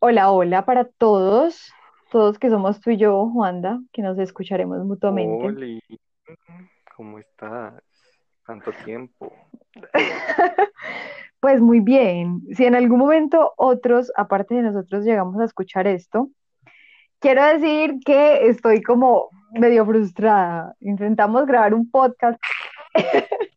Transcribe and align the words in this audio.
Hola, 0.00 0.30
hola 0.30 0.64
para 0.64 0.84
todos, 0.84 1.72
todos 2.12 2.38
que 2.38 2.50
somos 2.50 2.80
tú 2.80 2.90
y 2.90 2.98
yo, 2.98 3.28
Juanda, 3.30 3.80
que 3.92 4.00
nos 4.00 4.16
escucharemos 4.18 4.84
mutuamente. 4.84 5.46
Oli, 5.46 5.82
¿cómo 6.96 7.18
estás? 7.18 7.82
Tanto 8.46 8.72
tiempo. 8.84 9.32
Pues 11.40 11.60
muy 11.60 11.78
bien, 11.78 12.42
si 12.56 12.64
en 12.64 12.74
algún 12.74 12.98
momento 12.98 13.54
otros, 13.56 14.10
aparte 14.16 14.56
de 14.56 14.62
nosotros, 14.62 15.04
llegamos 15.04 15.40
a 15.40 15.44
escuchar 15.44 15.86
esto, 15.86 16.30
quiero 17.20 17.44
decir 17.44 18.00
que 18.04 18.48
estoy 18.48 18.82
como 18.82 19.28
medio 19.52 19.86
frustrada. 19.86 20.74
Intentamos 20.80 21.46
grabar 21.46 21.74
un 21.74 21.88
podcast, 21.92 22.40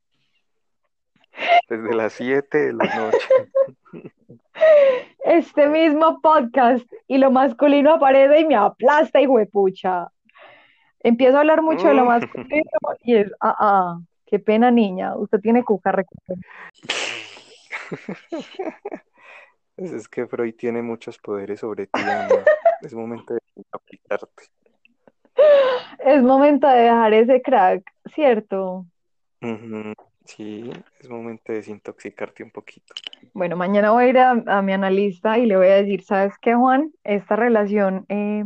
Desde 1.72 1.96
las 1.96 2.12
7 2.12 2.58
de 2.58 2.74
la 2.74 2.84
noche. 2.84 3.30
este 5.24 5.68
mismo 5.68 6.20
podcast, 6.20 6.86
y 7.08 7.18
lo 7.18 7.32
masculino 7.32 7.94
aparece 7.94 8.42
y 8.42 8.46
me 8.46 8.58
aplasta, 8.58 9.22
y 9.22 9.26
huepucha. 9.26 10.10
Empiezo 11.00 11.38
a 11.38 11.40
hablar 11.40 11.62
mucho 11.62 11.88
de 11.88 11.94
lo 11.94 12.04
Mm. 12.04 12.08
masculino 12.08 12.70
y 13.04 13.16
es, 13.16 13.32
ah, 13.40 13.56
ah, 13.58 14.00
qué 14.26 14.38
pena, 14.38 14.70
niña, 14.70 15.16
usted 15.16 15.40
tiene 15.40 15.64
cuca, 15.64 15.94
recuerde. 15.94 16.44
Pues 19.78 19.94
es 19.94 20.10
que 20.10 20.28
Freud 20.28 20.54
tiene 20.56 20.82
muchos 20.82 21.18
poderes 21.18 21.62
sobre 21.62 21.88
ti, 21.88 22.02
Ana. 22.02 22.44
Es 22.82 22.94
momento 22.94 23.34
de 23.34 23.40
aplicarte. 23.72 24.44
Es 26.06 26.22
momento 26.22 26.68
de 26.68 26.82
dejar 26.82 27.14
ese 27.14 27.42
crack, 27.42 27.82
¿cierto? 28.14 28.86
Ujú, 29.42 29.94
Sí, 30.26 30.72
es 31.00 31.10
momento 31.10 31.52
de 31.52 31.60
desintoxicarte 31.60 32.44
un 32.44 32.52
poquito. 32.52 32.94
Bueno, 33.34 33.56
mañana 33.56 33.92
voy 33.92 34.06
a 34.06 34.08
ir 34.10 34.18
a, 34.20 34.32
a 34.32 34.62
mi 34.62 34.74
analista 34.74 35.38
y 35.38 35.46
le 35.46 35.58
voy 35.58 35.68
a 35.68 35.76
decir, 35.76 36.04
¿sabes 36.04 36.34
qué, 36.42 36.56
Juan? 36.56 36.92
Esta 37.04 37.36
relación 37.36 38.06
eh, 38.10 38.44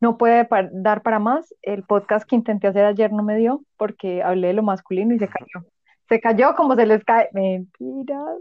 no 0.00 0.18
puede 0.18 0.48
dar 0.72 1.02
para 1.02 1.18
más. 1.20 1.54
El 1.62 1.84
podcast 1.84 2.28
que 2.28 2.36
intenté 2.36 2.68
hacer 2.68 2.84
ayer 2.86 3.12
no 3.12 3.22
me 3.22 3.36
dio 3.36 3.62
porque 3.76 4.22
hablé 4.22 4.48
de 4.48 4.54
lo 4.54 4.62
masculino 4.62 5.14
y 5.14 5.18
se 5.18 5.28
cayó. 5.28 5.66
Se 6.08 6.20
cayó 6.20 6.54
como 6.56 6.76
se 6.76 6.86
les 6.86 7.04
cae. 7.04 7.30
Mentiras. 7.32 8.40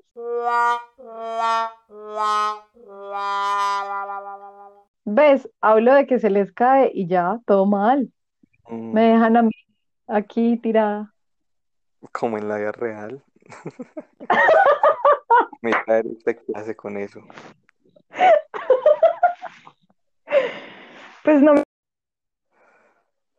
¿Ves? 5.06 5.50
Hablo 5.61 5.94
de 5.95 6.06
que 6.08 6.19
se 6.19 6.30
les 6.30 6.52
cae 6.52 6.91
y 6.94 7.08
ya, 7.08 7.39
todo 7.45 7.66
mal. 7.66 8.11
Me 8.91 9.02
Mm, 9.02 9.13
dejan 9.13 9.38
a 9.38 9.44
mí 9.44 9.52
aquí 10.08 10.58
tirada. 10.59 11.16
Como 12.12 12.38
en 12.38 12.48
la 12.48 12.58
vida 12.58 12.72
real. 12.72 13.23
Me 15.62 15.72
cae 15.86 16.03
de 16.03 16.36
clase 16.38 16.76
con 16.76 16.98
eso. 16.98 17.22
Pues 21.23 21.42
no 21.42 21.56
me 21.56 21.64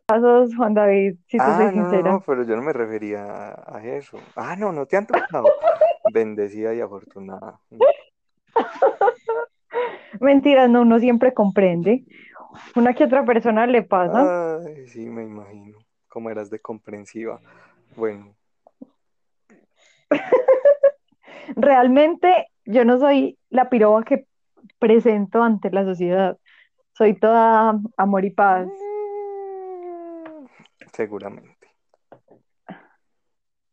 pasos, 0.05 0.55
Juan 0.55 0.73
David, 0.73 1.15
si 1.27 1.37
soy 1.39 1.47
Ah, 1.47 1.57
no, 1.57 1.63
no, 1.65 1.71
sincera. 1.71 2.11
no, 2.11 2.21
pero 2.21 2.43
yo 2.43 2.55
no 2.55 2.61
me 2.61 2.73
refería 2.73 3.51
a, 3.51 3.77
a 3.77 3.83
eso. 3.85 4.19
Ah, 4.35 4.55
no, 4.55 4.71
no 4.71 4.85
te 4.85 4.97
han 4.97 5.07
tocado. 5.07 5.45
Bendecida 6.13 6.73
y 6.73 6.81
afortunada. 6.81 7.59
Mentiras, 10.19 10.69
no, 10.69 10.81
uno 10.81 10.99
siempre 10.99 11.33
comprende. 11.33 12.03
Una 12.75 12.93
que 12.93 13.05
otra 13.05 13.23
persona 13.25 13.65
le 13.67 13.83
pasa. 13.83 14.57
Ay, 14.57 14.87
sí, 14.87 15.09
me 15.09 15.23
imagino. 15.23 15.77
Cómo 16.09 16.29
eras 16.29 16.49
de 16.49 16.59
comprensiva. 16.59 17.39
Bueno, 17.95 18.35
Realmente 21.55 22.47
yo 22.65 22.85
no 22.85 22.99
soy 22.99 23.37
la 23.49 23.69
piroba 23.69 24.03
que 24.03 24.25
presento 24.79 25.41
ante 25.43 25.71
la 25.71 25.83
sociedad. 25.83 26.37
Soy 26.93 27.19
toda 27.19 27.79
amor 27.97 28.25
y 28.25 28.31
paz. 28.31 28.67
mm, 28.67 30.45
seguramente. 30.93 31.59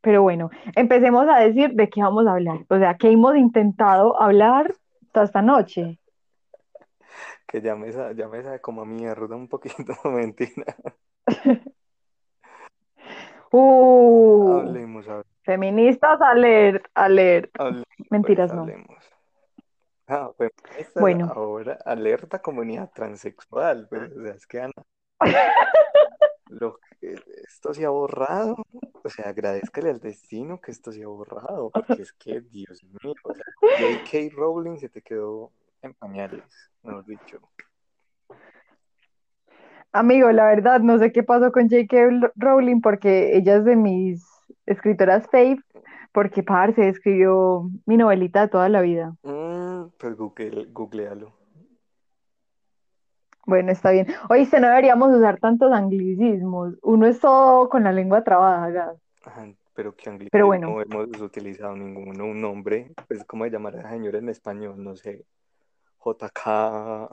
Pero 0.00 0.22
bueno, 0.22 0.50
empecemos 0.76 1.26
a 1.28 1.40
decir 1.40 1.72
de 1.72 1.88
qué 1.88 2.00
vamos 2.00 2.26
a 2.28 2.32
hablar. 2.32 2.64
O 2.68 2.78
sea, 2.78 2.96
que 2.96 3.10
hemos 3.10 3.36
intentado 3.36 4.20
hablar 4.22 4.72
toda 5.12 5.26
esta 5.26 5.42
noche. 5.42 5.98
Que 7.48 7.60
ya 7.60 7.74
me, 7.74 7.90
ya 7.90 8.28
me 8.28 8.42
sabe 8.42 8.60
como 8.60 8.82
a 8.82 8.84
mierda 8.84 9.34
un 9.34 9.48
poquito, 9.48 9.94
mentira. 10.04 10.76
Uh, 13.58 14.58
Hablemos, 14.60 15.06
feministas 15.42 16.20
alert, 16.20 16.84
alert. 16.94 17.50
hablemos, 17.58 17.84
pues, 17.96 18.10
Mentiras, 18.10 18.52
no. 18.52 18.60
hablemos. 18.62 19.04
Ah, 20.08 20.30
feministas, 20.36 21.00
Bueno, 21.00 21.32
ahora 21.34 21.78
alerta 21.84 22.40
comunidad 22.42 22.90
transexual, 22.94 23.88
pues, 23.88 24.12
o 24.12 24.22
sea, 24.22 24.34
es 24.34 24.46
que 24.46 24.60
Ana, 24.60 24.72
lo 26.48 26.78
que- 27.00 27.14
esto 27.48 27.72
se 27.72 27.84
ha 27.86 27.90
borrado, 27.90 28.56
o 29.02 29.08
sea, 29.08 29.30
agradezcale 29.30 29.90
al 29.90 30.00
destino 30.00 30.60
que 30.60 30.70
esto 30.70 30.92
se 30.92 31.02
ha 31.02 31.08
borrado, 31.08 31.70
porque 31.70 32.02
es 32.02 32.12
que, 32.12 32.40
Dios 32.42 32.82
mío, 32.84 33.14
o 33.24 33.34
sea, 33.34 33.44
J.K. 33.60 34.34
Rowling 34.36 34.76
se 34.78 34.88
te 34.90 35.00
quedó 35.00 35.50
en 35.82 35.94
pañales, 35.94 36.44
mejor 36.82 37.04
dicho. 37.06 37.40
Amigo, 39.98 40.30
la 40.32 40.46
verdad, 40.46 40.80
no 40.80 40.98
sé 40.98 41.12
qué 41.12 41.22
pasó 41.22 41.52
con 41.52 41.68
J.K. 41.68 42.30
Rowling 42.36 42.80
porque 42.80 43.36
ella 43.36 43.56
es 43.56 43.64
de 43.64 43.76
mis 43.76 44.24
escritoras 44.66 45.26
fave, 45.30 45.58
porque 46.12 46.42
parce 46.42 46.88
escribió 46.88 47.68
mi 47.84 47.96
novelita 47.96 48.42
de 48.42 48.48
toda 48.48 48.68
la 48.68 48.80
vida. 48.80 49.14
Mm, 49.22 49.90
pues 49.98 50.16
Google, 50.16 50.66
googlealo. 50.72 51.32
Bueno, 53.46 53.70
está 53.70 53.92
bien. 53.92 54.08
Oíste, 54.28 54.58
no 54.60 54.68
deberíamos 54.68 55.14
usar 55.14 55.38
tantos 55.38 55.72
anglicismos. 55.72 56.74
Uno 56.82 57.06
es 57.06 57.20
todo 57.20 57.68
con 57.68 57.84
la 57.84 57.92
lengua 57.92 58.24
trabada. 58.24 58.96
Ajá, 59.24 59.46
pero 59.72 59.94
Pero 59.94 60.10
anglicismo 60.10 60.46
bueno, 60.46 60.80
hemos 60.80 61.20
utilizado 61.20 61.76
ninguno, 61.76 62.24
un 62.24 62.40
nombre, 62.40 62.92
pues, 63.06 63.24
¿cómo 63.24 63.44
se 63.44 63.50
llamará 63.50 63.80
esa 63.80 63.90
señora 63.90 64.18
en 64.18 64.30
español? 64.30 64.82
No 64.82 64.96
sé, 64.96 65.26
JK, 66.04 67.10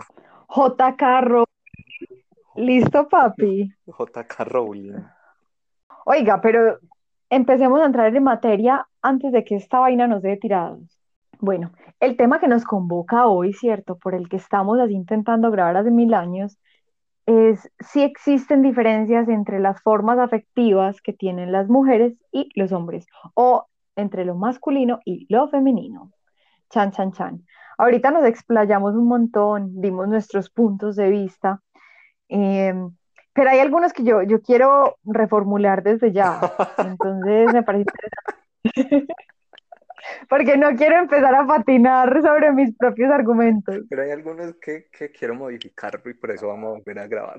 J.K. 0.47 1.21
Rowling, 1.21 2.22
listo, 2.55 3.07
papi. 3.07 3.73
JK 3.87 4.39
Rowling. 4.45 4.99
Oiga, 6.05 6.41
pero 6.41 6.79
empecemos 7.29 7.81
a 7.81 7.85
entrar 7.85 8.15
en 8.15 8.23
materia 8.23 8.87
antes 9.01 9.31
de 9.31 9.43
que 9.43 9.55
esta 9.55 9.79
vaina 9.79 10.07
nos 10.07 10.21
dé 10.21 10.37
tirados. 10.37 10.99
Bueno, 11.39 11.71
el 11.99 12.15
tema 12.15 12.39
que 12.39 12.47
nos 12.47 12.63
convoca 12.63 13.27
hoy, 13.27 13.53
¿cierto? 13.53 13.97
Por 13.97 14.15
el 14.15 14.29
que 14.29 14.37
estamos 14.37 14.79
así 14.79 14.93
intentando 14.93 15.51
grabar 15.51 15.77
hace 15.77 15.91
mil 15.91 16.13
años, 16.13 16.57
es 17.25 17.69
si 17.79 18.01
existen 18.01 18.61
diferencias 18.61 19.27
entre 19.29 19.59
las 19.59 19.81
formas 19.81 20.19
afectivas 20.19 21.01
que 21.01 21.13
tienen 21.13 21.51
las 21.51 21.69
mujeres 21.69 22.13
y 22.31 22.49
los 22.55 22.71
hombres, 22.71 23.07
o 23.33 23.67
entre 23.95 24.25
lo 24.25 24.35
masculino 24.35 24.99
y 25.05 25.25
lo 25.33 25.47
femenino. 25.49 26.11
Chan, 26.69 26.91
chan, 26.91 27.11
chan. 27.11 27.45
Ahorita 27.77 28.11
nos 28.11 28.25
explayamos 28.25 28.95
un 28.95 29.07
montón, 29.07 29.81
dimos 29.81 30.07
nuestros 30.07 30.49
puntos 30.49 30.95
de 30.95 31.09
vista, 31.09 31.61
eh, 32.29 32.73
pero 33.33 33.49
hay 33.49 33.59
algunos 33.59 33.93
que 33.93 34.03
yo, 34.03 34.21
yo 34.21 34.41
quiero 34.41 34.97
reformular 35.03 35.83
desde 35.83 36.11
ya. 36.11 36.39
Entonces 36.77 37.53
me 37.53 37.63
parece 37.63 37.85
interesante, 38.63 39.13
porque 40.29 40.57
no 40.57 40.75
quiero 40.75 40.97
empezar 40.99 41.33
a 41.33 41.47
patinar 41.47 42.21
sobre 42.21 42.51
mis 42.51 42.75
propios 42.77 43.11
argumentos. 43.11 43.79
Pero 43.89 44.03
hay 44.03 44.11
algunos 44.11 44.55
que, 44.61 44.87
que 44.91 45.11
quiero 45.11 45.33
modificar 45.33 45.99
y 46.05 46.13
por 46.13 46.31
eso 46.31 46.47
vamos 46.47 46.67
a 46.67 46.77
volver 46.77 46.99
a 46.99 47.07
grabar. 47.07 47.37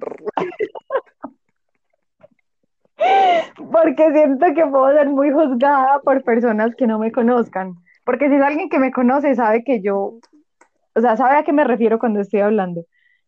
Porque 3.72 4.12
siento 4.12 4.46
que 4.54 4.66
puedo 4.66 4.92
ser 4.92 5.08
muy 5.08 5.30
juzgada 5.30 6.00
por 6.00 6.22
personas 6.22 6.74
que 6.76 6.86
no 6.86 6.98
me 6.98 7.12
conozcan. 7.12 7.74
Porque 8.04 8.28
si 8.28 8.36
es 8.36 8.42
alguien 8.42 8.68
que 8.68 8.78
me 8.78 8.92
conoce, 8.92 9.34
sabe 9.34 9.64
que 9.64 9.80
yo, 9.82 10.18
o 10.94 11.00
sea, 11.00 11.16
sabe 11.16 11.36
a 11.36 11.42
qué 11.42 11.52
me 11.52 11.64
refiero 11.64 11.98
cuando 11.98 12.20
estoy 12.20 12.40
hablando. 12.40 12.84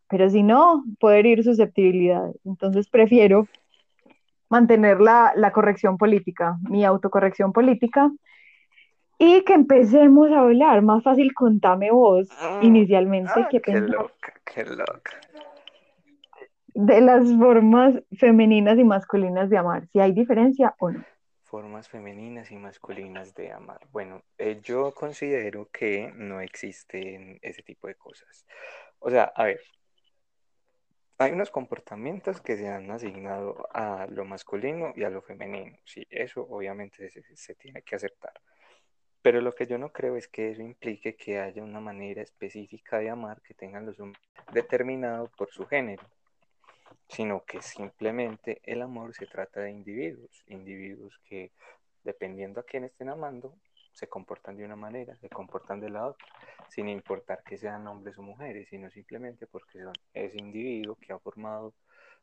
Pero 0.09 0.31
si 0.31 0.43
no, 0.43 0.85
puede 1.01 1.19
herir 1.21 1.43
susceptibilidades. 1.43 2.37
Entonces 2.45 2.89
prefiero 2.89 3.49
mantener 4.49 5.01
la, 5.01 5.33
la 5.35 5.53
corrección 5.53 5.99
política, 5.99 6.57
mi 6.69 6.85
autocorrección 6.85 7.53
política, 7.53 8.13
y 9.19 9.43
que 9.45 9.55
empecemos 9.55 10.31
a 10.31 10.41
hablar. 10.41 10.83
Más 10.83 11.03
fácil, 11.03 11.33
contame 11.35 11.91
vos 11.91 12.29
inicialmente 12.63 13.33
Ah, 13.35 13.49
qué 13.51 13.61
qué 13.61 13.81
loca, 13.81 14.35
qué 14.45 14.65
loca. 14.65 15.13
de 16.75 17.01
las 17.01 17.27
formas 17.37 18.03
femeninas 18.19 18.79
y 18.79 18.85
masculinas 18.85 19.49
de 19.49 19.57
amar, 19.57 19.89
si 19.89 19.99
hay 19.99 20.13
diferencia 20.13 20.75
o 20.79 20.91
no. 20.91 21.03
Formas 21.43 21.89
femeninas 21.89 22.51
y 22.51 22.57
masculinas 22.57 23.35
de 23.35 23.53
amar. 23.53 23.81
Bueno, 23.91 24.21
eh, 24.37 24.61
yo 24.63 24.93
considero 24.93 25.69
que 25.73 26.13
no 26.15 26.41
existen 26.41 27.39
ese 27.41 27.63
tipo 27.63 27.87
de 27.89 27.95
cosas. 27.95 28.45
O 28.99 29.11
sea, 29.11 29.33
a 29.35 29.45
ver, 29.45 29.61
hay 31.19 31.33
unos 31.33 31.51
comportamientos 31.51 32.41
que 32.41 32.57
se 32.57 32.69
han 32.69 32.91
asignado 32.91 33.69
a 33.73 34.07
lo 34.11 34.25
masculino 34.25 34.93
y 34.97 35.05
a 35.05 35.11
lo 35.11 35.23
femenino. 35.23 35.77
Sí, 35.85 36.07
eso 36.11 36.47
obviamente 36.49 37.11
se, 37.11 37.23
se 37.37 37.55
tiene 37.55 37.83
que 37.83 37.97
aceptar. 37.97 38.35
Pero 39.23 39.41
lo 39.41 39.53
que 39.53 39.67
yo 39.67 39.79
no 39.79 39.93
creo 39.93 40.17
es 40.17 40.29
que 40.29 40.51
eso 40.51 40.63
implique 40.63 41.17
que 41.17 41.41
haya 41.41 41.63
una 41.63 41.81
manera 41.81 42.23
específica 42.23 42.99
de 42.99 43.11
amar 43.11 43.41
que 43.43 43.55
tengan 43.55 43.87
los 43.87 43.99
hombres 43.99 44.23
determinado 44.53 45.29
por 45.37 45.51
su 45.51 45.67
género, 45.67 46.05
sino 47.09 47.45
que 47.45 47.61
simplemente 47.63 48.61
el 48.63 48.83
amor 48.83 49.15
se 49.15 49.27
trata 49.27 49.61
de 49.61 49.71
individuos, 49.71 50.45
individuos 50.47 51.19
que 51.25 51.51
dependiendo 52.05 52.61
a 52.61 52.65
quién 52.65 52.85
estén 52.85 53.09
amando, 53.09 53.55
se 53.97 54.09
comportan 54.09 54.57
de 54.59 54.65
una 54.65 54.77
manera, 54.77 55.17
se 55.17 55.31
comportan 55.31 55.81
de 55.81 55.89
la 55.89 56.07
otra, 56.07 56.27
sin 56.69 56.87
importar 56.87 57.43
que 57.43 57.57
sean 57.57 57.87
hombres 57.87 58.19
o 58.19 58.23
mujeres, 58.23 58.69
sino 58.69 58.91
simplemente 58.91 59.47
porque 59.47 59.83
son 59.83 59.95
ese 60.13 60.37
individuo 60.37 60.97
que 60.97 61.15
ha 61.15 61.19
formado 61.19 61.73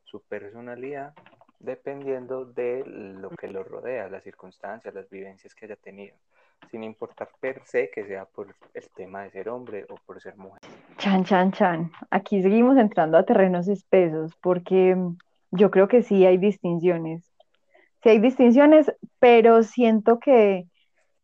su 0.04 0.22
personalidad 0.22 1.14
dependiendo 1.58 2.44
de 2.44 2.84
lo 2.86 3.30
que 3.30 3.48
lo 3.48 3.64
rodea, 3.64 4.08
las 4.08 4.22
circunstancias, 4.22 4.94
las 4.94 5.10
vivencias 5.10 5.52
que 5.52 5.64
haya 5.64 5.76
tenido, 5.76 6.14
sin 6.70 6.84
importar 6.84 7.28
per 7.40 7.62
se 7.64 7.90
que 7.90 8.04
sea 8.06 8.24
por 8.24 8.54
el 8.72 8.88
tema 8.90 9.22
de 9.22 9.30
ser 9.30 9.48
hombre 9.48 9.84
o 9.88 9.96
por 10.06 10.20
ser 10.20 10.36
mujer. 10.36 10.60
Chan, 10.98 11.24
chan, 11.24 11.50
chan. 11.50 11.90
Aquí 12.10 12.40
seguimos 12.40 12.76
entrando 12.76 13.18
a 13.18 13.24
terrenos 13.24 13.66
espesos 13.66 14.32
porque 14.40 14.96
yo 15.50 15.70
creo 15.72 15.88
que 15.88 16.02
sí 16.02 16.24
hay 16.24 16.38
distinciones. 16.38 17.24
Sí 18.04 18.10
hay 18.10 18.20
distinciones, 18.20 18.92
pero 19.18 19.62
siento 19.64 20.20
que 20.20 20.68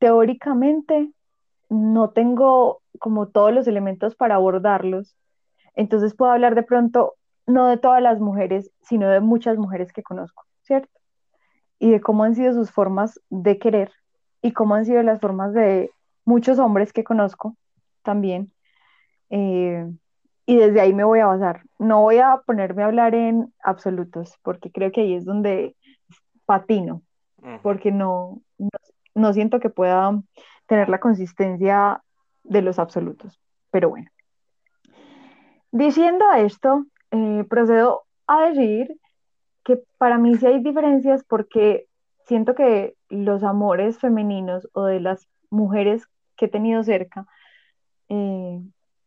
teóricamente 0.01 1.13
no 1.69 2.11
tengo 2.11 2.83
como 2.99 3.29
todos 3.29 3.53
los 3.53 3.69
elementos 3.69 4.17
para 4.17 4.35
abordarlos. 4.35 5.17
Entonces 5.77 6.15
puedo 6.15 6.33
hablar 6.33 6.57
de 6.57 6.65
pronto 6.65 7.15
no 7.47 7.69
de 7.69 7.77
todas 7.77 8.03
las 8.03 8.19
mujeres, 8.19 8.73
sino 8.83 9.09
de 9.09 9.21
muchas 9.21 9.57
mujeres 9.57 9.93
que 9.93 10.03
conozco, 10.03 10.45
¿cierto? 10.63 10.91
Y 11.79 11.91
de 11.91 12.01
cómo 12.01 12.25
han 12.25 12.35
sido 12.35 12.53
sus 12.53 12.71
formas 12.73 13.21
de 13.29 13.59
querer 13.59 13.93
y 14.43 14.53
cómo 14.53 14.75
han 14.75 14.85
sido 14.85 15.03
las 15.03 15.21
formas 15.21 15.53
de 15.53 15.91
muchos 16.25 16.59
hombres 16.59 16.93
que 16.93 17.05
conozco 17.05 17.57
también. 18.03 18.53
Eh, 19.31 19.87
y 20.47 20.57
desde 20.57 20.81
ahí 20.81 20.93
me 20.93 21.05
voy 21.05 21.21
a 21.21 21.27
basar. 21.27 21.63
No 21.79 22.03
voy 22.03 22.19
a 22.19 22.43
ponerme 22.47 22.83
a 22.83 22.87
hablar 22.87 23.15
en 23.15 23.53
absolutos, 23.63 24.39
porque 24.43 24.73
creo 24.73 24.91
que 24.93 25.03
ahí 25.03 25.15
es 25.15 25.25
donde 25.25 25.77
patino, 26.47 27.03
porque 27.63 27.93
no, 27.93 28.41
no 28.59 28.71
siento 29.33 29.61
que 29.61 29.71
pueda 29.71 30.21
tener 30.67 30.89
la 30.89 31.01
consistencia 31.01 32.03
de 32.45 32.63
los 32.63 32.79
absolutos. 32.79 33.41
Pero 33.71 33.91
bueno. 33.91 34.11
Diciendo 35.73 36.25
esto, 36.33 36.87
eh, 37.11 37.45
procedo 37.49 38.03
a 38.27 38.49
decir 38.49 38.97
que 39.65 39.83
para 39.99 40.19
mí 40.19 40.37
sí 40.37 40.47
hay 40.47 40.63
diferencias 40.63 41.25
porque 41.25 41.87
siento 42.27 42.55
que 42.55 42.95
los 43.09 43.43
amores 43.43 43.99
femeninos 43.99 44.69
o 44.73 44.85
de 44.85 45.01
las 45.01 45.29
mujeres 45.51 46.07
que 46.37 46.47
he 46.47 46.49
tenido 46.49 46.83
cerca 46.83 47.27
eh, 48.09 48.61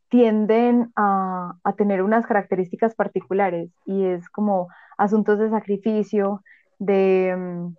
tienden 0.10 0.92
a, 0.96 1.56
tener 1.76 2.04
unas 2.04 2.28
características 2.28 2.94
particulares 2.96 3.72
y 3.86 4.06
es 4.06 4.30
como 4.30 4.68
asuntos 4.98 5.40
de 5.40 5.50
sacrificio, 5.50 6.44
de, 6.78 7.36
mm, 7.36 7.76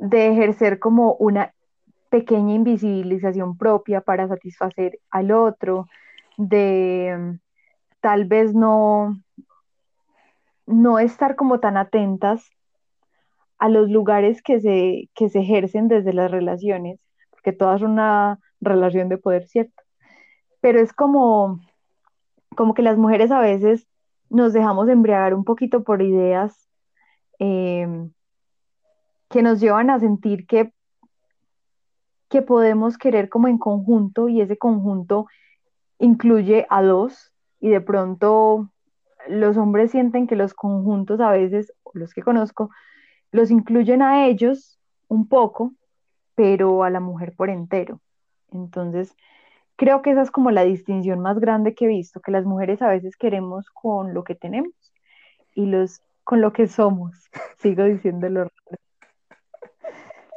de 0.00 0.28
ejercer 0.32 0.78
como 0.78 1.14
una 1.14 1.52
pequeña 2.08 2.54
invisibilización 2.54 3.56
propia 3.56 4.00
para 4.00 4.26
satisfacer 4.26 4.98
al 5.10 5.30
otro, 5.30 5.88
de 6.38 7.16
mm, 7.18 7.38
tal 8.00 8.24
vez 8.24 8.54
no, 8.54 9.22
no 10.66 10.98
estar 10.98 11.36
como 11.36 11.60
tan 11.60 11.76
atentas 11.76 12.50
a 13.58 13.68
los 13.68 13.90
lugares 13.90 14.42
que 14.42 14.58
se, 14.60 15.10
que 15.14 15.28
se 15.28 15.40
ejercen 15.40 15.86
desde 15.88 16.14
las 16.14 16.30
relaciones, 16.30 16.98
porque 17.30 17.52
todas 17.52 17.80
son 17.80 17.92
una 17.92 18.38
relación 18.60 19.10
de 19.10 19.18
poder, 19.18 19.46
¿cierto? 19.46 19.82
Pero 20.62 20.80
es 20.80 20.94
como, 20.94 21.60
como 22.56 22.72
que 22.72 22.82
las 22.82 22.96
mujeres 22.96 23.30
a 23.30 23.40
veces 23.40 23.86
nos 24.30 24.54
dejamos 24.54 24.88
embriagar 24.88 25.34
un 25.34 25.44
poquito 25.44 25.84
por 25.84 26.00
ideas 26.00 26.70
em, 27.38 28.12
que 29.30 29.42
nos 29.42 29.60
llevan 29.60 29.90
a 29.90 30.00
sentir 30.00 30.46
que, 30.46 30.72
que 32.28 32.42
podemos 32.42 32.98
querer 32.98 33.28
como 33.28 33.48
en 33.48 33.58
conjunto 33.58 34.28
y 34.28 34.40
ese 34.40 34.58
conjunto 34.58 35.26
incluye 35.98 36.66
a 36.68 36.82
dos 36.82 37.32
y 37.60 37.68
de 37.70 37.80
pronto 37.80 38.68
los 39.28 39.56
hombres 39.56 39.92
sienten 39.92 40.26
que 40.26 40.36
los 40.36 40.52
conjuntos 40.52 41.20
a 41.20 41.30
veces, 41.30 41.72
los 41.94 42.12
que 42.12 42.22
conozco, 42.22 42.70
los 43.30 43.50
incluyen 43.50 44.02
a 44.02 44.26
ellos 44.26 44.78
un 45.08 45.28
poco, 45.28 45.72
pero 46.34 46.82
a 46.82 46.90
la 46.90 47.00
mujer 47.00 47.34
por 47.36 47.50
entero. 47.50 48.00
Entonces, 48.50 49.14
creo 49.76 50.02
que 50.02 50.10
esa 50.10 50.22
es 50.22 50.30
como 50.32 50.50
la 50.50 50.64
distinción 50.64 51.20
más 51.20 51.38
grande 51.38 51.74
que 51.74 51.84
he 51.84 51.88
visto, 51.88 52.20
que 52.20 52.32
las 52.32 52.44
mujeres 52.44 52.82
a 52.82 52.88
veces 52.88 53.16
queremos 53.16 53.70
con 53.70 54.12
lo 54.12 54.24
que 54.24 54.34
tenemos 54.34 54.72
y 55.54 55.66
los 55.66 56.00
con 56.24 56.40
lo 56.40 56.52
que 56.52 56.66
somos. 56.66 57.30
Sigo 57.58 57.84
diciéndolo. 57.84 58.50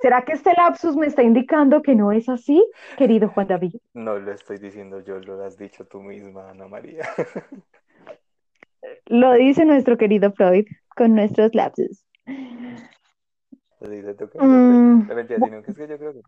¿Será 0.03 0.25
que 0.25 0.33
este 0.33 0.51
lapsus 0.57 0.97
me 0.97 1.07
está 1.07 1.23
indicando 1.23 1.81
que 1.81 1.95
no 1.95 2.11
es 2.11 2.27
así, 2.27 2.61
querido 2.97 3.29
Juan 3.29 3.47
David? 3.47 3.75
No 3.94 4.19
lo 4.19 4.33
estoy 4.33 4.57
diciendo 4.57 5.00
yo, 5.00 5.17
lo 5.19 5.41
has 5.41 5.57
dicho 5.57 5.85
tú 5.85 6.01
misma, 6.01 6.50
Ana 6.50 6.67
María. 6.67 7.07
Lo 9.05 9.31
dice 9.31 9.63
nuestro 9.63 9.97
querido 9.97 10.33
Freud 10.33 10.65
con 10.97 11.15
nuestros 11.15 11.55
lapsus. 11.55 12.05
Lo 13.79 13.88
dice 13.89 14.13
tú. 14.15 14.29
Mm. 14.38 15.09
es 15.09 15.27
que 15.73 15.88
yo 15.88 15.97
creo 15.97 16.13
que 16.13 16.21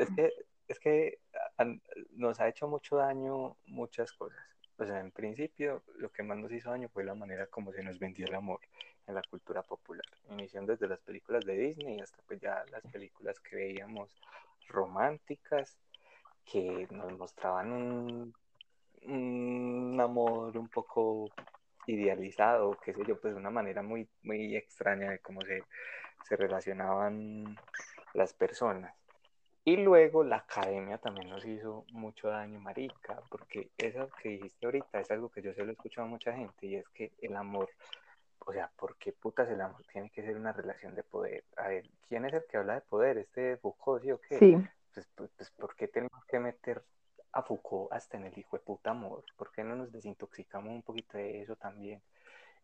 es 0.00 0.10
que, 0.16 0.32
es 0.66 0.80
que 0.80 1.18
nos 2.10 2.40
ha 2.40 2.48
hecho 2.48 2.66
mucho 2.66 2.96
daño 2.96 3.56
muchas 3.66 4.12
cosas. 4.12 4.42
O 4.78 4.84
sea, 4.84 5.00
en 5.00 5.10
principio, 5.10 5.82
lo 5.96 6.10
que 6.10 6.22
más 6.22 6.36
nos 6.36 6.52
hizo 6.52 6.70
daño 6.70 6.88
fue 6.88 7.04
la 7.04 7.14
manera 7.14 7.46
como 7.46 7.72
se 7.72 7.82
nos 7.82 7.98
vendió 7.98 8.26
el 8.26 8.34
amor 8.34 8.60
en 9.06 9.14
la 9.14 9.22
cultura 9.22 9.62
popular, 9.62 10.04
iniciando 10.30 10.72
desde 10.72 10.88
las 10.88 11.00
películas 11.00 11.44
de 11.44 11.56
Disney 11.56 12.00
hasta 12.00 12.22
pues 12.26 12.40
ya 12.40 12.64
las 12.70 12.82
películas 12.92 13.38
que 13.40 13.56
veíamos 13.56 14.10
románticas, 14.68 15.78
que 16.44 16.86
nos 16.90 17.16
mostraban 17.16 17.72
un, 17.72 18.34
un 19.04 20.00
amor 20.00 20.56
un 20.58 20.68
poco 20.68 21.30
idealizado, 21.86 22.76
qué 22.84 22.92
sé 22.92 23.04
yo, 23.06 23.18
pues 23.20 23.34
una 23.34 23.50
manera 23.50 23.82
muy, 23.82 24.08
muy 24.22 24.56
extraña 24.56 25.10
de 25.10 25.20
cómo 25.20 25.40
se, 25.42 25.62
se 26.24 26.36
relacionaban 26.36 27.56
las 28.12 28.32
personas. 28.32 28.94
Y 29.68 29.78
luego 29.78 30.22
la 30.22 30.36
academia 30.36 30.96
también 30.98 31.28
nos 31.28 31.44
hizo 31.44 31.84
mucho 31.90 32.28
daño, 32.28 32.60
marica, 32.60 33.20
porque 33.28 33.72
eso 33.76 34.08
que 34.22 34.28
dijiste 34.28 34.64
ahorita 34.64 35.00
es 35.00 35.10
algo 35.10 35.28
que 35.28 35.42
yo 35.42 35.52
se 35.54 35.64
lo 35.64 35.70
he 35.70 35.72
escuchado 35.72 36.06
a 36.06 36.10
mucha 36.10 36.32
gente 36.32 36.68
y 36.68 36.76
es 36.76 36.88
que 36.90 37.10
el 37.20 37.34
amor, 37.34 37.68
o 38.38 38.52
sea, 38.52 38.70
¿por 38.76 38.96
qué 38.96 39.10
putas 39.10 39.50
el 39.50 39.60
amor 39.60 39.82
tiene 39.90 40.08
que 40.10 40.22
ser 40.22 40.36
una 40.36 40.52
relación 40.52 40.94
de 40.94 41.02
poder? 41.02 41.42
A 41.56 41.66
ver, 41.66 41.90
¿quién 42.08 42.24
es 42.26 42.34
el 42.34 42.44
que 42.48 42.58
habla 42.58 42.74
de 42.74 42.80
poder? 42.82 43.18
¿Este 43.18 43.56
Foucault, 43.56 44.04
sí 44.04 44.12
o 44.12 44.20
qué? 44.20 44.38
Sí. 44.38 44.56
Pues, 44.94 45.08
pues, 45.16 45.30
pues, 45.36 45.50
¿por 45.50 45.74
qué 45.74 45.88
tenemos 45.88 46.24
que 46.26 46.38
meter 46.38 46.84
a 47.32 47.42
Foucault 47.42 47.92
hasta 47.92 48.18
en 48.18 48.26
el 48.26 48.38
hijo 48.38 48.56
de 48.56 48.62
puta 48.62 48.90
amor? 48.90 49.24
¿Por 49.36 49.50
qué 49.50 49.64
no 49.64 49.74
nos 49.74 49.90
desintoxicamos 49.90 50.70
un 50.70 50.82
poquito 50.82 51.18
de 51.18 51.42
eso 51.42 51.56
también? 51.56 52.00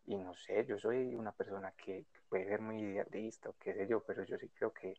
Y 0.06 0.16
no 0.16 0.34
sé, 0.34 0.64
yo 0.66 0.78
soy 0.78 1.16
una 1.16 1.32
persona 1.32 1.72
que 1.72 2.04
puede 2.28 2.46
ser 2.46 2.60
muy 2.60 2.80
idealista 2.80 3.48
o 3.48 3.56
qué 3.58 3.74
sé 3.74 3.88
yo, 3.88 4.04
pero 4.04 4.22
yo 4.22 4.38
sí 4.38 4.48
creo 4.50 4.72
que 4.72 4.94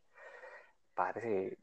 parece, 0.94 1.58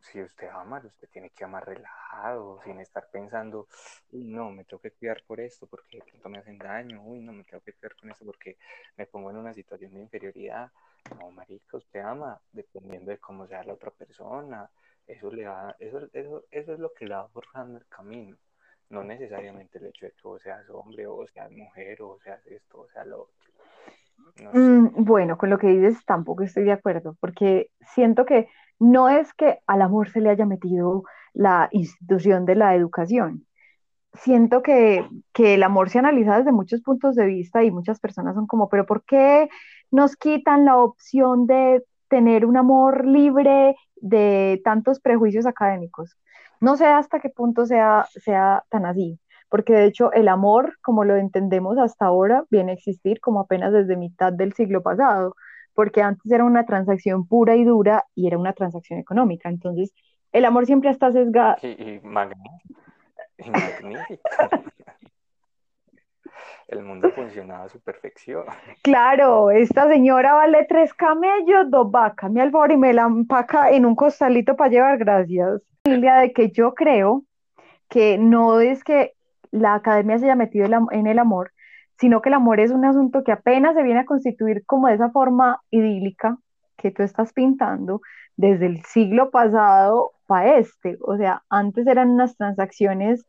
si 0.00 0.22
usted 0.22 0.48
ama, 0.48 0.82
usted 0.84 1.08
tiene 1.08 1.30
que 1.30 1.44
amar 1.44 1.66
relajado, 1.66 2.60
sin 2.62 2.80
estar 2.80 3.08
pensando, 3.10 3.66
uy, 4.12 4.24
no, 4.24 4.50
me 4.50 4.64
tengo 4.64 4.80
que 4.80 4.92
cuidar 4.92 5.22
por 5.26 5.40
esto 5.40 5.66
porque 5.66 5.98
de 5.98 6.04
pronto 6.04 6.28
me 6.28 6.38
hacen 6.38 6.58
daño, 6.58 7.02
uy, 7.02 7.20
no, 7.20 7.32
me 7.32 7.44
tengo 7.44 7.62
que 7.62 7.72
cuidar 7.72 7.96
con 7.96 8.10
esto 8.10 8.24
porque 8.24 8.56
me 8.96 9.06
pongo 9.06 9.30
en 9.30 9.36
una 9.36 9.54
situación 9.54 9.94
de 9.94 10.00
inferioridad. 10.00 10.70
No, 11.18 11.30
marica, 11.30 11.76
usted 11.76 12.00
ama 12.00 12.40
dependiendo 12.52 13.10
de 13.10 13.18
cómo 13.18 13.46
sea 13.46 13.62
la 13.64 13.74
otra 13.74 13.90
persona. 13.90 14.68
Eso, 15.06 15.30
le 15.30 15.46
va, 15.46 15.74
eso, 15.78 16.08
eso, 16.12 16.44
eso 16.50 16.72
es 16.72 16.78
lo 16.78 16.92
que 16.92 17.06
le 17.06 17.14
va 17.14 17.28
forjando 17.28 17.78
el 17.78 17.86
camino. 17.86 18.36
No 18.88 19.02
necesariamente 19.02 19.78
el 19.78 19.86
hecho 19.86 20.06
de 20.06 20.12
que 20.12 20.22
vos 20.22 20.42
seas 20.42 20.68
hombre 20.70 21.06
o 21.06 21.26
seas 21.26 21.50
mujer 21.50 22.02
o 22.02 22.18
seas 22.20 22.44
esto 22.46 22.80
o 22.80 22.88
sea 22.88 23.04
lo 23.04 23.22
otro. 23.22 23.55
Mm, 24.52 25.04
bueno, 25.04 25.38
con 25.38 25.50
lo 25.50 25.58
que 25.58 25.68
dices 25.68 26.04
tampoco 26.04 26.42
estoy 26.42 26.64
de 26.64 26.72
acuerdo, 26.72 27.16
porque 27.20 27.70
siento 27.94 28.24
que 28.24 28.48
no 28.78 29.08
es 29.08 29.32
que 29.34 29.60
al 29.66 29.82
amor 29.82 30.10
se 30.10 30.20
le 30.20 30.30
haya 30.30 30.46
metido 30.46 31.04
la 31.32 31.68
institución 31.72 32.44
de 32.44 32.54
la 32.56 32.74
educación. 32.74 33.46
Siento 34.14 34.62
que, 34.62 35.08
que 35.32 35.54
el 35.54 35.62
amor 35.62 35.90
se 35.90 35.98
analiza 35.98 36.38
desde 36.38 36.52
muchos 36.52 36.82
puntos 36.82 37.14
de 37.16 37.26
vista 37.26 37.64
y 37.64 37.70
muchas 37.70 38.00
personas 38.00 38.34
son 38.34 38.46
como, 38.46 38.68
pero 38.68 38.86
¿por 38.86 39.04
qué 39.04 39.48
nos 39.90 40.16
quitan 40.16 40.64
la 40.64 40.78
opción 40.78 41.46
de 41.46 41.84
tener 42.08 42.46
un 42.46 42.56
amor 42.56 43.06
libre 43.06 43.76
de 43.96 44.60
tantos 44.64 45.00
prejuicios 45.00 45.46
académicos? 45.46 46.16
No 46.60 46.76
sé 46.76 46.86
hasta 46.86 47.20
qué 47.20 47.30
punto 47.30 47.66
sea, 47.66 48.06
sea 48.14 48.64
tan 48.70 48.86
así 48.86 49.20
porque 49.48 49.74
de 49.74 49.84
hecho 49.86 50.12
el 50.12 50.28
amor, 50.28 50.76
como 50.82 51.04
lo 51.04 51.16
entendemos 51.16 51.78
hasta 51.78 52.06
ahora, 52.06 52.44
viene 52.50 52.72
a 52.72 52.74
existir 52.74 53.20
como 53.20 53.40
apenas 53.40 53.72
desde 53.72 53.96
mitad 53.96 54.32
del 54.32 54.52
siglo 54.52 54.82
pasado, 54.82 55.36
porque 55.74 56.02
antes 56.02 56.30
era 56.30 56.44
una 56.44 56.64
transacción 56.64 57.26
pura 57.26 57.54
y 57.56 57.64
dura 57.64 58.04
y 58.14 58.26
era 58.26 58.38
una 58.38 58.52
transacción 58.52 58.98
económica. 58.98 59.48
Entonces, 59.48 59.92
el 60.32 60.44
amor 60.44 60.66
siempre 60.66 60.90
está 60.90 61.12
sesgado. 61.12 61.56
Y, 61.62 61.68
y 61.68 62.00
magnífico. 62.02 62.80
y 63.38 63.50
magnífico. 63.50 64.22
El 66.68 66.82
mundo 66.82 67.10
funcionaba 67.10 67.64
a 67.64 67.68
su 67.68 67.78
perfección. 67.80 68.44
Claro, 68.82 69.52
esta 69.52 69.88
señora 69.88 70.32
vale 70.34 70.66
tres 70.68 70.92
camellos, 70.94 71.70
dos 71.70 71.90
vacas, 71.92 72.30
mi 72.30 72.40
favor 72.50 72.72
y 72.72 72.76
me 72.76 72.92
la 72.92 73.02
empaca 73.02 73.70
en 73.70 73.86
un 73.86 73.94
costalito 73.94 74.56
para 74.56 74.70
llevar, 74.70 74.98
gracias. 74.98 75.62
Familia 75.84 76.16
de 76.16 76.32
que 76.32 76.50
yo 76.50 76.74
creo 76.74 77.22
que 77.88 78.18
no 78.18 78.60
es 78.60 78.82
que 78.82 79.15
la 79.50 79.74
academia 79.74 80.18
se 80.18 80.26
haya 80.26 80.34
metido 80.34 80.66
en 80.90 81.06
el 81.06 81.18
amor, 81.18 81.52
sino 81.98 82.20
que 82.22 82.28
el 82.28 82.34
amor 82.34 82.60
es 82.60 82.70
un 82.70 82.84
asunto 82.84 83.24
que 83.24 83.32
apenas 83.32 83.74
se 83.74 83.82
viene 83.82 84.00
a 84.00 84.06
constituir 84.06 84.64
como 84.66 84.88
de 84.88 84.94
esa 84.94 85.10
forma 85.10 85.62
idílica 85.70 86.38
que 86.76 86.90
tú 86.90 87.02
estás 87.02 87.32
pintando 87.32 88.00
desde 88.36 88.66
el 88.66 88.82
siglo 88.84 89.30
pasado 89.30 90.12
para 90.26 90.58
este. 90.58 90.98
O 91.02 91.16
sea, 91.16 91.42
antes 91.48 91.86
eran 91.86 92.10
unas 92.10 92.36
transacciones 92.36 93.24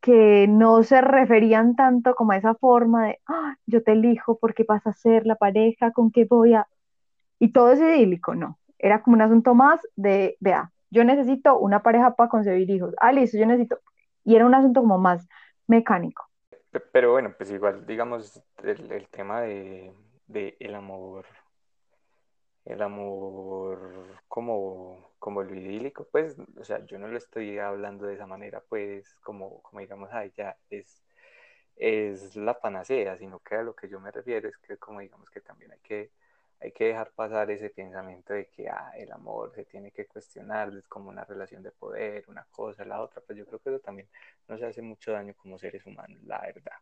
que 0.00 0.46
no 0.48 0.82
se 0.82 1.00
referían 1.00 1.76
tanto 1.76 2.14
como 2.14 2.32
a 2.32 2.36
esa 2.38 2.54
forma 2.54 3.08
de, 3.08 3.20
ah, 3.26 3.56
yo 3.66 3.82
te 3.82 3.92
elijo 3.92 4.38
porque 4.38 4.64
vas 4.66 4.86
a 4.86 4.92
ser 4.92 5.26
la 5.26 5.36
pareja 5.36 5.92
con 5.92 6.10
que 6.10 6.24
voy 6.24 6.54
a... 6.54 6.66
Y 7.38 7.52
todo 7.52 7.72
es 7.72 7.80
idílico, 7.80 8.34
no. 8.34 8.58
Era 8.78 9.02
como 9.02 9.16
un 9.16 9.22
asunto 9.22 9.54
más 9.54 9.80
de, 9.96 10.36
vea, 10.40 10.72
yo 10.90 11.04
necesito 11.04 11.58
una 11.58 11.82
pareja 11.82 12.14
para 12.16 12.30
concebir 12.30 12.70
hijos. 12.70 12.94
Ah, 13.00 13.12
listo, 13.12 13.38
yo 13.38 13.46
necesito... 13.46 13.78
Y 14.24 14.36
era 14.36 14.46
un 14.46 14.54
asunto 14.54 14.80
como 14.80 14.98
más 14.98 15.26
mecánico. 15.70 16.28
Pero 16.92 17.12
bueno, 17.12 17.34
pues 17.36 17.50
igual, 17.50 17.86
digamos, 17.86 18.42
el, 18.62 19.08
tema 19.08 19.40
de, 19.42 19.92
el 20.28 20.74
amor, 20.74 21.24
el 22.64 22.82
amor 22.82 24.20
como, 24.28 25.12
como 25.18 25.42
lo 25.42 25.54
idílico, 25.54 26.06
pues, 26.12 26.36
o 26.58 26.64
sea, 26.64 26.84
yo 26.86 26.98
no 26.98 27.08
lo 27.08 27.16
estoy 27.16 27.58
hablando 27.58 28.06
de 28.06 28.14
esa 28.14 28.26
manera, 28.26 28.62
pues, 28.68 29.14
como, 29.22 29.62
como 29.62 29.80
digamos, 29.80 30.10
ay, 30.12 30.32
ya, 30.36 30.56
es, 30.68 31.02
es 31.76 32.36
la 32.36 32.60
panacea, 32.60 33.16
sino 33.16 33.40
que 33.40 33.56
a 33.56 33.62
lo 33.62 33.74
que 33.74 33.88
yo 33.88 33.98
me 33.98 34.10
refiero 34.12 34.48
es 34.48 34.56
que, 34.58 34.76
como 34.76 35.00
digamos, 35.00 35.28
que 35.30 35.40
también 35.40 35.72
hay 35.72 35.80
que 35.80 36.10
hay 36.60 36.72
que 36.72 36.84
dejar 36.84 37.10
pasar 37.12 37.50
ese 37.50 37.70
pensamiento 37.70 38.34
de 38.34 38.46
que 38.48 38.68
ah, 38.68 38.92
el 38.96 39.10
amor 39.12 39.52
se 39.54 39.64
tiene 39.64 39.90
que 39.90 40.06
cuestionar, 40.06 40.72
es 40.76 40.86
como 40.88 41.08
una 41.08 41.24
relación 41.24 41.62
de 41.62 41.70
poder, 41.70 42.24
una 42.28 42.46
cosa, 42.50 42.84
la 42.84 43.00
otra, 43.00 43.22
pues 43.22 43.38
yo 43.38 43.46
creo 43.46 43.58
que 43.60 43.70
eso 43.70 43.78
también 43.80 44.08
nos 44.46 44.62
hace 44.62 44.82
mucho 44.82 45.12
daño 45.12 45.34
como 45.34 45.58
seres 45.58 45.86
humanos, 45.86 46.22
la 46.24 46.40
verdad. 46.40 46.76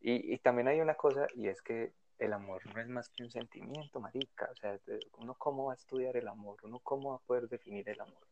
Y, 0.00 0.34
y 0.34 0.38
también 0.38 0.68
hay 0.68 0.80
una 0.80 0.94
cosa, 0.94 1.26
y 1.34 1.48
es 1.48 1.62
que 1.62 1.92
el 2.18 2.32
amor 2.32 2.60
no 2.74 2.80
es 2.80 2.88
más 2.88 3.08
que 3.08 3.22
un 3.22 3.30
sentimiento, 3.30 4.00
marica, 4.00 4.48
o 4.50 4.56
sea, 4.56 4.78
uno 5.18 5.34
cómo 5.34 5.66
va 5.66 5.72
a 5.72 5.76
estudiar 5.76 6.16
el 6.16 6.28
amor, 6.28 6.58
uno 6.64 6.80
cómo 6.80 7.10
va 7.10 7.16
a 7.16 7.26
poder 7.26 7.48
definir 7.48 7.88
el 7.88 8.00
amor. 8.00 8.26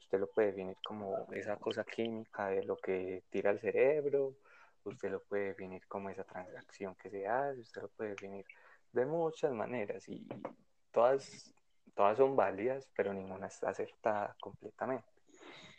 Usted 0.00 0.18
lo 0.18 0.26
puede 0.26 0.48
definir 0.48 0.76
como 0.84 1.26
esa 1.32 1.56
cosa 1.56 1.84
química 1.84 2.48
de 2.48 2.64
lo 2.64 2.76
que 2.76 3.22
tira 3.30 3.50
el 3.50 3.60
cerebro, 3.60 4.34
usted 4.84 5.10
lo 5.10 5.20
puede 5.20 5.48
definir 5.48 5.86
como 5.86 6.10
esa 6.10 6.24
transacción 6.24 6.94
que 6.96 7.08
se 7.08 7.26
hace, 7.26 7.60
usted 7.60 7.82
lo 7.82 7.88
puede 7.88 8.10
definir 8.10 8.44
de 8.92 9.06
muchas 9.06 9.52
maneras 9.52 10.08
y 10.08 10.26
todas, 10.90 11.52
todas 11.94 12.18
son 12.18 12.36
válidas, 12.36 12.88
pero 12.94 13.12
ninguna 13.12 13.46
está 13.46 13.70
acertada 13.70 14.36
completamente. 14.40 15.08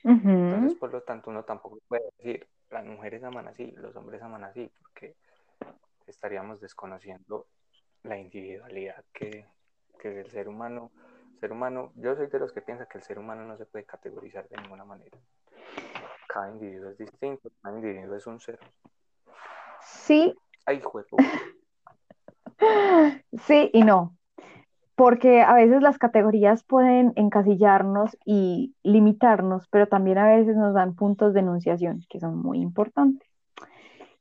Entonces, 0.03 0.77
por 0.77 0.91
lo 0.91 1.01
tanto, 1.01 1.29
uno 1.29 1.43
tampoco 1.43 1.79
puede 1.87 2.03
decir, 2.17 2.47
las 2.69 2.85
mujeres 2.85 3.23
aman 3.23 3.47
así, 3.47 3.71
los 3.71 3.95
hombres 3.95 4.21
aman 4.21 4.43
así, 4.43 4.69
porque 4.81 5.15
estaríamos 6.07 6.59
desconociendo 6.59 7.47
la 8.03 8.17
individualidad 8.17 9.03
que, 9.13 9.45
que 9.99 10.21
el 10.21 10.29
ser 10.29 10.49
humano, 10.49 10.91
ser 11.39 11.51
humano, 11.51 11.93
yo 11.95 12.15
soy 12.15 12.27
de 12.27 12.39
los 12.39 12.51
que 12.51 12.61
piensa 12.61 12.85
que 12.85 12.97
el 12.97 13.03
ser 13.03 13.17
humano 13.17 13.45
no 13.45 13.57
se 13.57 13.65
puede 13.65 13.85
categorizar 13.85 14.47
de 14.49 14.57
ninguna 14.57 14.83
manera. 14.83 15.17
Cada 16.27 16.49
individuo 16.51 16.89
es 16.89 16.97
distinto, 16.97 17.49
cada 17.61 17.75
individuo 17.75 18.15
es 18.15 18.27
un 18.27 18.39
ser. 18.39 18.59
Sí. 19.81 20.35
Ay, 20.65 20.81
juego. 20.81 21.17
Sí 23.45 23.69
y 23.73 23.83
no, 23.83 24.15
porque 24.95 25.41
a 25.41 25.53
veces 25.53 25.81
las 25.81 25.97
categorías 25.97 26.63
pueden 26.63 27.13
encasillarnos 27.15 28.17
y 28.25 28.75
limitarnos, 28.83 29.67
pero 29.69 29.87
también 29.87 30.17
a 30.17 30.27
veces 30.27 30.55
nos 30.55 30.73
dan 30.73 30.95
puntos 30.95 31.33
de 31.33 31.39
enunciación 31.41 32.03
que 32.09 32.19
son 32.19 32.37
muy 32.37 32.59
importantes. 32.59 33.27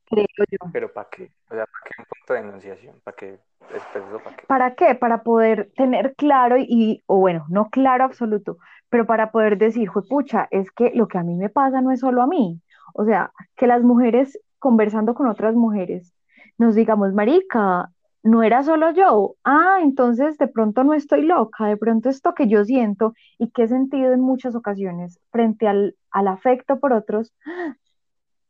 Creo 0.05 0.25
yo. 0.51 0.57
¿Pero 0.71 0.91
para 0.91 1.09
qué? 1.09 1.31
O 1.49 1.55
sea, 1.55 1.65
¿para 1.65 1.83
qué 1.85 1.91
un 1.99 2.05
punto 2.05 2.33
de 2.33 2.39
enunciación? 2.39 2.95
¿Para 3.03 3.15
qué? 3.15 3.39
¿Para 3.59 4.35
qué? 4.35 4.45
¿Para 4.47 4.75
qué? 4.75 4.95
Para 4.95 5.23
poder 5.23 5.71
tener 5.75 6.13
claro 6.15 6.57
y, 6.59 7.01
o 7.07 7.17
bueno, 7.17 7.45
no 7.49 7.69
claro 7.69 8.03
absoluto, 8.03 8.57
pero 8.89 9.05
para 9.05 9.31
poder 9.31 9.57
decir, 9.57 9.89
pucha, 10.09 10.47
es 10.51 10.69
que 10.71 10.91
lo 10.93 11.07
que 11.07 11.17
a 11.17 11.23
mí 11.23 11.35
me 11.35 11.49
pasa 11.49 11.81
no 11.81 11.91
es 11.91 11.99
solo 11.99 12.21
a 12.21 12.27
mí. 12.27 12.61
O 12.93 13.05
sea, 13.05 13.31
que 13.55 13.65
las 13.65 13.81
mujeres 13.81 14.39
conversando 14.59 15.15
con 15.15 15.27
otras 15.27 15.55
mujeres 15.55 16.13
nos 16.57 16.75
digamos, 16.75 17.13
marica, 17.13 17.89
no 18.23 18.43
era 18.43 18.63
solo 18.63 18.91
yo, 18.91 19.35
ah, 19.43 19.79
entonces 19.81 20.37
de 20.37 20.47
pronto 20.47 20.83
no 20.83 20.93
estoy 20.93 21.23
loca, 21.23 21.67
de 21.67 21.77
pronto 21.77 22.09
esto 22.09 22.33
que 22.33 22.47
yo 22.47 22.65
siento 22.65 23.13
y 23.37 23.51
que 23.51 23.63
he 23.63 23.67
sentido 23.67 24.13
en 24.13 24.21
muchas 24.21 24.55
ocasiones 24.55 25.19
frente 25.31 25.67
al, 25.67 25.95
afecto 26.11 26.79
por 26.79 26.93
otros, 26.93 27.33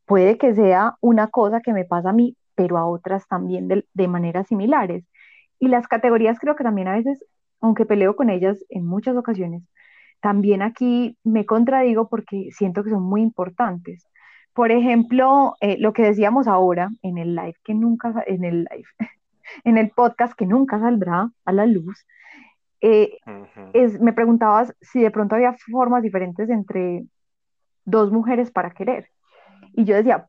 puede 0.06 0.38
que 0.38 0.54
sea 0.56 0.96
una 1.02 1.28
cosa 1.28 1.62
que 1.62 1.74
me 1.74 1.86
pasa 1.86 2.12
a 2.12 2.14
mí, 2.14 2.38
pero 2.56 2.78
a 2.78 2.88
otras 2.88 3.28
también 3.28 3.68
de, 3.68 3.86
de 3.94 4.08
maneras 4.08 4.48
similares. 4.48 5.06
Y 5.60 5.70
las 5.70 5.88
categorías 5.88 6.40
creo 6.40 6.56
que 6.56 6.64
también 6.64 6.88
a 6.88 6.96
veces, 6.96 7.24
aunque 7.62 7.86
peleo 7.86 8.16
con 8.16 8.30
ellas 8.30 8.64
en 8.70 8.86
muchas 8.86 9.16
ocasiones, 9.18 9.64
también 10.22 10.62
aquí 10.62 11.18
me 11.24 11.46
contradigo 11.46 12.10
porque 12.10 12.50
siento 12.52 12.84
que 12.84 12.92
son 12.92 13.04
muy 13.04 13.22
importantes. 13.22 14.08
Por 14.54 14.72
ejemplo, 14.72 15.56
eh, 15.62 15.78
lo 15.80 15.94
que 15.94 16.04
decíamos 16.04 16.48
ahora 16.48 16.90
en 17.02 17.18
el 17.18 17.36
live, 17.36 17.56
que 17.64 17.74
nunca, 17.74 18.24
en 18.28 18.44
el 18.46 18.68
live, 18.72 18.88
en 19.64 19.78
el 19.78 19.92
podcast 19.92 20.34
que 20.34 20.46
nunca 20.46 20.80
saldrá 20.80 21.32
a 21.46 21.52
la 21.52 21.66
luz, 21.66 22.06
eh, 22.82 23.18
es, 23.74 24.00
me 24.02 24.14
preguntabas 24.14 24.76
si 24.82 25.02
de 25.02 25.12
pronto 25.12 25.36
había 25.36 25.56
formas 25.72 26.04
diferentes 26.04 26.50
entre 26.50 27.06
dos 27.86 28.12
mujeres 28.12 28.52
para 28.52 28.72
querer. 28.72 29.10
Y 29.74 29.86
yo 29.86 29.96
decía, 29.96 30.28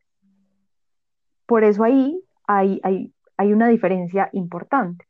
por 1.46 1.64
eso 1.64 1.84
ahí 1.84 2.20
hay, 2.46 2.80
hay, 2.84 3.12
hay 3.36 3.52
una 3.52 3.68
diferencia 3.68 4.30
importante, 4.32 5.06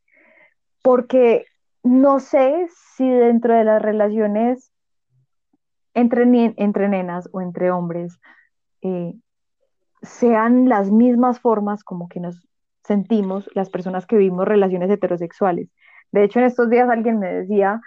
porque 0.82 1.44
no 1.82 2.18
sé 2.18 2.66
si 2.96 3.08
dentro 3.08 3.54
de 3.54 3.64
las 3.64 3.82
relaciones 3.82 4.73
entre, 5.92 6.25
entre 6.56 6.88
nenas 6.88 7.28
o 7.32 7.40
entre 7.40 7.70
hombres 7.70 8.18
eh, 8.80 9.14
sean 10.02 10.68
las 10.68 10.90
mismas 10.90 11.40
formas 11.40 11.84
como 11.84 12.08
que 12.08 12.20
nos 12.20 12.46
sentimos 12.85 13.50
las 13.55 13.71
personas 13.71 14.07
que 14.07 14.17
vivimos 14.17 14.47
relaciones 14.47 14.91
heterosexuales. 14.91 15.69
De 16.12 16.25
hecho, 16.25 16.38
en 16.38 16.47
estos 16.47 16.71
días 16.71 16.88
alguien 16.88 17.19
me 17.19 17.33
decía, 17.33 17.81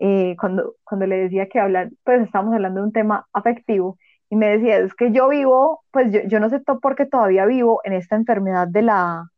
eh, 0.00 0.36
cuando, 0.38 0.76
cuando 0.84 1.06
le 1.06 1.16
decía 1.16 1.48
que 1.48 1.58
hablar, 1.58 1.90
pues 2.04 2.22
estábamos 2.22 2.54
hablando 2.54 2.80
de 2.80 2.86
un 2.86 2.92
tema 2.92 3.26
afectivo, 3.32 3.98
y 4.28 4.36
me 4.36 4.48
decía, 4.48 4.78
es 4.78 4.94
que 4.94 5.12
yo 5.12 5.28
vivo, 5.28 5.84
pues 5.90 6.10
yo, 6.10 6.20
yo 6.26 6.40
no 6.40 6.48
sé 6.48 6.60
por 6.60 6.96
qué 6.96 7.04
todavía 7.04 7.44
vivo 7.44 7.80
en 7.84 7.92
esta 7.92 8.16
enfermedad 8.16 8.66
de 8.66 8.80
la, 8.80 9.30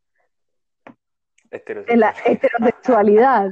de 1.51 1.97
la 1.97 2.13
heterosexualidad. 2.25 3.51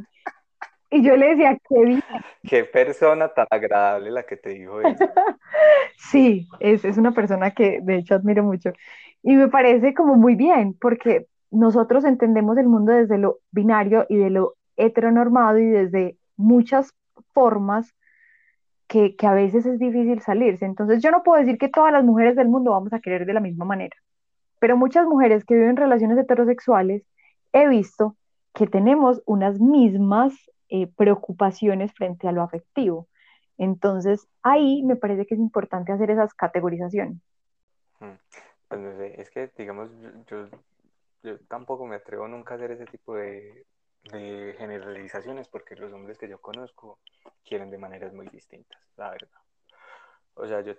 Y 0.89 1.03
yo 1.03 1.17
le 1.17 1.29
decía, 1.29 1.57
qué 1.67 1.83
bien. 1.83 2.03
Qué 2.47 2.63
persona 2.63 3.27
tan 3.27 3.47
agradable 3.49 4.11
la 4.11 4.23
que 4.23 4.37
te 4.37 4.51
dijo 4.51 4.79
eso. 4.79 5.03
sí, 5.97 6.47
es, 6.59 6.85
es 6.85 6.97
una 6.97 7.11
persona 7.11 7.51
que 7.51 7.79
de 7.81 7.97
hecho 7.97 8.15
admiro 8.15 8.43
mucho. 8.43 8.71
Y 9.21 9.33
me 9.35 9.47
parece 9.49 9.93
como 9.93 10.15
muy 10.15 10.35
bien, 10.35 10.77
porque 10.79 11.27
nosotros 11.53 12.03
entendemos 12.03 12.57
el 12.57 12.67
mundo 12.67 12.91
desde 12.91 13.17
lo 13.17 13.37
binario 13.51 14.05
y 14.09 14.17
de 14.17 14.31
lo 14.31 14.55
heteronormado 14.75 15.59
y 15.59 15.67
desde 15.67 16.17
muchas 16.35 16.93
formas 17.31 17.93
que, 18.87 19.15
a 19.21 19.33
veces 19.33 19.65
es 19.65 19.79
difícil 19.79 20.21
salirse. 20.21 20.65
Entonces 20.65 21.01
yo 21.01 21.11
no 21.11 21.23
puedo 21.23 21.39
decir 21.39 21.57
que 21.57 21.69
todas 21.69 21.93
las 21.93 22.03
mujeres 22.03 22.35
del 22.35 22.49
mundo 22.49 22.71
vamos 22.71 22.91
a 22.93 22.99
querer 22.99 23.25
de 23.25 23.33
la 23.33 23.39
misma 23.39 23.65
manera, 23.65 23.95
pero 24.59 24.77
muchas 24.77 25.05
mujeres 25.05 25.45
que 25.45 25.55
viven 25.55 25.77
relaciones 25.77 26.17
heterosexuales 26.17 27.03
he 27.53 27.67
visto 27.67 28.15
que 28.53 28.67
tenemos 28.67 29.21
unas 29.25 29.59
mismas 29.59 30.33
eh, 30.69 30.87
preocupaciones 30.87 31.93
frente 31.93 32.27
a 32.27 32.31
lo 32.31 32.41
afectivo. 32.41 33.07
Entonces 33.57 34.27
ahí 34.41 34.83
me 34.83 34.95
parece 34.95 35.25
que 35.27 35.35
es 35.35 35.39
importante 35.39 35.91
hacer 35.91 36.09
esas 36.09 36.33
categorizaciones. 36.33 37.17
Mm, 37.99 38.17
pues 38.67 38.81
no 38.81 38.97
sé, 38.97 39.21
es 39.21 39.29
que 39.29 39.51
digamos, 39.55 39.89
yo 40.27 40.47
yo 41.23 41.39
tampoco 41.47 41.85
me 41.85 41.95
atrevo 41.95 42.27
nunca 42.27 42.53
a 42.53 42.57
hacer 42.57 42.71
ese 42.71 42.85
tipo 42.85 43.15
de, 43.15 43.65
generalizaciones 44.57 45.47
porque 45.47 45.77
los 45.77 45.93
hombres 45.93 46.17
que 46.17 46.27
yo 46.27 46.37
conozco 46.41 46.99
quieren 47.45 47.71
de 47.71 47.77
maneras 47.77 48.13
muy 48.13 48.27
distintas, 48.27 48.81
la 48.97 49.11
verdad. 49.11 49.39
O 50.33 50.45
sea, 50.45 50.59
yo, 50.61 50.75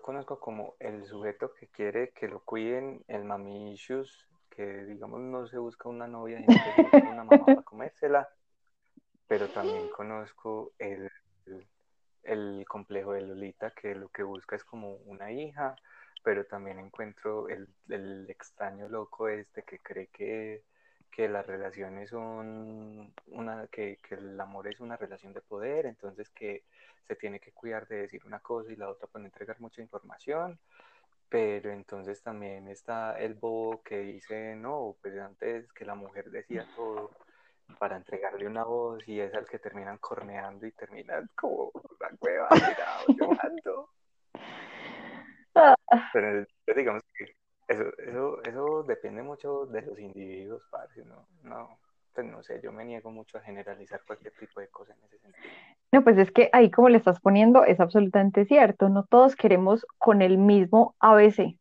conozco 0.00 0.40
como 0.40 0.74
el 0.78 1.04
sujeto 1.04 1.52
que 1.52 1.68
quiere 1.68 2.10
que 2.12 2.26
lo 2.26 2.40
cuiden, 2.40 3.04
el 3.06 3.24
mami 3.24 3.76
que 4.48 4.64
digamos 4.86 5.20
no 5.20 5.46
se 5.46 5.58
busca 5.58 5.90
una 5.90 6.06
novia, 6.06 6.38
sino 6.38 6.46
que 6.46 6.74
se 6.74 6.82
busca 6.82 7.10
una 7.10 7.24
mamá 7.24 7.44
para 7.44 7.62
comérsela. 7.62 8.28
pero 9.26 9.48
también 9.48 9.88
conozco 9.90 10.72
el, 10.78 11.10
el, 12.22 12.64
complejo 12.66 13.12
de 13.12 13.22
Lolita, 13.22 13.72
que 13.72 13.94
lo 13.94 14.08
que 14.08 14.22
busca 14.22 14.56
es 14.56 14.64
como 14.64 14.94
una 15.04 15.32
hija, 15.32 15.76
pero 16.24 16.46
también 16.46 16.78
encuentro 16.78 17.48
el, 17.48 17.68
el 17.90 18.28
extraño 18.30 18.88
loco 18.88 19.28
este 19.28 19.62
que 19.62 19.78
cree 19.80 20.06
que, 20.08 20.64
que 21.10 21.28
las 21.28 21.46
relaciones 21.46 22.08
son 22.10 23.12
una, 23.26 23.66
que, 23.68 23.98
que, 23.98 24.14
el 24.14 24.40
amor 24.40 24.66
es 24.66 24.80
una 24.80 24.96
relación 24.96 25.34
de 25.34 25.42
poder, 25.42 25.84
entonces 25.84 26.30
que 26.30 26.64
se 27.06 27.14
tiene 27.14 27.38
que 27.38 27.52
cuidar 27.52 27.86
de 27.86 27.96
decir 27.98 28.24
una 28.24 28.40
cosa 28.40 28.72
y 28.72 28.76
la 28.76 28.88
otra 28.88 29.06
puede 29.06 29.26
entregar 29.26 29.60
mucha 29.60 29.82
información, 29.82 30.58
pero 31.28 31.70
entonces 31.70 32.22
también 32.22 32.68
está 32.68 33.18
el 33.18 33.34
bobo 33.34 33.82
que 33.82 33.98
dice, 33.98 34.56
no, 34.56 34.96
pues 35.02 35.18
antes 35.18 35.70
que 35.74 35.84
la 35.84 35.94
mujer 35.94 36.30
decía 36.30 36.66
todo 36.74 37.10
para 37.78 37.96
entregarle 37.96 38.46
una 38.46 38.64
voz 38.64 39.06
y 39.06 39.20
es 39.20 39.34
al 39.34 39.46
que 39.46 39.58
terminan 39.58 39.98
corneando 39.98 40.66
y 40.66 40.72
terminan 40.72 41.28
como 41.34 41.70
una 41.74 42.16
cueva 42.18 42.48
tirado, 42.48 43.04
llorando. 43.08 43.90
Pero 46.12 46.46
digamos 46.74 47.02
que 47.16 47.36
eso, 47.68 47.84
eso, 47.98 48.42
eso 48.44 48.82
depende 48.82 49.22
mucho 49.22 49.66
de 49.66 49.82
los 49.82 49.98
individuos, 49.98 50.62
parce, 50.70 51.04
no, 51.04 51.26
no, 51.42 51.78
pues 52.14 52.26
no 52.26 52.42
sé, 52.42 52.60
yo 52.62 52.72
me 52.72 52.84
niego 52.84 53.10
mucho 53.10 53.38
a 53.38 53.42
generalizar 53.42 54.02
cualquier 54.06 54.34
tipo 54.34 54.60
de 54.60 54.68
cosa 54.68 54.92
en 54.92 55.04
ese 55.04 55.18
sentido. 55.18 55.44
No, 55.92 56.02
pues 56.04 56.18
es 56.18 56.30
que 56.30 56.50
ahí 56.52 56.70
como 56.70 56.88
le 56.88 56.98
estás 56.98 57.20
poniendo 57.20 57.64
es 57.64 57.80
absolutamente 57.80 58.44
cierto, 58.44 58.88
no 58.88 59.04
todos 59.04 59.36
queremos 59.36 59.86
con 59.98 60.22
el 60.22 60.38
mismo 60.38 60.94
ABC, 61.00 61.56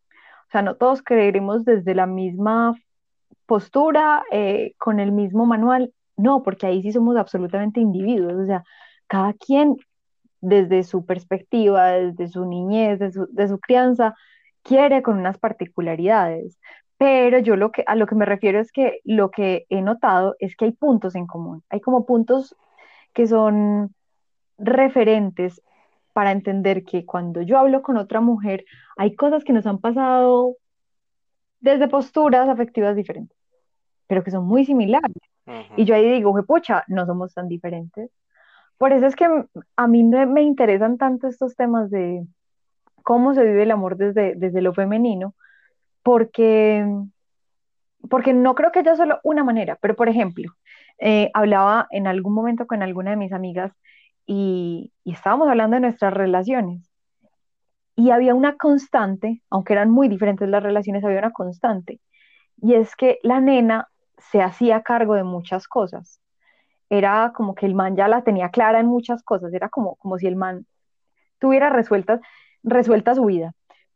o 0.47 0.51
sea, 0.51 0.61
no 0.61 0.75
todos 0.75 1.01
queremos 1.01 1.65
desde 1.65 1.95
la 1.95 2.05
misma 2.05 2.75
postura, 3.45 4.23
eh, 4.31 4.73
con 4.77 4.99
el 4.99 5.11
mismo 5.11 5.45
manual, 5.45 5.93
no, 6.17 6.43
porque 6.43 6.67
ahí 6.67 6.81
sí 6.81 6.91
somos 6.91 7.15
absolutamente 7.17 7.79
individuos, 7.79 8.33
o 8.33 8.45
sea, 8.45 8.63
cada 9.07 9.33
quien 9.33 9.77
desde 10.43 10.83
su 10.83 11.05
perspectiva, 11.05 11.91
desde 11.91 12.27
su 12.27 12.45
niñez, 12.45 12.99
de 12.99 13.11
su, 13.13 13.27
de 13.31 13.47
su 13.47 13.59
crianza, 13.59 14.13
quiere 14.61 15.01
con 15.01 15.17
unas 15.17 15.37
particularidades. 15.37 16.59
Pero 16.97 17.39
yo 17.39 17.55
lo 17.55 17.71
que, 17.71 17.83
a 17.87 17.95
lo 17.95 18.05
que 18.07 18.15
me 18.15 18.25
refiero 18.25 18.59
es 18.59 18.71
que 18.71 18.99
lo 19.05 19.31
que 19.31 19.65
he 19.69 19.81
notado 19.81 20.35
es 20.39 20.55
que 20.55 20.65
hay 20.65 20.71
puntos 20.73 21.15
en 21.15 21.27
común, 21.27 21.63
hay 21.69 21.79
como 21.79 22.05
puntos 22.05 22.55
que 23.13 23.25
son 23.25 23.95
referentes 24.57 25.61
para 26.11 26.31
entender 26.31 26.83
que 26.83 27.05
cuando 27.05 27.41
yo 27.41 27.57
hablo 27.57 27.81
con 27.81 27.97
otra 27.97 28.19
mujer, 28.19 28.65
hay 28.97 29.15
cosas 29.15 29.43
que 29.43 29.53
nos 29.53 29.65
han 29.65 29.79
pasado 29.79 30.57
desde 31.61 31.87
posturas 31.87 32.49
afectivas 32.49 32.95
diferentes, 32.95 33.37
pero 34.07 34.23
que 34.23 34.31
son 34.31 34.45
muy 34.45 34.65
similares. 34.65 35.15
Y 35.77 35.85
yo 35.85 35.95
ahí 35.95 36.09
digo, 36.11 36.33
pucha, 36.45 36.83
no 36.87 37.05
somos 37.05 37.33
tan 37.33 37.47
diferentes. 37.47 38.11
Por 38.83 38.91
eso 38.91 39.05
es 39.05 39.15
que 39.15 39.25
a 39.77 39.87
mí 39.87 40.03
me, 40.03 40.25
me, 40.25 40.41
interesan 40.41 40.97
tanto 40.97 41.29
estos 41.29 41.55
temas 41.55 41.89
de 41.89 42.27
cómo 43.01 43.33
se 43.33 43.41
vive 43.41 43.63
el 43.63 43.71
amor 43.71 43.95
desde, 43.95 44.35
desde 44.35 44.61
lo 44.61 44.73
femenino, 44.73 45.35
porque, 46.03 46.85
porque 48.09 48.33
no 48.33 48.55
creo 48.55 48.73
que 48.73 48.79
haya 48.79 48.97
solo 48.97 49.21
una 49.23 49.45
manera, 49.45 49.77
pero 49.79 49.95
por 49.95 50.09
ejemplo, 50.09 50.51
eh, 50.99 51.31
hablaba 51.33 51.87
en 51.91 52.07
algún 52.07 52.33
momento 52.33 52.67
con 52.67 52.83
alguna 52.83 53.11
de 53.11 53.15
mis 53.15 53.31
amigas 53.31 53.71
y, 54.25 54.91
y 55.05 55.13
estábamos 55.13 55.47
hablando 55.47 55.75
de 55.75 55.81
nuestras 55.83 56.13
relaciones. 56.13 56.91
Y 57.95 58.09
había 58.09 58.35
una 58.35 58.57
constante, 58.57 59.43
aunque 59.49 59.71
eran 59.71 59.91
muy 59.91 60.09
diferentes 60.09 60.49
las 60.49 60.61
relaciones, 60.61 61.05
había 61.05 61.19
una 61.19 61.31
constante. 61.31 62.01
Y 62.57 62.73
es 62.73 62.97
que 62.97 63.19
la 63.23 63.39
nena 63.39 63.87
se 64.17 64.41
hacía 64.41 64.81
cargo 64.81 65.15
de 65.15 65.23
muchas 65.23 65.69
cosas. 65.69 66.19
Era 66.93 67.33
como 67.33 67.55
que 67.55 67.65
el 67.65 67.73
man 67.73 67.95
ya 67.95 68.07
la 68.07 68.23
tenía 68.23 68.49
clara 68.49 68.79
en 68.79 68.85
muchas 68.85 69.23
cosas, 69.23 69.51
era 69.51 69.67
como, 69.69 69.95
como 69.95 70.19
si 70.19 70.27
el 70.27 70.35
man 70.35 70.67
tuviera 71.39 71.69
resueltas, 71.69 72.19
resuelta 72.61 73.15
su 73.15 73.25
vida. 73.25 73.53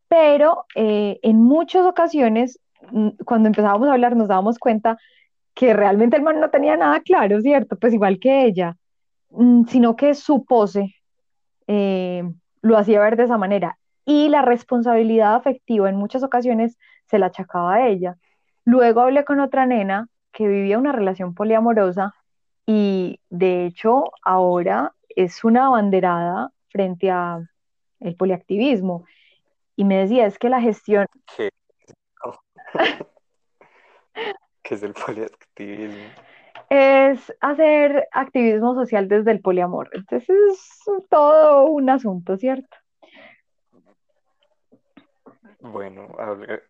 Pero 0.07 0.65
eh, 0.73 1.19
en 1.21 1.37
muchas 1.43 1.85
ocasiones, 1.85 2.59
mm, 2.91 3.09
cuando 3.23 3.47
empezábamos 3.49 3.87
a 3.87 3.93
hablar, 3.93 4.15
nos 4.15 4.27
dábamos 4.29 4.57
cuenta 4.57 4.97
que 5.53 5.73
realmente 5.73 6.17
el 6.17 6.23
man 6.23 6.39
no 6.39 6.49
tenía 6.49 6.75
nada 6.75 6.99
claro, 7.01 7.39
¿cierto? 7.41 7.77
Pues 7.77 7.93
igual 7.93 8.17
que 8.19 8.45
ella, 8.45 8.77
mm, 9.29 9.65
sino 9.67 9.95
que 9.95 10.15
su 10.15 10.43
pose 10.45 10.95
eh, 11.67 12.23
lo 12.63 12.77
hacía 12.79 12.99
ver 12.99 13.15
de 13.15 13.25
esa 13.25 13.37
manera. 13.37 13.77
Y 14.05 14.29
la 14.29 14.41
responsabilidad 14.41 15.35
afectiva 15.35 15.87
en 15.89 15.97
muchas 15.97 16.23
ocasiones 16.23 16.77
se 17.05 17.19
la 17.19 17.27
achacaba 17.27 17.75
a 17.75 17.87
ella. 17.89 18.17
Luego 18.65 19.01
hablé 19.01 19.23
con 19.23 19.39
otra 19.39 19.67
nena 19.67 20.07
que 20.31 20.47
vivía 20.47 20.79
una 20.79 20.93
relación 20.93 21.35
poliamorosa 21.35 22.15
y 22.67 23.21
de 23.29 23.65
hecho 23.65 24.11
ahora 24.21 24.93
es 25.15 25.43
una 25.43 25.67
abanderada 25.67 26.51
frente 26.67 27.09
a 27.09 27.41
el 28.01 28.15
poliactivismo. 28.15 29.05
Y 29.75 29.85
me 29.85 29.97
decía, 29.97 30.25
es 30.25 30.37
que 30.37 30.49
la 30.49 30.61
gestión... 30.61 31.07
¿Qué, 31.35 31.49
¿Qué 34.61 34.75
es 34.75 34.83
el 34.83 34.93
poliactivismo? 34.93 36.03
Es 36.69 37.33
hacer 37.39 38.07
activismo 38.11 38.75
social 38.75 39.07
desde 39.07 39.31
el 39.31 39.39
poliamor. 39.39 39.89
Entonces 39.93 40.29
es 40.29 41.09
todo 41.09 41.65
un 41.67 41.89
asunto, 41.89 42.37
¿cierto? 42.37 42.75
Bueno, 45.59 46.07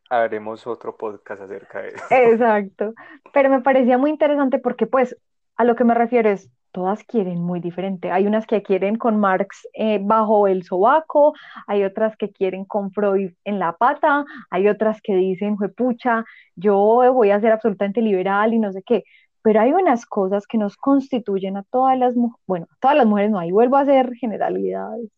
haremos 0.10 0.68
otro 0.68 0.96
podcast 0.96 1.42
acerca 1.42 1.82
de 1.82 1.90
eso. 1.90 2.06
Exacto. 2.12 2.94
Pero 3.34 3.50
me 3.50 3.62
parecía 3.62 3.98
muy 3.98 4.12
interesante 4.12 4.60
porque, 4.60 4.86
pues, 4.86 5.18
a 5.58 5.64
lo 5.64 5.76
que 5.76 5.84
me 5.84 5.94
refiero 5.94 6.30
es, 6.30 6.50
todas 6.72 7.04
quieren 7.04 7.42
muy 7.42 7.60
diferente. 7.60 8.12
Hay 8.12 8.28
unas 8.28 8.46
que 8.46 8.62
quieren 8.62 8.98
con 8.98 9.20
Marx 9.20 9.68
eh, 9.74 10.00
bajo 10.00 10.48
el 10.48 10.64
sobaco, 10.64 11.34
hay 11.66 11.84
otras 11.84 12.16
que 12.18 12.32
quieren 12.32 12.66
con 12.66 12.92
Freud 12.92 13.34
en 13.44 13.58
la 13.58 13.74
pata, 13.74 14.26
hay 14.52 14.68
otras 14.68 15.02
que 15.02 15.16
dicen, 15.16 15.58
pucha, 15.76 16.24
yo 16.56 16.78
voy 16.78 17.32
a 17.32 17.40
ser 17.40 17.52
absolutamente 17.52 18.02
liberal 18.02 18.54
y 18.54 18.60
no 18.60 18.72
sé 18.72 18.84
qué. 18.84 19.04
Pero 19.42 19.62
hay 19.62 19.72
unas 19.72 20.06
cosas 20.06 20.46
que 20.46 20.60
nos 20.60 20.78
constituyen 20.78 21.58
a 21.58 21.64
todas 21.64 21.98
las 21.98 22.16
mujeres, 22.16 22.44
bueno, 22.46 22.68
a 22.70 22.76
todas 22.80 22.98
las 22.98 23.08
mujeres 23.08 23.32
no, 23.32 23.40
ahí 23.40 23.52
vuelvo 23.52 23.78
a 23.78 23.82
hacer 23.82 24.14
generalidades. 24.14 25.10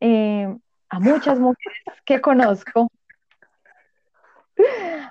Eh, 0.00 0.56
a 0.90 1.00
muchas 1.00 1.40
mujeres 1.40 1.82
que 2.04 2.20
conozco. 2.20 2.88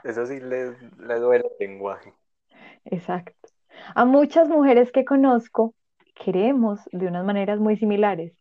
Eso 0.04 0.26
sí 0.26 0.40
le, 0.40 0.78
le 0.98 1.20
duele 1.20 1.46
el 1.60 1.68
lenguaje. 1.68 2.14
Exacto 2.86 3.50
a 3.96 4.06
muchas 4.06 4.50
mujeres 4.50 4.92
que 4.92 5.06
conozco 5.06 5.74
queremos 6.16 6.82
de 6.92 7.08
unas 7.08 7.26
maneras 7.26 7.60
muy 7.60 7.78
similares. 7.78 8.34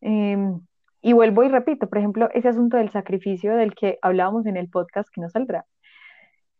Em, 0.00 0.60
y 1.00 1.12
vuelvo 1.12 1.42
y 1.44 1.48
repito, 1.48 1.88
por 1.88 1.98
ejemplo, 1.98 2.28
ese 2.32 2.48
asunto 2.48 2.76
del 2.76 2.90
sacrificio 2.90 3.56
del 3.56 3.74
que 3.74 3.98
hablábamos 4.02 4.46
en 4.46 4.56
el 4.56 4.68
podcast 4.68 5.08
que 5.12 5.20
no 5.20 5.28
saldrá, 5.28 5.66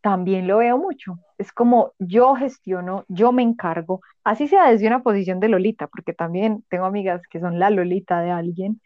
también 0.01 0.49
lo 0.49 0.59
veo 0.59 0.79
mucho. 0.79 1.19
Es 1.39 1.53
como 1.53 1.93
yo 1.99 2.35
gestiono, 2.35 3.05
yo 3.09 3.33
me 3.33 3.43
encargo, 3.43 4.01
así 4.25 4.49
sea 4.49 4.71
desde 4.71 4.89
una 4.89 5.03
posición 5.03 5.41
de 5.41 5.49
Lolita, 5.49 5.87
porque 5.87 6.13
también 6.13 6.65
tengo 6.69 6.87
amigas 6.87 7.23
que 7.29 7.41
son 7.41 7.59
la 7.59 7.71
Lolita 7.71 8.21
de 8.21 8.31
alguien, 8.31 8.81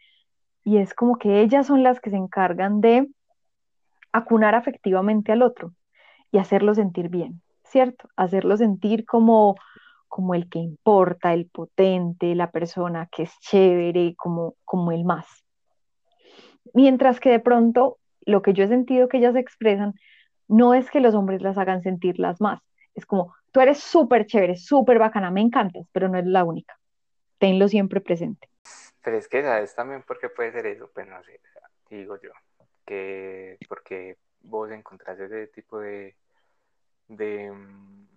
y 0.63 0.77
es 0.77 0.93
como 0.93 1.17
que 1.17 1.41
ellas 1.41 1.67
son 1.67 1.83
las 1.83 1.99
que 1.99 2.11
se 2.11 2.17
encargan 2.17 2.81
de 2.81 3.07
acunar 4.11 4.55
afectivamente 4.55 5.31
al 5.31 5.41
otro 5.41 5.73
y 6.31 6.39
hacerlo 6.39 6.75
sentir 6.75 7.09
bien. 7.09 7.41
¿Cierto? 7.69 8.09
Hacerlo 8.15 8.57
sentir 8.57 9.05
como, 9.05 9.55
como 10.07 10.33
el 10.35 10.49
que 10.49 10.59
importa, 10.59 11.33
el 11.33 11.47
potente, 11.47 12.35
la 12.35 12.51
persona 12.51 13.07
que 13.11 13.23
es 13.23 13.39
chévere, 13.39 14.15
como, 14.15 14.55
como 14.65 14.91
el 14.91 15.03
más. 15.03 15.25
Mientras 16.73 17.19
que 17.19 17.29
de 17.29 17.39
pronto 17.39 17.97
lo 18.21 18.41
que 18.41 18.53
yo 18.53 18.63
he 18.63 18.67
sentido 18.67 19.07
que 19.07 19.17
ellas 19.17 19.35
expresan 19.35 19.93
no 20.47 20.73
es 20.73 20.89
que 20.89 20.99
los 20.99 21.15
hombres 21.15 21.41
las 21.41 21.57
hagan 21.57 21.81
sentir 21.81 22.19
las 22.19 22.39
más, 22.41 22.61
es 22.93 23.05
como, 23.05 23.35
tú 23.51 23.61
eres 23.61 23.79
súper 23.79 24.25
chévere, 24.25 24.55
súper 24.55 24.97
bacana, 24.97 25.29
me 25.29 25.41
encantas, 25.41 25.87
pero 25.91 26.09
no 26.09 26.17
es 26.17 26.25
la 26.25 26.43
única. 26.43 26.79
Tenlo 27.37 27.67
siempre 27.67 28.01
presente. 28.01 28.49
Pero 29.03 29.17
es 29.17 29.27
que, 29.27 29.43
¿sabes 29.43 29.75
también 29.75 30.03
por 30.03 30.19
qué 30.19 30.29
puede 30.29 30.51
ser 30.51 30.65
eso? 30.65 30.89
Pues 30.93 31.07
no 31.07 31.21
sé, 31.23 31.39
digo 31.89 32.19
yo, 32.19 32.31
que 32.85 33.57
porque 33.69 34.17
vos 34.41 34.71
encontrás 34.71 35.19
ese 35.19 35.47
tipo 35.47 35.79
de, 35.79 36.15
de, 37.07 37.51
mm, 37.51 38.07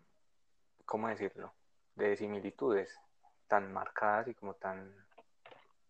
¿cómo 0.86 1.08
decirlo? 1.08 1.52
De 1.94 2.16
similitudes 2.16 2.98
tan 3.48 3.72
marcadas 3.72 4.28
y 4.28 4.34
como 4.34 4.54
tan, 4.54 4.94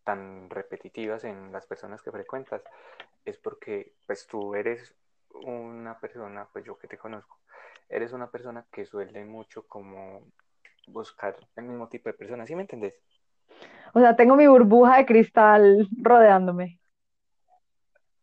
tan 0.05 0.49
repetitivas 0.51 1.25
en 1.25 1.53
las 1.53 1.67
personas 1.67 2.03
que 2.03 2.11
frecuentas, 2.11 2.63
es 3.25 3.37
porque 3.39 3.93
pues 4.07 4.27
tú 4.27 4.55
eres 4.55 4.95
una 5.45 5.99
persona, 5.99 6.49
pues 6.53 6.65
yo 6.65 6.79
que 6.79 6.89
te 6.89 6.99
conozco, 6.99 7.39
eres 7.89 8.13
una 8.13 8.31
persona 8.31 8.65
que 8.73 8.87
suele 8.87 9.25
mucho 9.25 9.67
como 9.67 10.23
buscar 10.87 11.37
el 11.57 11.65
mismo 11.65 11.89
tipo 11.89 12.09
de 12.09 12.15
personas, 12.15 12.49
¿sí 12.49 12.55
me 12.55 12.63
entendés? 12.63 12.95
O 13.93 14.01
sea, 14.01 14.17
tengo 14.17 14.37
mi 14.37 14.47
burbuja 14.47 14.99
de 14.99 15.07
cristal 15.07 15.89
rodeándome. 16.01 16.80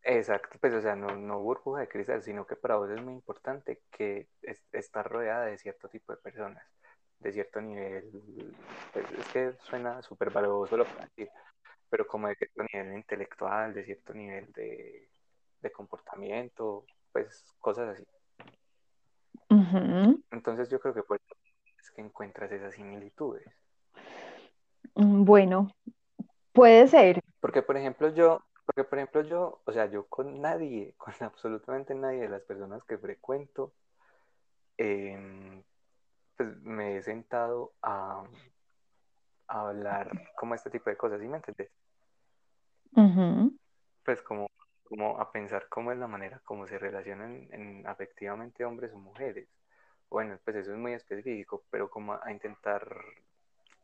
Exacto, 0.09 0.57
pues 0.61 0.73
o 0.73 0.81
sea, 0.81 0.95
no, 0.95 1.15
no 1.17 1.39
burbuja 1.41 1.81
de 1.81 1.89
cristal, 1.89 2.23
sino 2.23 2.47
que 2.47 2.55
para 2.55 2.77
vos 2.77 2.89
es 2.89 3.01
muy 3.01 3.13
importante 3.13 3.81
que 3.91 4.29
estar 4.71 5.09
rodeada 5.09 5.45
de 5.47 5.57
cierto 5.57 5.89
tipo 5.89 6.13
de 6.13 6.19
personas. 6.19 6.63
de 7.19 7.33
cierto 7.33 7.61
nivel, 7.61 8.11
pues, 8.93 9.05
es 9.11 9.27
que 9.33 9.53
suena 9.63 10.01
súper 10.03 10.31
valioso 10.31 10.77
lo 10.77 10.85
que 10.85 10.93
decir, 11.01 11.29
pero 11.89 12.07
como 12.07 12.27
de 12.29 12.35
cierto 12.35 12.63
nivel 12.73 12.95
intelectual, 12.95 13.73
de 13.73 13.85
cierto 13.85 14.13
nivel 14.13 14.51
de, 14.53 15.09
de 15.61 15.71
comportamiento, 15.71 16.85
pues 17.11 17.45
cosas 17.59 17.89
así. 17.89 18.05
Entonces 20.31 20.69
yo 20.69 20.79
creo 20.79 20.93
que 20.93 21.03
por 21.03 21.17
eso 21.17 21.35
es 21.81 21.91
que 21.91 22.01
encuentras 22.01 22.51
esas 22.51 22.73
similitudes. 22.75 23.45
Mm, 24.95 25.25
Bueno, 25.25 25.71
puede 26.53 26.87
ser. 26.87 27.19
Porque 27.41 27.61
por 27.61 27.77
ejemplo 27.77 28.09
yo, 28.13 28.41
porque 28.77 28.89
por 28.89 28.99
ejemplo 28.99 29.21
yo, 29.23 29.61
o 29.65 29.71
sea, 29.71 29.87
yo 29.87 30.05
con 30.05 30.39
nadie, 30.39 30.93
con 30.97 31.11
absolutamente 31.21 31.95
nadie 31.95 32.21
de 32.21 32.29
las 32.29 32.43
personas 32.43 32.83
que 32.83 32.99
frecuento, 32.99 33.73
em, 34.77 35.63
pues 36.35 36.55
me 36.61 36.97
he 36.97 37.01
sentado 37.01 37.73
a, 37.81 38.23
a 39.47 39.69
hablar 39.69 40.11
como 40.35 40.53
este 40.53 40.69
tipo 40.69 40.91
de 40.91 40.95
cosas, 40.95 41.19
¿sí 41.19 41.27
me 41.27 41.37
entiendes? 41.37 41.71
Pues 44.05 44.21
como, 44.21 44.47
como 44.83 45.19
a 45.19 45.31
pensar 45.31 45.67
cómo 45.69 45.91
es 45.91 45.97
la 45.97 46.07
manera 46.07 46.39
como 46.45 46.67
se 46.67 46.77
relacionan 46.77 47.47
en, 47.51 47.87
afectivamente 47.87 48.63
hombres 48.63 48.93
o 48.93 48.99
mujeres. 48.99 49.49
Bueno, 50.07 50.37
pues 50.45 50.55
eso 50.57 50.71
es 50.73 50.77
muy 50.77 50.93
específico, 50.93 51.63
pero 51.71 51.89
como 51.89 52.13
a 52.13 52.31
intentar, 52.31 52.87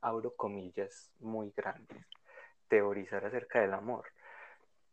abro 0.02 0.36
comillas 0.36 1.12
muy 1.20 1.52
grandes, 1.58 2.06
teorizar 2.68 3.26
acerca 3.26 3.60
del 3.60 3.74
amor. 3.74 4.06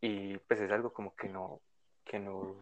Y 0.00 0.38
pues 0.38 0.60
es 0.60 0.70
algo 0.70 0.92
como 0.92 1.14
que 1.14 1.28
no, 1.28 1.60
que 2.04 2.18
no, 2.18 2.56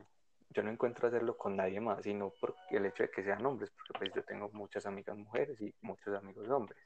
yo 0.51 0.63
no 0.63 0.71
encuentro 0.71 1.09
hacerlo 1.09 1.37
con 1.37 1.57
nadie 1.57 1.81
más, 1.81 2.03
sino 2.03 2.31
por 2.41 2.55
el 2.71 2.87
hecho 2.87 3.05
de 3.05 3.11
que 3.11 3.23
sean 3.23 3.45
hombres, 3.47 3.71
porque 3.71 3.93
pues 3.99 4.15
yo 4.15 4.25
tengo 4.25 4.51
muchas 4.53 4.87
amigas 4.87 5.17
mujeres 5.17 5.61
y 5.61 5.73
muchos 5.83 6.15
amigos 6.15 6.49
hombres, 6.49 6.83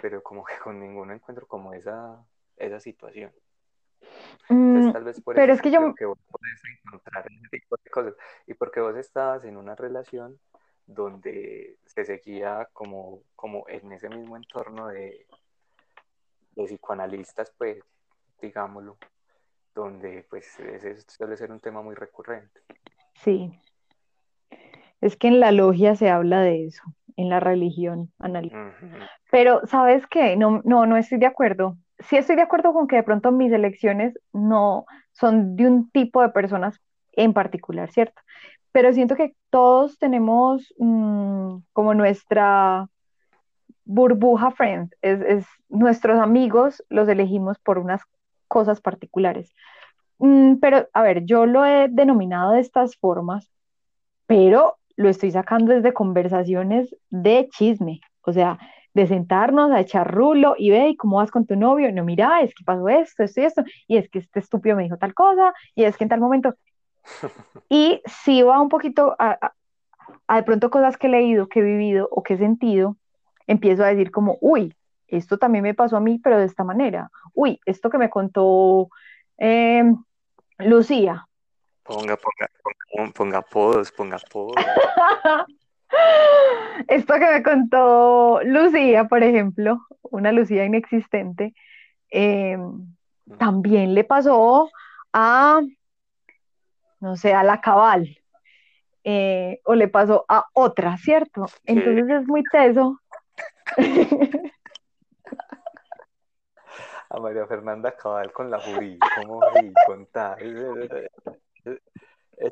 pero 0.00 0.22
como 0.22 0.44
que 0.44 0.56
con 0.58 0.80
ninguno 0.80 1.12
encuentro 1.12 1.46
como 1.46 1.74
esa, 1.74 2.24
esa 2.56 2.80
situación. 2.80 3.32
Mm, 4.48 4.68
Entonces 4.68 4.92
tal 4.92 5.04
vez 5.04 5.20
por 5.20 5.34
pero 5.34 5.52
eso 5.52 5.60
es 5.60 5.62
que 5.62 5.70
yo, 5.70 5.94
que 5.94 6.04
vos 6.04 6.18
podés 6.30 6.62
encontrar 6.84 7.26
ese 7.30 7.48
tipo 7.50 7.76
de 7.82 7.90
cosas. 7.90 8.14
Y 8.46 8.54
porque 8.54 8.80
vos 8.80 8.96
estabas 8.96 9.44
en 9.44 9.56
una 9.56 9.74
relación 9.74 10.38
donde 10.86 11.78
se 11.86 12.04
seguía 12.04 12.68
como, 12.72 13.22
como 13.36 13.66
en 13.68 13.92
ese 13.92 14.08
mismo 14.08 14.36
entorno 14.36 14.88
de, 14.88 15.26
de 16.52 16.64
psicoanalistas, 16.64 17.52
pues, 17.56 17.78
digámoslo, 18.40 18.98
donde 19.74 20.26
pues 20.30 20.58
ese 20.60 21.00
suele 21.08 21.36
ser 21.36 21.50
un 21.50 21.60
tema 21.60 21.82
muy 21.82 21.94
recurrente. 21.94 22.60
sí, 23.14 23.50
es 25.00 25.16
que 25.16 25.28
en 25.28 25.40
la 25.40 25.52
logia 25.52 25.96
se 25.96 26.08
habla 26.08 26.40
de 26.40 26.66
eso, 26.66 26.82
en 27.16 27.28
la 27.28 27.38
religión 27.38 28.10
analítica. 28.18 28.74
Pero, 29.30 29.60
¿sabes 29.66 30.06
qué? 30.06 30.36
No, 30.36 30.62
no, 30.64 30.86
no 30.86 30.96
estoy 30.96 31.18
de 31.18 31.26
acuerdo. 31.26 31.76
Sí 31.98 32.16
estoy 32.16 32.36
de 32.36 32.42
acuerdo 32.42 32.72
con 32.72 32.86
que 32.86 32.96
de 32.96 33.02
pronto 33.02 33.30
mis 33.30 33.52
elecciones 33.52 34.18
no 34.32 34.86
son 35.12 35.56
de 35.56 35.66
un 35.66 35.90
tipo 35.90 36.22
de 36.22 36.30
personas 36.30 36.80
en 37.12 37.32
particular, 37.32 37.90
¿cierto? 37.90 38.20
Pero 38.72 38.92
siento 38.92 39.14
que 39.14 39.36
todos 39.50 39.98
tenemos 39.98 40.74
mm, 40.78 41.58
como 41.72 41.94
nuestra 41.94 42.88
burbuja 43.84 44.50
friend, 44.50 44.94
es, 45.02 45.20
es 45.20 45.46
nuestros 45.68 46.18
amigos 46.18 46.82
los 46.88 47.06
elegimos 47.08 47.58
por 47.58 47.78
unas 47.78 48.00
cosas 48.48 48.80
particulares. 48.80 49.54
Mm, 50.18 50.56
pero, 50.56 50.88
a 50.92 51.02
ver, 51.02 51.24
yo 51.24 51.46
lo 51.46 51.64
he 51.64 51.88
denominado 51.88 52.52
de 52.52 52.60
estas 52.60 52.96
formas, 52.96 53.50
pero 54.26 54.76
lo 54.96 55.08
estoy 55.08 55.30
sacando 55.32 55.72
desde 55.72 55.92
conversaciones 55.92 56.94
de 57.10 57.48
chisme, 57.50 58.00
o 58.22 58.32
sea, 58.32 58.58
de 58.94 59.06
sentarnos 59.08 59.72
a 59.72 59.80
echar 59.80 60.14
rulo 60.14 60.54
y 60.56 60.70
ve, 60.70 60.90
¿y 60.90 60.96
cómo 60.96 61.16
vas 61.16 61.32
con 61.32 61.46
tu 61.46 61.56
novio? 61.56 61.90
No, 61.92 62.04
mira, 62.04 62.42
es 62.42 62.54
que 62.54 62.64
pasó 62.64 62.88
esto, 62.88 63.24
esto 63.24 63.40
y 63.40 63.44
esto, 63.44 63.64
y 63.88 63.96
es 63.96 64.08
que 64.08 64.20
este 64.20 64.38
estúpido 64.38 64.76
me 64.76 64.84
dijo 64.84 64.96
tal 64.98 65.14
cosa, 65.14 65.52
y 65.74 65.82
es 65.84 65.96
que 65.96 66.04
en 66.04 66.10
tal 66.10 66.20
momento, 66.20 66.54
y 67.68 68.00
si 68.06 68.42
va 68.42 68.60
un 68.60 68.68
poquito 68.68 69.16
a, 69.18 69.32
a- 69.40 69.52
a 70.28 70.36
de 70.36 70.42
pronto 70.44 70.70
cosas 70.70 70.96
que 70.96 71.08
he 71.08 71.10
leído, 71.10 71.48
que 71.48 71.60
he 71.60 71.62
vivido 71.62 72.08
o 72.10 72.22
que 72.22 72.34
he 72.34 72.38
sentido, 72.38 72.96
empiezo 73.46 73.82
a 73.84 73.88
decir 73.88 74.10
como, 74.10 74.38
uy, 74.40 74.74
esto 75.08 75.38
también 75.38 75.64
me 75.64 75.74
pasó 75.74 75.96
a 75.96 76.00
mí, 76.00 76.18
pero 76.22 76.38
de 76.38 76.46
esta 76.46 76.64
manera, 76.64 77.10
uy, 77.32 77.60
esto 77.66 77.90
que 77.90 77.98
me 77.98 78.10
contó 78.10 78.88
em, 79.36 79.96
Lucía. 80.58 81.26
Ponga, 81.82 82.16
ponga, 82.16 82.48
ponga, 82.62 83.12
ponga 83.12 83.38
apodos, 83.38 83.92
ponga 83.92 84.16
apodos. 84.16 84.54
Esto 86.88 87.14
que 87.14 87.30
me 87.30 87.42
contó 87.42 88.40
Lucía, 88.44 89.04
por 89.04 89.22
ejemplo, 89.22 89.86
una 90.02 90.32
Lucía 90.32 90.64
inexistente, 90.64 91.54
eh, 92.10 92.58
también 93.38 93.94
le 93.94 94.04
pasó 94.04 94.70
a, 95.12 95.60
no 97.00 97.16
sé, 97.16 97.32
a 97.34 97.42
la 97.42 97.60
Cabal, 97.60 98.18
eh, 99.04 99.60
o 99.64 99.74
le 99.74 99.88
pasó 99.88 100.24
a 100.28 100.46
otra, 100.52 100.96
¿cierto? 100.96 101.46
Entonces 101.64 102.08
es 102.08 102.26
muy 102.26 102.42
teso. 102.50 103.00
a 107.14 107.20
María 107.20 107.46
Fernanda 107.46 107.92
Cabal 107.92 108.32
con 108.32 108.50
la 108.50 108.58
Jurí, 108.58 108.98
¿cómo 109.20 109.40
sí? 109.54 109.72
Contá. 109.86 110.34
El 110.36 110.90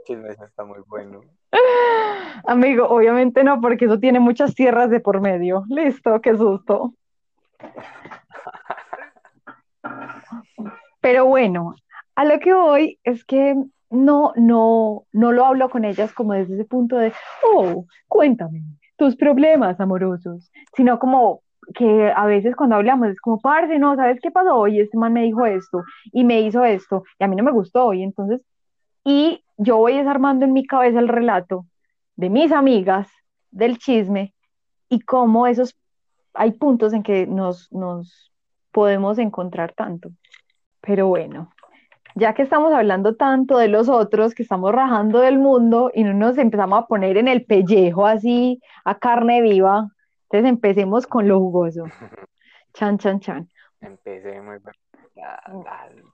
chisme 0.04 0.30
está 0.30 0.64
muy 0.64 0.78
bueno. 0.86 1.22
Amigo, 2.46 2.86
obviamente 2.88 3.42
no, 3.42 3.60
porque 3.60 3.86
eso 3.86 3.98
tiene 3.98 4.20
muchas 4.20 4.54
tierras 4.54 4.88
de 4.90 5.00
por 5.00 5.20
medio. 5.20 5.64
Listo, 5.68 6.20
qué 6.20 6.36
susto. 6.36 6.94
Pero 11.00 11.26
bueno, 11.26 11.74
a 12.14 12.24
lo 12.24 12.38
que 12.38 12.54
voy 12.54 13.00
es 13.02 13.24
que 13.24 13.56
no, 13.90 14.32
no, 14.36 15.06
no 15.12 15.32
lo 15.32 15.44
hablo 15.44 15.70
con 15.70 15.84
ellas 15.84 16.12
como 16.12 16.34
desde 16.34 16.54
ese 16.54 16.64
punto 16.64 16.96
de, 16.96 17.12
oh, 17.42 17.84
cuéntame 18.06 18.62
tus 18.96 19.16
problemas 19.16 19.80
amorosos, 19.80 20.52
sino 20.76 21.00
como 21.00 21.42
que 21.74 22.12
a 22.14 22.26
veces 22.26 22.56
cuando 22.56 22.76
hablamos 22.76 23.08
es 23.08 23.20
como, 23.20 23.38
parce, 23.40 23.78
no, 23.78 23.96
¿sabes 23.96 24.20
qué 24.20 24.30
pasó 24.30 24.56
hoy? 24.56 24.80
Este 24.80 24.98
man 24.98 25.12
me 25.12 25.22
dijo 25.22 25.46
esto 25.46 25.84
y 26.12 26.24
me 26.24 26.40
hizo 26.40 26.64
esto 26.64 27.04
y 27.18 27.24
a 27.24 27.28
mí 27.28 27.36
no 27.36 27.44
me 27.44 27.52
gustó 27.52 27.92
y 27.92 28.02
entonces, 28.02 28.40
y 29.04 29.44
yo 29.56 29.76
voy 29.76 29.96
desarmando 29.96 30.44
en 30.44 30.52
mi 30.52 30.66
cabeza 30.66 30.98
el 30.98 31.08
relato 31.08 31.66
de 32.16 32.30
mis 32.30 32.52
amigas, 32.52 33.08
del 33.50 33.78
chisme 33.78 34.34
y 34.88 35.00
cómo 35.00 35.46
esos, 35.46 35.76
hay 36.34 36.52
puntos 36.52 36.92
en 36.92 37.02
que 37.02 37.26
nos, 37.26 37.70
nos 37.72 38.32
podemos 38.72 39.18
encontrar 39.18 39.72
tanto. 39.72 40.10
Pero 40.80 41.06
bueno, 41.06 41.50
ya 42.14 42.34
que 42.34 42.42
estamos 42.42 42.72
hablando 42.72 43.14
tanto 43.16 43.56
de 43.58 43.68
los 43.68 43.88
otros, 43.88 44.34
que 44.34 44.42
estamos 44.42 44.72
rajando 44.72 45.20
del 45.20 45.38
mundo 45.38 45.90
y 45.94 46.04
no 46.04 46.12
nos 46.12 46.38
empezamos 46.38 46.78
a 46.78 46.86
poner 46.86 47.16
en 47.16 47.28
el 47.28 47.44
pellejo 47.44 48.06
así 48.06 48.60
a 48.84 48.98
carne 48.98 49.42
viva, 49.42 49.88
entonces 50.32 50.48
empecemos 50.48 51.06
con 51.06 51.28
lo 51.28 51.38
jugoso. 51.38 51.84
Chan, 52.72 52.96
chan, 52.96 53.20
chan. 53.20 53.50
Das, 55.14 55.42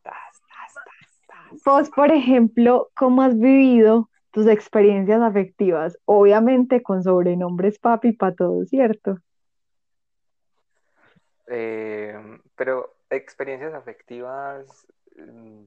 das. 0.02 1.62
Vos, 1.64 1.88
por 1.90 2.10
ejemplo, 2.10 2.90
¿cómo 2.96 3.22
has 3.22 3.38
vivido 3.38 4.10
tus 4.32 4.48
experiencias 4.48 5.22
afectivas? 5.22 5.96
Obviamente 6.04 6.82
con 6.82 7.04
sobrenombres 7.04 7.78
papi 7.78 8.10
para 8.10 8.34
todo, 8.34 8.64
¿cierto? 8.64 9.18
Eh, 11.46 12.40
pero 12.56 12.96
experiencias 13.10 13.72
afectivas, 13.72 14.84
mm, 15.16 15.62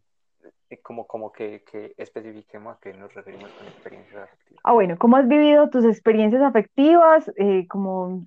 como, 0.84 1.08
como 1.08 1.32
que, 1.32 1.64
que 1.70 1.94
especifiquemos 1.98 2.76
a 2.76 2.80
qué 2.80 2.94
nos 2.94 3.14
referimos 3.14 3.52
con 3.52 3.68
experiencias 3.68 4.24
afectivas. 4.24 4.62
Ah, 4.64 4.74
bueno, 4.74 4.98
¿cómo 4.98 5.18
has 5.18 5.28
vivido 5.28 5.70
tus 5.70 5.86
experiencias 5.86 6.42
afectivas? 6.42 7.32
Eh, 7.38 7.68
como, 7.68 8.26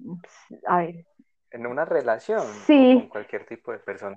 a 0.66 0.78
ver, 0.78 1.06
En 1.50 1.66
una 1.66 1.84
relación 1.84 2.42
sí, 2.66 2.96
con 3.00 3.08
cualquier 3.08 3.46
tipo 3.46 3.72
de 3.72 3.78
persona 3.78 4.16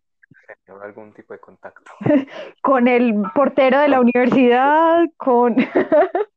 tenga 0.65 0.83
algún 0.83 1.13
tipo 1.13 1.33
de 1.33 1.39
contacto. 1.39 1.91
con 2.62 2.88
el 2.88 3.15
portero 3.33 3.79
de 3.79 3.88
la 3.88 4.01
universidad, 4.01 5.05
con, 5.17 5.55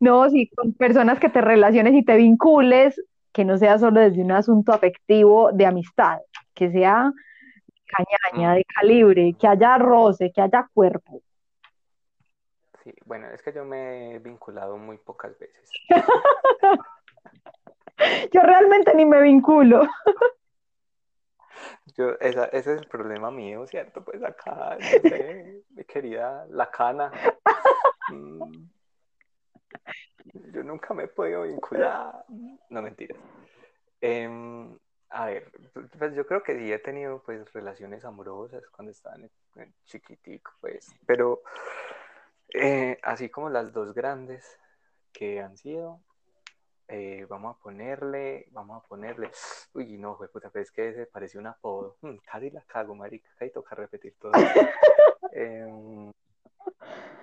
no, 0.00 0.28
sí, 0.30 0.48
con 0.54 0.72
personas 0.74 1.18
que 1.18 1.28
te 1.28 1.40
relaciones 1.40 1.94
y 1.94 2.04
te 2.04 2.16
vincules, 2.16 3.02
que 3.32 3.44
no 3.44 3.58
sea 3.58 3.78
solo 3.78 4.00
desde 4.00 4.22
un 4.22 4.32
asunto 4.32 4.72
afectivo 4.72 5.52
de 5.52 5.66
amistad, 5.66 6.18
que 6.54 6.70
sea 6.70 7.12
cañaña, 7.88 8.54
de 8.54 8.64
calibre, 8.64 9.34
que 9.38 9.46
haya 9.46 9.78
roce, 9.78 10.32
que 10.32 10.40
haya 10.40 10.68
cuerpo. 10.72 11.22
Sí, 12.84 12.92
bueno, 13.04 13.28
es 13.28 13.42
que 13.42 13.52
yo 13.52 13.64
me 13.64 14.14
he 14.14 14.18
vinculado 14.18 14.76
muy 14.76 14.98
pocas 14.98 15.38
veces. 15.38 15.68
Yo 18.32 18.40
realmente 18.42 18.94
ni 18.94 19.04
me 19.04 19.20
vinculo. 19.20 19.82
Yo, 21.96 22.12
esa, 22.20 22.44
ese 22.46 22.74
es 22.74 22.80
el 22.80 22.86
problema 22.86 23.30
mío, 23.30 23.66
¿cierto? 23.66 24.04
Pues 24.04 24.22
acá, 24.22 24.76
no 24.78 24.86
sé, 24.86 25.64
mi 25.70 25.84
querida, 25.84 26.46
la 26.48 26.70
cana. 26.70 27.10
Mm, 28.10 28.68
yo 30.52 30.62
nunca 30.62 30.94
me 30.94 31.04
he 31.04 31.08
podido 31.08 31.42
vincular. 31.42 32.24
No 32.70 32.82
mentiras. 32.82 33.18
Em, 34.00 34.78
a 35.10 35.26
ver, 35.26 35.50
pues 35.98 36.14
yo 36.14 36.26
creo 36.26 36.42
que 36.42 36.58
sí 36.58 36.72
he 36.72 36.78
tenido 36.78 37.22
pues 37.22 37.52
relaciones 37.52 38.04
amorosas 38.04 38.62
cuando 38.70 38.92
estaba 38.92 39.16
en, 39.16 39.30
chiquitico, 39.84 40.52
pues, 40.60 40.94
pero 41.06 41.42
eh, 42.52 42.98
así 43.02 43.28
como 43.28 43.48
las 43.48 43.72
dos 43.72 43.94
grandes 43.94 44.58
que 45.12 45.40
han 45.40 45.56
sido, 45.56 46.00
eh, 46.88 47.26
vamos 47.28 47.56
a 47.56 47.62
ponerle, 47.62 48.46
vamos 48.50 48.82
a 48.82 48.86
ponerle, 48.86 49.30
uy, 49.74 49.98
no, 49.98 50.16
fue 50.16 50.28
puta, 50.28 50.50
es 50.54 50.70
que 50.70 50.88
ese 50.88 51.06
pareció 51.06 51.40
un 51.40 51.46
apodo, 51.46 51.96
mm, 52.02 52.16
casi 52.30 52.50
la 52.50 52.62
cago, 52.62 52.94
marica, 52.94 53.28
ahí 53.40 53.50
toca 53.50 53.74
repetir 53.74 54.14
todo. 54.18 54.32
Em, 55.30 56.10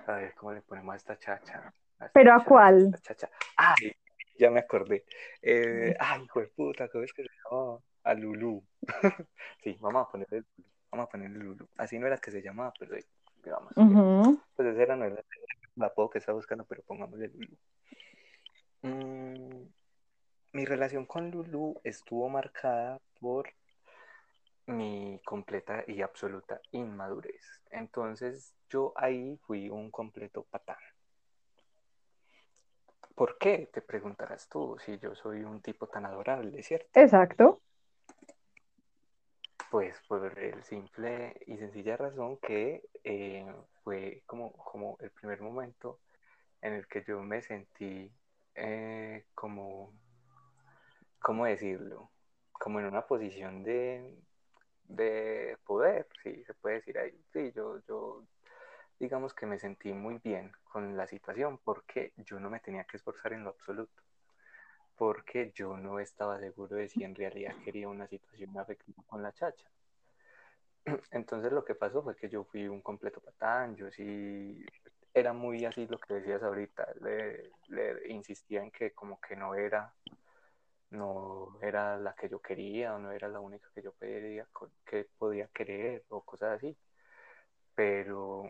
a 0.06 0.13
ver, 0.13 0.36
¿cómo 0.36 0.54
le 0.54 0.62
ponemos 0.62 0.93
a 0.93 0.98
esta 0.98 1.17
chacha? 1.17 1.74
¿Pero 2.13 2.34
a 2.34 2.43
cuál? 2.45 2.95
chacha. 3.02 3.30
Ay, 3.58 3.91
ya 4.38 4.50
me 4.50 4.60
acordé. 4.60 5.06
Eh, 5.41 5.95
ay, 6.00 6.24
hijo 6.24 6.39
de 6.39 6.48
puta, 6.48 6.88
¿cómo 6.89 7.04
es 7.04 7.13
que 7.13 7.24
se 7.24 7.30
llamaba? 7.43 7.80
A 8.04 8.13
Lulu. 8.13 8.63
sí, 9.63 9.78
vamos 9.80 10.08
a 10.08 10.12
ponerle 10.12 10.38
Lulu. 10.39 10.69
Vamos 10.91 11.08
a 11.08 11.10
ponerle 11.10 11.39
Lulu. 11.39 11.67
Así 11.78 12.00
no 12.00 12.08
era 12.08 12.17
que 12.17 12.32
se 12.32 12.41
llamaba, 12.41 12.74
pero 12.78 12.95
digamos. 13.43 13.74
Pues 14.56 14.67
ese 14.69 14.82
era 14.82 14.95
no 14.95 15.06
era 15.06 15.24
el 15.76 15.84
apodo 15.84 16.10
que 16.10 16.19
estaba 16.19 16.36
buscando, 16.36 16.65
pero 16.65 16.84
pongámosle 16.84 17.30
Lulu. 17.30 17.58
Mm, 18.82 19.67
mi 20.54 20.65
relación 20.65 21.06
con 21.06 21.32
Lulu 21.32 21.82
estuvo 21.84 22.30
marcada 22.30 23.00
por 23.19 23.50
mi 24.67 25.19
completa 25.26 25.84
y 25.88 26.02
absoluta 26.02 26.60
inmadurez. 26.71 27.62
Entonces 27.71 28.54
yo 28.69 28.93
ahí 28.95 29.38
fui 29.45 29.69
un 29.69 29.91
completo 29.91 30.43
patán. 30.50 30.78
¿Por 33.15 33.38
qué? 33.38 33.69
Te 33.71 33.82
preguntarás 33.82 34.49
tú, 34.49 34.78
si 34.86 34.99
yo 34.99 35.15
soy 35.15 35.43
un 35.43 35.62
tipo 35.62 35.88
tan 35.88 36.06
adorable, 36.06 36.62
¿cierto? 36.62 36.88
Exacto. 36.99 37.62
Pues 39.71 39.95
por 40.08 40.38
el 40.38 40.62
simple 40.63 41.39
y 41.47 41.58
sencilla 41.58 41.95
razón 41.95 42.38
que 42.38 42.84
eh, 43.04 43.45
fue 43.84 44.21
como, 44.25 44.51
como 44.51 44.97
el 44.99 45.12
primer 45.12 45.41
momento 45.41 45.99
en 46.62 46.73
el 46.73 46.88
que 46.88 47.04
yo 47.08 47.21
me 47.21 47.41
sentí 47.41 48.12
eh, 48.54 49.25
como, 49.34 49.93
¿cómo 51.19 51.45
decirlo? 51.45 52.12
Como 52.51 52.80
en 52.82 52.86
una 52.88 53.06
posición 53.06 53.63
de, 53.63 54.17
de 54.84 55.58
poder, 55.65 56.08
sí, 56.21 56.43
se 56.43 56.54
puede 56.54 56.75
decir 56.75 56.97
ahí. 56.97 57.17
Sí, 57.32 57.51
yo, 57.56 57.80
yo 57.88 58.23
digamos 59.00 59.34
que 59.34 59.46
me 59.46 59.60
sentí 59.60 59.94
muy 59.94 60.20
bien 60.24 60.52
con 60.64 60.96
la 60.98 61.08
situación 61.08 61.60
porque 61.64 62.14
yo 62.18 62.40
no 62.40 62.50
me 62.50 62.60
tenía 62.60 62.86
que 62.86 62.98
esforzar 62.98 63.34
en 63.34 63.44
lo 63.44 63.50
absoluto, 63.52 64.04
porque 64.96 65.52
yo 65.54 65.78
no 65.78 66.00
estaba 66.00 66.40
seguro 66.40 66.76
de 66.76 66.90
si 66.90 67.04
en 67.04 67.16
realidad 67.16 67.56
quería 67.64 67.90
una 67.90 68.08
situación 68.08 68.58
afectiva 68.58 69.04
con 69.08 69.22
la 69.22 69.34
chacha. 69.34 69.70
Entonces 71.12 71.52
lo 71.52 71.66
que 71.66 71.76
pasó 71.76 72.04
fue 72.04 72.16
que 72.16 72.30
yo 72.30 72.44
fui 72.44 72.68
un 72.68 72.82
completo 72.82 73.22
patán, 73.22 73.76
yo 73.76 73.92
sí 73.92 74.66
era 75.14 75.32
muy 75.34 75.64
así 75.66 75.88
lo 75.88 75.98
que 75.98 76.16
decías 76.16 76.44
ahorita, 76.44 76.88
le, 77.02 77.52
insistía 78.10 78.62
en 78.62 78.70
que 78.70 78.92
como 78.92 79.20
que 79.22 79.36
no 79.36 79.56
era, 79.56 79.94
no 80.90 81.58
era 81.62 81.98
la 81.98 82.14
que 82.14 82.28
yo 82.30 82.42
quería 82.42 82.96
o 82.96 83.00
no 83.00 83.12
era 83.12 83.30
la 83.30 83.40
única 83.40 83.70
que 83.74 83.82
yo 83.82 83.94
pedía, 83.94 84.46
que 84.86 85.08
podía 85.18 85.48
querer 85.48 86.04
o 86.10 86.22
cosas 86.22 86.58
así. 86.58 86.78
Pero, 87.76 88.44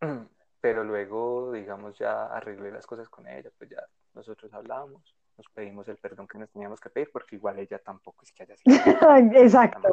pero 0.60 0.84
luego, 0.84 1.52
digamos, 1.52 1.98
ya 1.98 2.26
arreglé 2.26 2.70
las 2.70 2.86
cosas 2.86 3.08
con 3.08 3.26
ella, 3.26 3.50
pues 3.56 3.70
ya 3.70 3.82
nosotros 4.14 4.52
hablamos, 4.52 5.16
nos 5.36 5.48
pedimos 5.48 5.88
el 5.88 5.96
perdón 5.96 6.28
que 6.28 6.38
nos 6.38 6.50
teníamos 6.50 6.80
que 6.80 6.90
pedir, 6.90 7.10
porque 7.12 7.36
igual 7.36 7.58
ella 7.58 7.78
tampoco 7.78 8.24
es 8.24 8.32
que 8.32 8.42
haya 8.42 8.56
sido. 8.56 8.76
Exacto. 9.34 9.88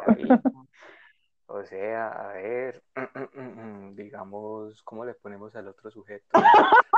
O 1.50 1.64
sea, 1.64 2.08
a 2.08 2.32
ver, 2.34 2.82
digamos, 3.94 4.82
¿cómo 4.82 5.06
le 5.06 5.14
ponemos 5.14 5.56
al 5.56 5.68
otro 5.68 5.90
sujeto? 5.90 6.38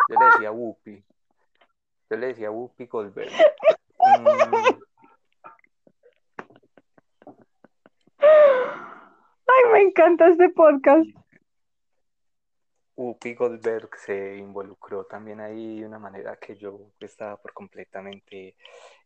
Yo 0.08 0.18
le 0.18 0.26
decía 0.26 0.50
Whoopi. 0.50 1.04
Yo 2.10 2.16
le 2.16 2.26
decía 2.26 2.50
Whoopi 2.50 2.86
Goldberg. 2.86 3.30
Mm. 3.30 4.80
Ay, 9.46 9.72
me 9.72 9.82
encanta 9.82 10.26
este 10.28 10.48
podcast. 10.48 11.19
Whoopi 13.00 13.32
Goldberg 13.32 13.88
se 13.96 14.36
involucró 14.36 15.04
también 15.04 15.40
ahí 15.40 15.80
de 15.80 15.86
una 15.86 15.98
manera 15.98 16.36
que 16.36 16.54
yo 16.54 16.92
estaba 17.00 17.38
por 17.38 17.54
completamente 17.54 18.56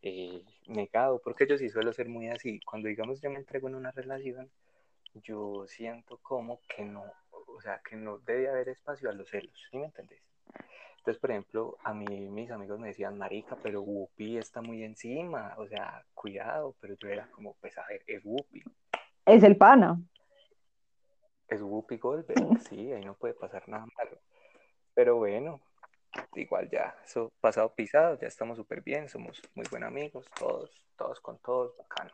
eh, 0.03 0.43
negado, 0.67 1.21
porque 1.23 1.47
yo 1.47 1.57
sí 1.57 1.69
suelo 1.69 1.93
ser 1.93 2.09
muy 2.09 2.29
así. 2.29 2.59
Cuando 2.67 2.89
digamos 2.89 3.21
yo 3.21 3.31
me 3.31 3.39
entrego 3.39 3.69
en 3.69 3.77
una 3.77 3.93
relación, 3.93 4.51
yo 5.23 5.65
siento 5.69 6.19
como 6.19 6.59
que 6.69 6.85
no, 6.85 7.05
o 7.31 7.61
sea, 7.61 7.81
que 7.89 7.95
no 7.95 8.19
debe 8.19 8.49
haber 8.49 8.71
espacio 8.71 9.09
a 9.09 9.13
los 9.13 9.31
celos, 9.31 9.55
¿sí 9.71 9.79
me 9.79 9.85
entendés? 9.85 10.21
Entonces, 10.99 11.21
por 11.21 11.31
ejemplo, 11.31 11.77
a 11.85 11.95
mí 11.95 12.29
mis 12.31 12.51
amigos 12.51 12.81
me 12.81 12.89
decían, 12.89 13.17
marica, 13.17 13.57
pero 13.63 13.83
Whoopi 13.83 14.39
está 14.39 14.61
muy 14.61 14.83
encima, 14.83 15.55
o 15.57 15.69
sea, 15.69 16.05
cuidado, 16.15 16.75
pero 16.81 16.97
yo 16.97 17.09
era 17.09 17.29
como, 17.31 17.55
pues 17.61 17.79
a 17.79 17.87
ver, 17.87 18.03
es 18.09 18.23
Whoopi. 18.25 18.65
Es 19.25 19.45
el 19.45 19.57
pana. 19.57 20.01
Es 21.49 21.61
Whoopi 21.61 21.99
Goldberg, 21.99 22.61
sí, 22.69 22.93
ahí 22.93 23.05
no 23.05 23.15
puede 23.15 23.35
pasar 23.35 23.69
nada 23.69 23.87
malo. 23.97 24.19
Pero 24.95 25.17
bueno, 25.17 25.61
igual 26.35 26.71
ya, 26.71 26.97
eso 27.05 27.33
pasado 27.41 27.75
pisado, 27.75 28.19
ya 28.19 28.29
estamos 28.29 28.57
súper 28.57 28.81
bien, 28.83 29.09
somos 29.09 29.43
muy 29.55 29.67
buenos 29.71 29.89
amigos, 29.89 30.27
todos, 30.39 30.71
todos 30.97 31.21
con 31.21 31.39
todos, 31.39 31.77
bacano. 31.77 32.11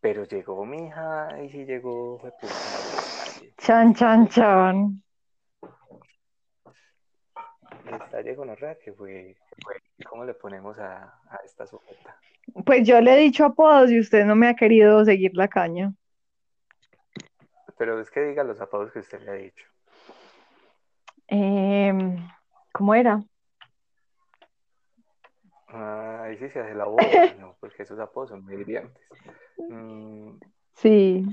Pero 0.00 0.24
llegó 0.24 0.64
mi 0.64 0.86
hija 0.86 1.42
y 1.42 1.50
sí 1.50 1.64
llegó, 1.64 2.18
fue 2.18 2.30
puta. 2.32 2.54
Chan, 3.58 3.94
chan, 3.94 4.28
chan. 4.28 5.02
Esta 7.90 8.20
llegó 8.20 8.44
Norra, 8.44 8.76
que 8.76 8.92
fue, 8.92 9.36
¿cómo 10.08 10.24
le 10.24 10.34
ponemos 10.34 10.78
a, 10.78 11.20
a 11.30 11.36
esta 11.44 11.66
sujeta? 11.66 12.16
Pues 12.64 12.86
yo 12.86 13.00
le 13.00 13.14
he 13.14 13.18
dicho 13.18 13.44
apodos 13.44 13.90
y 13.90 14.00
usted 14.00 14.24
no 14.24 14.36
me 14.36 14.48
ha 14.48 14.54
querido 14.54 15.04
seguir 15.04 15.34
la 15.34 15.48
caña. 15.48 15.94
Pero 17.76 18.00
es 18.00 18.10
que 18.10 18.20
diga 18.20 18.44
los 18.44 18.60
apodos 18.60 18.92
que 18.92 19.00
usted 19.00 19.20
le 19.22 19.30
ha 19.30 19.34
dicho. 19.34 19.66
Eh, 21.28 21.92
¿Cómo 22.72 22.94
era? 22.94 23.22
Ah, 25.68 26.22
ahí 26.24 26.38
sí 26.38 26.48
se 26.48 26.60
hace 26.60 26.74
la 26.74 26.84
boca, 26.84 27.04
no, 27.38 27.56
porque 27.60 27.82
esos 27.82 27.98
apodos 27.98 28.30
son 28.30 28.44
muy 28.44 28.54
hirientes. 28.54 29.02
Mm. 29.68 30.38
Sí, 30.74 31.24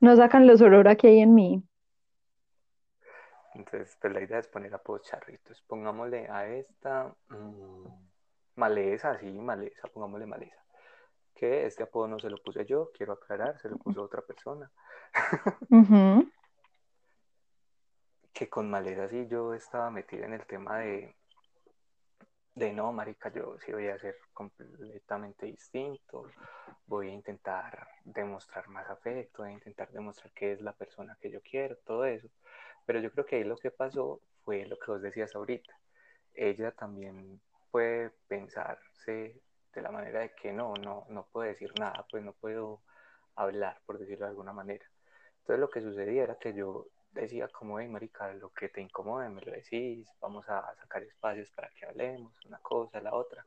no 0.00 0.16
sacan 0.16 0.46
los 0.46 0.60
olor 0.60 0.96
que 0.96 1.08
hay 1.08 1.20
en 1.20 1.34
mí. 1.34 1.62
Entonces, 3.54 3.96
pues 4.00 4.12
la 4.12 4.20
idea 4.20 4.38
es 4.38 4.48
poner 4.48 4.74
apodos 4.74 5.02
charritos. 5.02 5.62
Pongámosle 5.62 6.28
a 6.28 6.48
esta 6.48 7.14
mm, 7.28 7.86
maleza, 8.56 9.18
sí, 9.18 9.26
maleza, 9.26 9.88
pongámosle 9.88 10.26
maleza. 10.26 10.63
Que 11.34 11.66
este 11.66 11.82
apodo 11.82 12.08
no 12.08 12.18
se 12.18 12.30
lo 12.30 12.36
puse 12.38 12.64
yo, 12.64 12.90
quiero 12.92 13.14
aclarar, 13.14 13.58
se 13.60 13.68
lo 13.68 13.76
puso 13.76 14.02
otra 14.02 14.22
persona. 14.22 14.70
que 18.32 18.48
con 18.48 18.68
maleza 18.68 19.08
sí 19.08 19.26
yo 19.28 19.54
estaba 19.54 19.90
metida 19.90 20.26
en 20.26 20.34
el 20.34 20.44
tema 20.46 20.78
de 20.78 21.14
de 22.54 22.72
no, 22.72 22.92
marica, 22.92 23.32
yo 23.32 23.56
sí 23.58 23.72
voy 23.72 23.88
a 23.88 23.98
ser 23.98 24.16
completamente 24.32 25.46
distinto, 25.46 26.30
voy 26.86 27.08
a 27.08 27.12
intentar 27.12 27.88
demostrar 28.04 28.68
más 28.68 28.88
afecto, 28.88 29.42
voy 29.42 29.52
a 29.52 29.54
intentar 29.54 29.90
demostrar 29.90 30.32
que 30.32 30.52
es 30.52 30.60
la 30.60 30.72
persona 30.72 31.18
que 31.20 31.30
yo 31.30 31.40
quiero, 31.42 31.76
todo 31.78 32.04
eso. 32.04 32.28
Pero 32.86 33.00
yo 33.00 33.10
creo 33.10 33.26
que 33.26 33.36
ahí 33.36 33.44
lo 33.44 33.56
que 33.56 33.70
pasó 33.72 34.20
fue 34.44 34.66
lo 34.66 34.78
que 34.78 34.90
vos 34.90 35.02
decías 35.02 35.34
ahorita. 35.34 35.74
Ella 36.32 36.70
también 36.70 37.40
puede 37.70 38.10
pensarse 38.28 39.40
de 39.74 39.82
la 39.82 39.90
manera 39.90 40.20
de 40.20 40.34
que 40.34 40.52
no, 40.52 40.74
no, 40.74 41.06
no 41.08 41.26
puedo 41.32 41.48
decir 41.48 41.72
nada, 41.78 42.06
pues 42.10 42.22
no 42.22 42.32
puedo 42.32 42.80
hablar, 43.36 43.80
por 43.86 43.98
decirlo 43.98 44.26
de 44.26 44.30
alguna 44.30 44.52
manera. 44.52 44.84
Entonces 45.40 45.60
lo 45.60 45.70
que 45.70 45.80
sucedía 45.80 46.24
era 46.24 46.36
que 46.36 46.54
yo 46.54 46.86
decía 47.12 47.48
como, 47.48 47.78
hey, 47.78 47.88
marica, 47.88 48.32
lo 48.34 48.50
que 48.50 48.68
te 48.68 48.80
incomode 48.80 49.28
me 49.28 49.40
lo 49.42 49.52
decís, 49.52 50.08
vamos 50.20 50.48
a 50.48 50.74
sacar 50.74 51.02
espacios 51.02 51.50
para 51.50 51.68
que 51.70 51.86
hablemos, 51.86 52.34
una 52.46 52.58
cosa, 52.58 53.00
la 53.00 53.14
otra. 53.14 53.44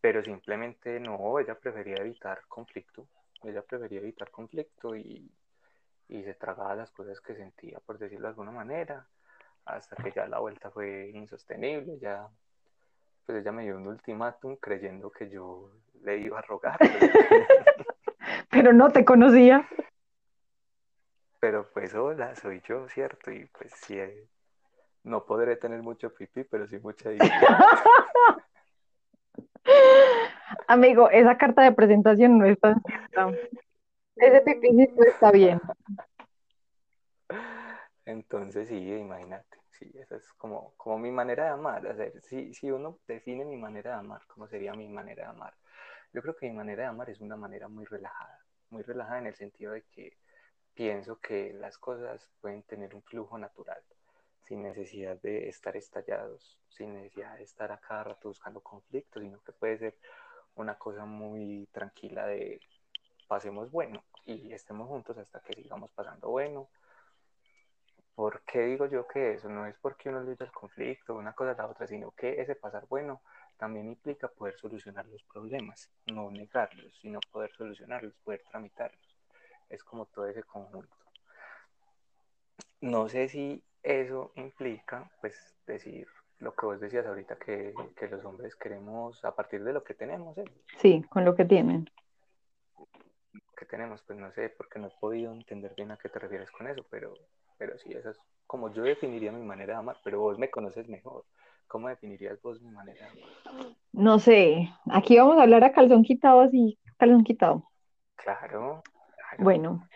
Pero 0.00 0.22
simplemente 0.22 0.98
no, 0.98 1.38
ella 1.38 1.54
prefería 1.54 1.96
evitar 1.96 2.42
conflicto, 2.48 3.06
ella 3.42 3.62
prefería 3.62 4.00
evitar 4.00 4.30
conflicto 4.30 4.96
y, 4.96 5.30
y 6.08 6.22
se 6.24 6.34
tragaba 6.34 6.74
las 6.74 6.90
cosas 6.90 7.20
que 7.20 7.34
sentía, 7.34 7.78
por 7.80 7.98
decirlo 7.98 8.26
de 8.26 8.30
alguna 8.30 8.50
manera, 8.50 9.06
hasta 9.66 9.96
que 10.02 10.10
ya 10.10 10.26
la 10.26 10.38
vuelta 10.38 10.70
fue 10.70 11.10
insostenible, 11.14 11.98
ya, 11.98 12.28
pues 13.30 13.42
ella 13.42 13.52
me 13.52 13.62
dio 13.62 13.76
un 13.76 13.86
ultimátum 13.86 14.56
creyendo 14.56 15.10
que 15.10 15.30
yo 15.30 15.70
le 16.02 16.18
iba 16.18 16.38
a 16.38 16.42
rogar. 16.42 16.78
Pero 18.50 18.72
no 18.72 18.90
te 18.90 19.04
conocía 19.04 19.68
pero 21.40 21.70
pues 21.72 21.94
hola, 21.94 22.36
soy 22.36 22.60
yo, 22.68 22.86
¿cierto? 22.88 23.30
Y 23.30 23.46
pues 23.46 23.72
sí, 23.74 23.98
eh, 23.98 24.28
no 25.04 25.24
podré 25.24 25.56
tener 25.56 25.82
mucho 25.82 26.12
pipí, 26.12 26.44
pero 26.44 26.68
sí 26.68 26.78
mucha 26.78 27.08
Amigo, 30.68 31.08
esa 31.10 31.38
carta 31.38 31.62
de 31.62 31.72
presentación 31.72 32.36
no 32.38 32.44
es 32.44 32.60
tan 32.60 32.82
cierta. 32.82 33.30
Ese 34.16 34.40
pipicito 34.42 35.02
está 35.02 35.32
bien. 35.32 35.60
Entonces, 38.04 38.68
sí, 38.68 38.76
imagínate, 38.76 39.59
sí, 39.80 39.90
esa 39.98 40.16
es 40.16 40.32
como, 40.34 40.74
como 40.76 40.98
mi 40.98 41.10
manera 41.10 41.44
de 41.44 41.50
amar. 41.50 41.86
O 41.86 41.96
sea, 41.96 42.10
si, 42.22 42.54
si 42.54 42.70
uno 42.70 43.00
define 43.08 43.44
mi 43.44 43.56
manera 43.56 43.92
de 43.92 43.96
amar, 43.98 44.22
¿cómo 44.28 44.46
sería 44.46 44.74
mi 44.74 44.88
manera 44.88 45.24
de 45.24 45.30
amar? 45.30 45.54
Yo 46.12 46.22
creo 46.22 46.36
que 46.36 46.48
mi 46.48 46.56
manera 46.56 46.84
de 46.84 46.88
amar 46.90 47.10
es 47.10 47.20
una 47.20 47.36
manera 47.36 47.68
muy 47.68 47.84
relajada, 47.86 48.38
muy 48.70 48.82
relajada 48.82 49.18
en 49.18 49.26
el 49.28 49.34
sentido 49.34 49.72
de 49.72 49.82
que 49.84 50.18
pienso 50.74 51.18
que 51.20 51.52
las 51.54 51.78
cosas 51.78 52.28
pueden 52.40 52.62
tener 52.64 52.94
un 52.94 53.02
flujo 53.02 53.38
natural, 53.38 53.82
sin 54.44 54.62
necesidad 54.62 55.20
de 55.20 55.48
estar 55.48 55.76
estallados, 55.76 56.58
sin 56.68 56.94
necesidad 56.94 57.36
de 57.36 57.44
estar 57.44 57.72
a 57.72 57.78
cada 57.78 58.04
rato 58.04 58.28
buscando 58.28 58.60
conflictos, 58.60 59.22
sino 59.22 59.40
que 59.42 59.52
puede 59.52 59.78
ser 59.78 59.98
una 60.56 60.76
cosa 60.76 61.04
muy 61.04 61.68
tranquila 61.72 62.26
de 62.26 62.60
pasemos 63.28 63.70
bueno 63.70 64.02
y 64.26 64.52
estemos 64.52 64.88
juntos 64.88 65.16
hasta 65.18 65.40
que 65.40 65.54
sigamos 65.54 65.92
pasando 65.92 66.30
bueno. 66.30 66.68
¿Por 68.20 68.42
qué 68.42 68.60
digo 68.66 68.84
yo 68.84 69.06
que 69.06 69.32
eso? 69.32 69.48
No 69.48 69.64
es 69.64 69.74
porque 69.80 70.10
uno 70.10 70.20
lucha 70.20 70.44
el 70.44 70.52
conflicto, 70.52 71.14
una 71.14 71.32
cosa 71.32 71.52
a 71.52 71.54
la 71.54 71.66
otra, 71.66 71.86
sino 71.86 72.10
que 72.10 72.38
ese 72.38 72.54
pasar 72.54 72.86
bueno 72.86 73.22
también 73.56 73.86
implica 73.86 74.28
poder 74.28 74.54
solucionar 74.58 75.06
los 75.06 75.22
problemas, 75.22 75.90
no 76.12 76.30
negarlos, 76.30 76.94
sino 77.00 77.18
poder 77.32 77.50
solucionarlos, 77.52 78.12
poder 78.22 78.42
tramitarlos. 78.42 79.16
Es 79.70 79.82
como 79.82 80.04
todo 80.04 80.26
ese 80.26 80.42
conjunto. 80.42 80.94
No 82.82 83.08
sé 83.08 83.26
si 83.30 83.64
eso 83.82 84.32
implica, 84.34 85.10
pues, 85.22 85.56
decir 85.66 86.06
lo 86.40 86.54
que 86.54 86.66
vos 86.66 86.78
decías 86.78 87.06
ahorita, 87.06 87.36
que, 87.36 87.72
que 87.96 88.08
los 88.08 88.22
hombres 88.26 88.54
queremos 88.54 89.24
a 89.24 89.34
partir 89.34 89.64
de 89.64 89.72
lo 89.72 89.82
que 89.82 89.94
tenemos, 89.94 90.36
¿eh? 90.36 90.44
Sí, 90.76 91.02
con 91.08 91.24
lo 91.24 91.34
que 91.34 91.46
tienen. 91.46 91.88
que 93.56 93.64
tenemos, 93.64 94.02
pues 94.02 94.18
no 94.18 94.30
sé, 94.32 94.50
porque 94.50 94.78
no 94.78 94.88
he 94.88 95.00
podido 95.00 95.32
entender 95.32 95.72
bien 95.74 95.90
a 95.90 95.96
qué 95.96 96.10
te 96.10 96.18
refieres 96.18 96.50
con 96.50 96.66
eso, 96.66 96.84
pero, 96.90 97.14
pero 97.60 97.76
sí, 97.76 97.92
eso 97.92 98.08
es 98.08 98.16
como 98.46 98.72
yo 98.72 98.82
definiría 98.82 99.30
mi 99.30 99.44
manera 99.44 99.74
de 99.74 99.78
amar, 99.80 99.98
pero 100.02 100.18
vos 100.18 100.38
me 100.38 100.50
conoces 100.50 100.88
mejor. 100.88 101.24
¿Cómo 101.68 101.88
definirías 101.88 102.40
vos 102.40 102.60
mi 102.62 102.70
manera 102.70 103.04
de 103.04 103.20
amar? 103.20 103.66
No 103.92 104.18
sé, 104.18 104.70
aquí 104.90 105.18
vamos 105.18 105.38
a 105.38 105.42
hablar 105.42 105.62
a 105.62 105.72
calzón 105.72 106.02
quitado, 106.02 106.40
así, 106.40 106.78
calzón 106.96 107.22
quitado. 107.22 107.64
Claro, 108.16 108.82
claro. 108.82 109.44
Bueno, 109.44 109.86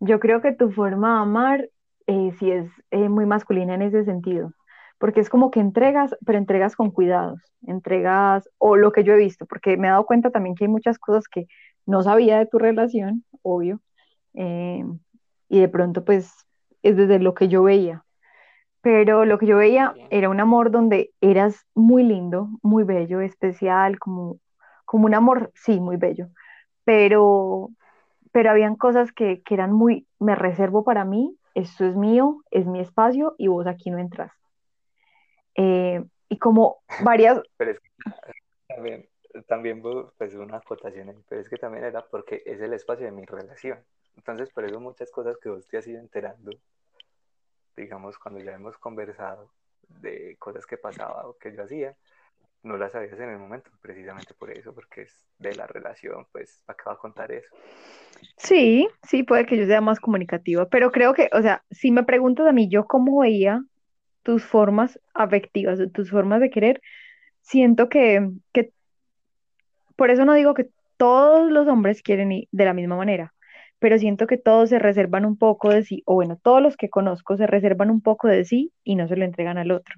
yo 0.00 0.20
creo 0.20 0.42
que 0.42 0.52
tu 0.52 0.70
forma 0.70 1.14
de 1.14 1.22
amar 1.22 1.70
eh, 2.06 2.32
sí 2.38 2.50
es 2.50 2.68
eh, 2.90 3.08
muy 3.08 3.24
masculina 3.24 3.74
en 3.74 3.82
ese 3.82 4.04
sentido, 4.04 4.52
porque 4.98 5.20
es 5.20 5.30
como 5.30 5.50
que 5.50 5.60
entregas, 5.60 6.14
pero 6.26 6.36
entregas 6.36 6.76
con 6.76 6.90
cuidados, 6.90 7.40
entregas, 7.66 8.50
o 8.58 8.76
lo 8.76 8.92
que 8.92 9.02
yo 9.02 9.14
he 9.14 9.16
visto, 9.16 9.46
porque 9.46 9.78
me 9.78 9.88
he 9.88 9.90
dado 9.90 10.04
cuenta 10.04 10.30
también 10.30 10.54
que 10.56 10.64
hay 10.64 10.70
muchas 10.70 10.98
cosas 10.98 11.26
que 11.26 11.46
no 11.86 12.02
sabía 12.02 12.38
de 12.38 12.46
tu 12.46 12.58
relación, 12.58 13.24
obvio, 13.40 13.80
eh, 14.34 14.84
y 15.48 15.60
de 15.60 15.68
pronto 15.68 16.04
pues 16.04 16.44
es 16.84 16.96
desde 16.96 17.18
lo 17.18 17.34
que 17.34 17.48
yo 17.48 17.64
veía. 17.64 18.04
Pero 18.80 19.24
lo 19.24 19.38
que 19.38 19.46
yo 19.46 19.56
veía 19.56 19.94
era 20.10 20.28
un 20.28 20.38
amor 20.40 20.70
donde 20.70 21.10
eras 21.22 21.66
muy 21.74 22.02
lindo, 22.02 22.50
muy 22.62 22.84
bello, 22.84 23.22
especial, 23.22 23.98
como, 23.98 24.38
como 24.84 25.06
un 25.06 25.14
amor, 25.14 25.50
sí, 25.54 25.80
muy 25.80 25.96
bello, 25.96 26.28
pero, 26.84 27.70
pero 28.30 28.50
habían 28.50 28.76
cosas 28.76 29.10
que, 29.12 29.42
que 29.42 29.54
eran 29.54 29.72
muy, 29.72 30.06
me 30.18 30.34
reservo 30.34 30.84
para 30.84 31.06
mí, 31.06 31.34
esto 31.54 31.86
es 31.86 31.96
mío, 31.96 32.42
es 32.50 32.66
mi 32.66 32.80
espacio 32.80 33.34
y 33.38 33.48
vos 33.48 33.66
aquí 33.66 33.90
no 33.90 33.98
entras. 33.98 34.32
Eh, 35.54 36.04
y 36.28 36.38
como 36.38 36.82
varias, 37.02 37.40
Pero 37.56 37.70
es 37.70 37.80
que 37.80 37.88
también, 38.68 39.08
también 39.46 39.82
pues 39.82 40.34
una 40.34 40.58
acotación 40.58 41.08
ahí, 41.08 41.24
pero 41.26 41.40
es 41.40 41.48
que 41.48 41.56
también 41.56 41.84
era 41.84 42.04
porque 42.06 42.42
es 42.44 42.60
el 42.60 42.74
espacio 42.74 43.06
de 43.06 43.12
mi 43.12 43.24
relación. 43.24 43.78
Entonces, 44.16 44.50
por 44.50 44.64
eso 44.64 44.80
muchas 44.80 45.10
cosas 45.10 45.36
que 45.38 45.48
vos 45.48 45.66
te 45.66 45.78
has 45.78 45.86
ido 45.86 46.00
enterando, 46.00 46.50
digamos, 47.76 48.18
cuando 48.18 48.40
ya 48.40 48.52
hemos 48.52 48.78
conversado 48.78 49.50
de 50.00 50.36
cosas 50.38 50.66
que 50.66 50.76
pasaba 50.76 51.26
o 51.26 51.36
que 51.36 51.54
yo 51.54 51.62
hacía, 51.62 51.96
no 52.62 52.76
las 52.76 52.92
sabías 52.92 53.18
en 53.20 53.30
el 53.30 53.38
momento, 53.38 53.70
precisamente 53.80 54.34
por 54.34 54.50
eso, 54.50 54.74
porque 54.74 55.02
es 55.02 55.26
de 55.38 55.54
la 55.54 55.66
relación, 55.66 56.26
pues, 56.32 56.62
¿para 56.64 56.76
qué 56.76 56.84
va 56.86 56.92
a 56.92 56.98
contar 56.98 57.32
eso? 57.32 57.54
sí, 58.36 58.88
sí, 59.02 59.22
puede 59.22 59.44
que 59.46 59.56
yo 59.56 59.66
sea 59.66 59.80
más 59.80 60.00
comunicativa, 60.00 60.68
pero 60.68 60.90
creo 60.90 61.12
que, 61.14 61.28
o 61.32 61.42
sea, 61.42 61.62
si 61.70 61.90
me 61.90 62.04
preguntas 62.04 62.46
a 62.46 62.52
mí, 62.52 62.68
yo 62.68 62.86
cómo 62.86 63.20
veía 63.20 63.62
tus 64.22 64.44
formas 64.44 64.98
afectivas, 65.12 65.78
tus 65.92 66.10
formas 66.10 66.40
de 66.40 66.50
querer, 66.50 66.80
siento 67.42 67.88
que, 67.88 68.30
que 68.52 68.72
por 69.96 70.10
eso 70.10 70.24
no 70.24 70.32
digo 70.34 70.54
que 70.54 70.70
todos 70.96 71.50
los 71.50 71.68
hombres 71.68 72.02
quieren 72.02 72.32
ir 72.32 72.48
de 72.50 72.64
la 72.64 72.72
misma 72.72 72.96
manera, 72.96 73.33
pero 73.84 73.98
siento 73.98 74.26
que 74.26 74.38
todos 74.38 74.70
se 74.70 74.78
reservan 74.78 75.26
un 75.26 75.36
poco 75.36 75.68
de 75.68 75.82
sí, 75.84 76.02
o 76.06 76.14
bueno, 76.14 76.38
todos 76.42 76.62
los 76.62 76.74
que 76.74 76.88
conozco 76.88 77.36
se 77.36 77.46
reservan 77.46 77.90
un 77.90 78.00
poco 78.00 78.28
de 78.28 78.46
sí 78.46 78.72
y 78.82 78.94
no 78.94 79.06
se 79.08 79.14
lo 79.14 79.26
entregan 79.26 79.58
al 79.58 79.70
otro. 79.72 79.96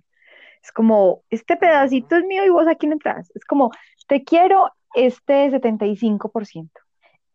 Es 0.60 0.72
como, 0.72 1.22
este 1.30 1.56
pedacito 1.56 2.16
es 2.16 2.24
mío 2.24 2.44
y 2.44 2.48
vos 2.48 2.66
aquí 2.66 2.88
no 2.88 2.94
entras. 2.94 3.30
Es 3.36 3.44
como, 3.44 3.70
te 4.08 4.24
quiero 4.24 4.70
este 4.96 5.52
75%, 5.52 6.68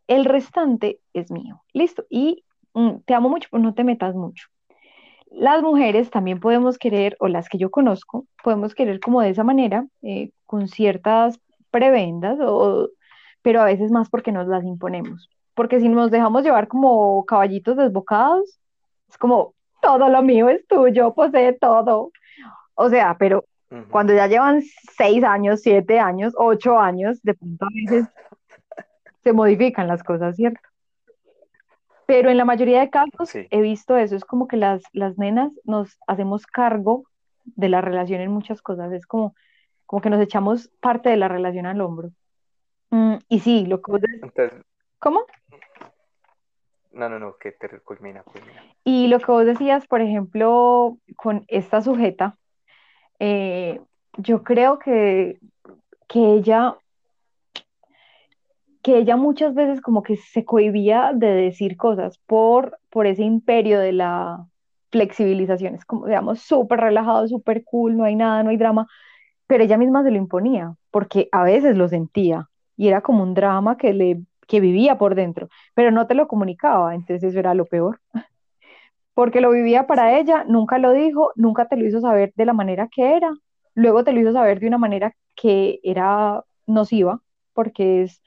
el 0.07 0.25
restante 0.25 0.99
es 1.13 1.31
mío. 1.31 1.63
Listo. 1.71 2.03
Y 2.09 2.43
mm, 2.73 2.97
te 3.05 3.13
amo 3.13 3.29
mucho, 3.29 3.47
pero 3.49 3.63
no 3.63 3.73
te 3.73 3.85
metas 3.85 4.13
mucho. 4.13 4.49
Las 5.27 5.63
mujeres 5.63 6.09
también 6.09 6.41
podemos 6.41 6.77
querer, 6.77 7.15
o 7.21 7.29
las 7.29 7.47
que 7.47 7.59
yo 7.59 7.71
conozco, 7.71 8.25
podemos 8.43 8.75
querer 8.75 8.99
como 8.99 9.21
de 9.21 9.29
esa 9.29 9.45
manera, 9.45 9.87
eh, 10.01 10.31
con 10.45 10.67
ciertas 10.67 11.39
prebendas, 11.69 12.37
o, 12.41 12.89
pero 13.41 13.61
a 13.61 13.65
veces 13.65 13.89
más 13.89 14.09
porque 14.09 14.33
nos 14.33 14.49
las 14.49 14.65
imponemos. 14.65 15.29
Porque 15.61 15.79
si 15.79 15.87
nos 15.89 16.09
dejamos 16.09 16.41
llevar 16.41 16.67
como 16.67 17.23
caballitos 17.23 17.77
desbocados, 17.77 18.59
es 19.07 19.15
como, 19.15 19.53
todo 19.79 20.09
lo 20.09 20.23
mío 20.23 20.49
es 20.49 20.65
tuyo, 20.65 21.13
posee 21.13 21.53
todo. 21.53 22.11
O 22.73 22.89
sea, 22.89 23.15
pero 23.19 23.45
cuando 23.91 24.11
Ujú. 24.11 24.17
ya 24.17 24.25
llevan 24.25 24.63
seis 24.97 25.23
años, 25.23 25.61
siete 25.61 25.99
años, 25.99 26.33
ocho 26.35 26.79
años, 26.79 27.21
de 27.21 27.35
pronto 27.35 27.65
a 27.65 27.69
veces 27.75 28.07
se 29.23 29.33
modifican 29.33 29.87
las 29.87 30.01
cosas, 30.01 30.35
¿cierto? 30.35 30.67
Pero 32.07 32.31
en 32.31 32.37
la 32.37 32.45
mayoría 32.45 32.79
de 32.79 32.89
casos 32.89 33.29
Sí. 33.29 33.45
he 33.51 33.61
visto 33.61 33.95
eso, 33.97 34.15
es 34.15 34.25
como 34.25 34.47
que 34.47 34.57
las, 34.57 34.81
las 34.93 35.19
nenas 35.19 35.51
nos 35.63 35.95
hacemos 36.07 36.47
cargo 36.47 37.03
de 37.45 37.69
la 37.69 37.81
relación 37.81 38.19
en 38.19 38.31
muchas 38.31 38.63
cosas, 38.63 38.91
es 38.93 39.05
como, 39.05 39.35
como 39.85 40.01
que 40.01 40.09
nos 40.09 40.21
echamos 40.21 40.71
parte 40.79 41.09
de 41.09 41.17
la 41.17 41.27
relación 41.27 41.67
al 41.67 41.81
hombro. 41.81 42.09
Mm, 42.89 43.17
y 43.29 43.39
sí, 43.41 43.67
lo 43.67 43.79
que 43.79 43.91
vos 43.91 44.01
de- 44.01 44.07
Entonces, 44.23 44.59
¿cómo? 44.99 45.21
No, 46.93 47.09
no, 47.09 47.19
no, 47.19 47.37
que 47.37 47.51
te 47.51 47.69
culmina, 47.79 48.23
culmina. 48.23 48.63
Y 48.83 49.07
lo 49.07 49.19
que 49.19 49.31
vos 49.31 49.45
decías, 49.45 49.87
por 49.87 50.01
ejemplo, 50.01 50.97
con 51.15 51.45
esta 51.47 51.81
sujeta, 51.81 52.37
eh, 53.19 53.79
yo 54.17 54.43
creo 54.43 54.79
que, 54.79 55.39
que 56.07 56.33
ella 56.33 56.75
que 58.81 58.97
ella 58.97 59.15
muchas 59.15 59.53
veces 59.53 59.79
como 59.79 60.01
que 60.01 60.17
se 60.17 60.43
cohibía 60.43 61.11
de 61.13 61.27
decir 61.27 61.77
cosas 61.77 62.17
por, 62.25 62.79
por 62.89 63.05
ese 63.05 63.21
imperio 63.21 63.79
de 63.79 63.91
la 63.91 64.47
flexibilización. 64.91 65.75
Es 65.75 65.85
como, 65.85 66.07
digamos, 66.07 66.41
súper 66.41 66.79
relajado, 66.79 67.27
súper 67.27 67.63
cool, 67.63 67.95
no 67.95 68.03
hay 68.05 68.15
nada, 68.15 68.41
no 68.43 68.49
hay 68.49 68.57
drama, 68.57 68.87
pero 69.47 69.63
ella 69.63 69.77
misma 69.77 70.03
se 70.03 70.11
lo 70.11 70.17
imponía, 70.17 70.75
porque 70.89 71.29
a 71.31 71.43
veces 71.43 71.77
lo 71.77 71.87
sentía 71.87 72.49
y 72.75 72.87
era 72.87 73.01
como 73.01 73.23
un 73.23 73.33
drama 73.33 73.77
que 73.77 73.93
le 73.93 74.21
que 74.51 74.59
vivía 74.59 74.97
por 74.97 75.15
dentro, 75.15 75.47
pero 75.73 75.91
no 75.91 76.07
te 76.07 76.13
lo 76.13 76.27
comunicaba, 76.27 76.93
entonces 76.93 77.23
eso 77.23 77.39
era 77.39 77.53
lo 77.53 77.65
peor, 77.65 78.01
porque 79.13 79.39
lo 79.39 79.51
vivía 79.51 79.87
para 79.87 80.19
ella, 80.19 80.43
nunca 80.45 80.77
lo 80.77 80.91
dijo, 80.91 81.31
nunca 81.35 81.69
te 81.69 81.77
lo 81.77 81.87
hizo 81.87 82.01
saber 82.01 82.33
de 82.35 82.45
la 82.45 82.53
manera 82.53 82.89
que 82.93 83.15
era, 83.15 83.31
luego 83.75 84.03
te 84.03 84.11
lo 84.11 84.19
hizo 84.19 84.33
saber 84.33 84.59
de 84.59 84.67
una 84.67 84.77
manera 84.77 85.15
que 85.37 85.79
era 85.83 86.43
nociva, 86.67 87.21
porque 87.53 88.03
es 88.03 88.21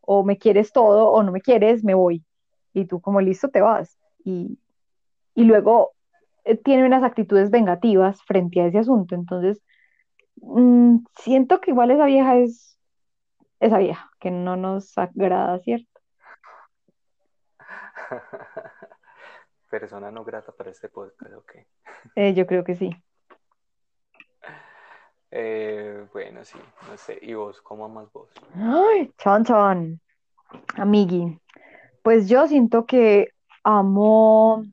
o 0.00 0.24
me 0.24 0.38
quieres 0.38 0.72
todo 0.72 1.10
o 1.10 1.22
no 1.22 1.32
me 1.32 1.42
quieres, 1.42 1.84
me 1.84 1.94
voy. 1.94 2.24
Y 2.72 2.86
tú 2.86 3.00
como 3.00 3.20
listo 3.20 3.48
te 3.50 3.60
vas. 3.60 3.98
Y, 4.24 4.58
y 5.34 5.44
luego 5.44 5.92
eh, 6.44 6.56
tiene 6.56 6.86
unas 6.86 7.04
actitudes 7.04 7.50
vengativas 7.50 8.22
frente 8.24 8.60
a 8.62 8.66
ese 8.68 8.78
asunto. 8.78 9.14
Entonces, 9.16 9.62
mm, 10.36 10.98
siento 11.16 11.60
que 11.60 11.72
igual 11.72 11.90
esa 11.90 12.06
vieja 12.06 12.38
es 12.38 12.75
esa 13.60 13.78
vieja, 13.78 14.10
que 14.20 14.30
no 14.30 14.56
nos 14.56 14.96
agrada, 14.98 15.58
¿cierto? 15.60 16.00
Persona 19.70 20.10
no 20.10 20.24
grata 20.24 20.52
para 20.52 20.70
este 20.70 20.88
podcast, 20.88 21.32
ok. 21.34 21.52
Eh, 22.14 22.34
yo 22.34 22.46
creo 22.46 22.64
que 22.64 22.76
sí. 22.76 22.90
Eh, 25.30 26.06
bueno, 26.12 26.44
sí, 26.44 26.58
no 26.88 26.96
sé. 26.96 27.18
¿Y 27.20 27.34
vos, 27.34 27.60
cómo 27.60 27.84
amas 27.84 28.10
vos? 28.12 28.30
Ay, 28.54 29.12
chan, 29.18 30.00
amigui. 30.76 31.40
Pues 32.02 32.28
yo 32.28 32.46
siento 32.46 32.86
que 32.86 33.32
amo 33.64 34.64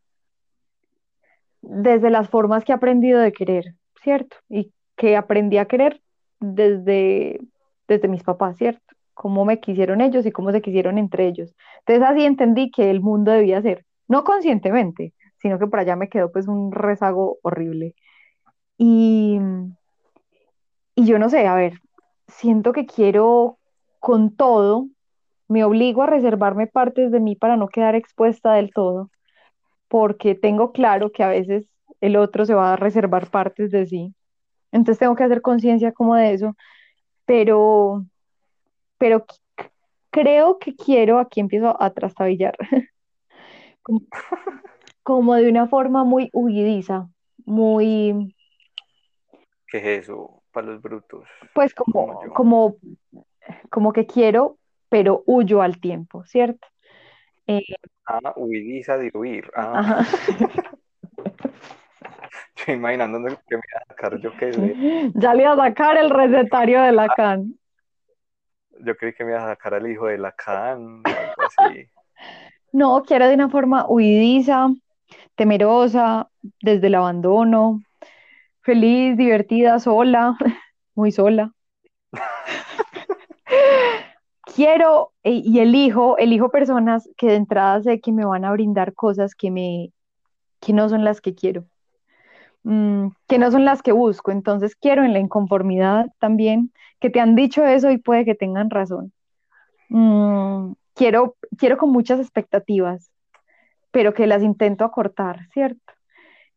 desde 1.61 2.09
las 2.09 2.29
formas 2.29 2.63
que 2.63 2.71
he 2.71 2.75
aprendido 2.75 3.19
de 3.19 3.33
querer, 3.33 3.75
¿cierto? 4.01 4.37
Y 4.49 4.71
que 4.95 5.17
aprendí 5.17 5.57
a 5.57 5.65
querer 5.65 6.01
desde, 6.39 7.39
desde 7.87 8.07
mis 8.07 8.23
papás, 8.23 8.57
¿cierto? 8.57 8.93
cómo 9.13 9.45
me 9.45 9.59
quisieron 9.59 10.01
ellos 10.01 10.25
y 10.25 10.31
cómo 10.31 10.51
se 10.51 10.61
quisieron 10.61 10.97
entre 10.97 11.27
ellos. 11.27 11.55
Entonces 11.79 12.03
así 12.09 12.25
entendí 12.25 12.71
que 12.71 12.89
el 12.89 13.01
mundo 13.01 13.31
debía 13.31 13.61
ser, 13.61 13.85
no 14.07 14.23
conscientemente, 14.23 15.13
sino 15.37 15.59
que 15.59 15.67
por 15.67 15.79
allá 15.79 15.95
me 15.95 16.09
quedó 16.09 16.31
pues 16.31 16.47
un 16.47 16.71
rezago 16.71 17.37
horrible. 17.43 17.95
Y, 18.77 19.39
y 20.95 21.05
yo 21.05 21.19
no 21.19 21.29
sé, 21.29 21.47
a 21.47 21.55
ver, 21.55 21.79
siento 22.27 22.73
que 22.73 22.85
quiero 22.85 23.57
con 23.99 24.35
todo, 24.35 24.87
me 25.47 25.63
obligo 25.63 26.03
a 26.03 26.07
reservarme 26.07 26.67
partes 26.67 27.11
de 27.11 27.19
mí 27.19 27.35
para 27.35 27.57
no 27.57 27.67
quedar 27.67 27.95
expuesta 27.95 28.53
del 28.53 28.71
todo, 28.71 29.09
porque 29.87 30.35
tengo 30.35 30.71
claro 30.71 31.11
que 31.11 31.23
a 31.23 31.29
veces 31.29 31.67
el 32.01 32.17
otro 32.17 32.45
se 32.45 32.53
va 32.55 32.73
a 32.73 32.75
reservar 32.77 33.29
partes 33.29 33.71
de 33.71 33.85
sí. 33.85 34.15
Entonces 34.71 34.99
tengo 34.99 35.15
que 35.15 35.23
hacer 35.23 35.41
conciencia 35.41 35.91
como 35.93 36.15
de 36.15 36.33
eso, 36.33 36.55
pero, 37.25 38.05
pero 38.97 39.25
creo 40.09 40.59
que 40.59 40.75
quiero, 40.75 41.19
aquí 41.19 41.39
empiezo 41.39 41.81
a 41.81 41.93
trastabillar, 41.93 42.55
como, 43.81 44.01
como 45.03 45.35
de 45.35 45.49
una 45.49 45.67
forma 45.67 46.03
muy 46.03 46.29
huidiza, 46.33 47.09
muy, 47.45 48.35
¿Qué 49.67 49.77
es 49.79 50.03
eso? 50.03 50.43
Para 50.51 50.67
los 50.67 50.81
brutos, 50.81 51.27
pues 51.55 51.73
como 51.73 52.19
como, 52.33 52.77
como 53.71 53.91
que 53.91 54.05
quiero, 54.05 54.57
pero 54.87 55.23
huyo 55.25 55.63
al 55.63 55.79
tiempo, 55.79 56.23
¿cierto? 56.25 56.67
Eh, 57.47 57.63
Ah, 58.05 58.33
huidiza 58.35 58.97
de 58.97 59.11
huir. 59.13 59.49
Ah, 59.55 59.79
ajá. 59.79 60.05
yo 62.67 62.73
imaginándome 62.73 63.29
que 63.47 63.57
me 63.57 63.63
iba 63.71 63.81
a 63.81 63.85
sacar, 63.87 64.19
yo 64.19 64.31
qué 64.37 64.53
sé. 64.53 64.75
Ya 65.15 65.33
le 65.33 65.43
iba 65.43 65.53
a 65.53 65.57
sacar 65.57 65.97
el 65.97 66.09
recetario 66.09 66.81
de 66.81 66.91
Lacan. 66.91 67.57
Yo 68.85 68.97
creí 68.97 69.13
que 69.13 69.23
me 69.23 69.31
iba 69.31 69.43
a 69.43 69.47
sacar 69.47 69.73
al 69.73 69.89
hijo 69.89 70.07
de 70.07 70.17
Lacan 70.17 70.81
o 70.81 71.09
algo 71.09 71.47
así. 71.47 71.87
No, 72.73 73.03
quiero 73.03 73.27
de 73.27 73.35
una 73.35 73.49
forma 73.49 73.85
huidiza, 73.87 74.67
temerosa, 75.35 76.27
desde 76.59 76.87
el 76.87 76.95
abandono, 76.95 77.83
feliz, 78.61 79.15
divertida, 79.15 79.79
sola, 79.79 80.35
muy 80.95 81.11
sola. 81.11 81.51
Quiero 84.55 85.11
e- 85.23 85.43
y 85.45 85.59
elijo, 85.59 86.17
elijo 86.17 86.49
personas 86.49 87.07
que 87.15 87.27
de 87.27 87.35
entrada 87.35 87.81
sé 87.83 88.01
que 88.01 88.11
me 88.11 88.25
van 88.25 88.43
a 88.43 88.51
brindar 88.51 88.93
cosas 88.93 89.35
que 89.35 89.51
me, 89.51 89.91
que 90.59 90.73
no 90.73 90.89
son 90.89 91.03
las 91.03 91.21
que 91.21 91.35
quiero, 91.35 91.65
mm, 92.63 93.07
que 93.27 93.37
no 93.37 93.51
son 93.51 93.65
las 93.65 93.81
que 93.81 93.91
busco. 93.91 94.31
Entonces 94.31 94.75
quiero 94.75 95.03
en 95.03 95.13
la 95.13 95.19
inconformidad 95.19 96.07
también, 96.19 96.71
que 96.99 97.09
te 97.09 97.19
han 97.19 97.35
dicho 97.35 97.65
eso 97.65 97.91
y 97.91 97.97
puede 97.97 98.25
que 98.25 98.35
tengan 98.35 98.69
razón. 98.69 99.13
Mm, 99.89 100.73
quiero, 100.95 101.35
quiero 101.57 101.77
con 101.77 101.91
muchas 101.91 102.19
expectativas, 102.19 103.11
pero 103.91 104.13
que 104.13 104.27
las 104.27 104.43
intento 104.43 104.85
acortar, 104.85 105.47
¿cierto? 105.53 105.93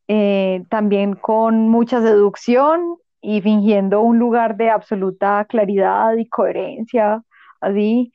Eh, 0.09 0.65
también 0.69 1.15
con 1.15 1.69
mucha 1.69 2.01
seducción 2.01 2.97
y 3.21 3.41
fingiendo 3.41 4.03
un 4.03 4.19
lugar 4.19 4.57
de 4.57 4.71
absoluta 4.71 5.45
claridad 5.49 6.15
y 6.17 6.29
coherencia, 6.29 7.23
así. 7.61 8.13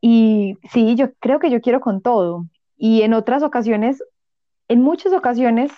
Y 0.00 0.58
sí, 0.70 0.94
yo 0.94 1.14
creo 1.20 1.38
que 1.38 1.50
yo 1.50 1.60
quiero 1.60 1.80
con 1.80 2.02
todo. 2.02 2.46
Y 2.76 3.02
en 3.02 3.14
otras 3.14 3.42
ocasiones, 3.42 4.02
en 4.68 4.82
muchas 4.82 5.12
ocasiones, 5.12 5.72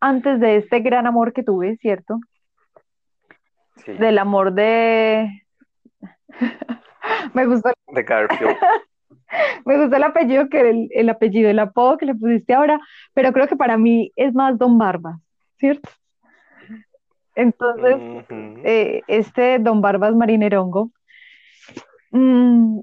antes 0.00 0.40
de 0.40 0.56
este 0.56 0.80
gran 0.80 1.06
amor 1.06 1.32
que 1.32 1.42
tuve, 1.42 1.76
¿cierto? 1.76 2.18
Sí, 3.76 3.92
Del 3.92 4.18
amor 4.18 4.52
de... 4.52 5.44
Me 7.34 7.46
gustó, 7.46 7.72
de 7.88 8.02
Garfield. 8.02 8.56
me 9.64 9.78
gustó 9.78 9.96
el 9.96 10.02
apellido 10.02 10.48
que 10.48 10.70
el, 10.70 10.88
el 10.92 11.08
apellido, 11.08 11.50
el 11.50 11.58
apodo 11.58 11.98
que 11.98 12.06
le 12.06 12.14
pusiste 12.14 12.54
ahora, 12.54 12.80
pero 13.14 13.32
creo 13.32 13.48
que 13.48 13.56
para 13.56 13.76
mí 13.76 14.12
es 14.16 14.34
más 14.34 14.58
Don 14.58 14.78
Barbas, 14.78 15.20
¿cierto? 15.58 15.88
Entonces, 17.34 17.96
eh, 18.64 19.02
este 19.06 19.58
Don 19.58 19.80
Barbas 19.80 20.14
Marinerongo, 20.14 20.90
mm, 22.10 22.80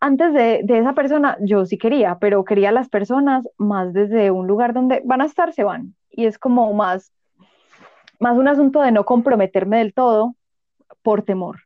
antes 0.00 0.32
de, 0.32 0.64
esa 0.68 0.92
persona 0.94 1.36
yo 1.40 1.66
sí 1.66 1.78
quería, 1.78 2.18
pero 2.18 2.44
quería 2.44 2.68
a 2.68 2.72
las 2.72 2.88
personas 2.88 3.48
más 3.56 3.92
desde 3.92 4.30
un 4.30 4.46
lugar 4.46 4.72
donde 4.72 5.02
van 5.04 5.20
a 5.20 5.26
estar, 5.26 5.52
se 5.52 5.64
van. 5.64 5.94
Y 6.10 6.26
es 6.26 6.38
como 6.38 6.72
más, 6.72 7.12
más 8.20 8.36
un 8.36 8.48
asunto 8.48 8.80
de 8.80 8.92
no 8.92 9.04
comprometerme 9.04 9.78
del 9.78 9.94
todo 9.94 10.34
por 11.02 11.22
temor, 11.22 11.60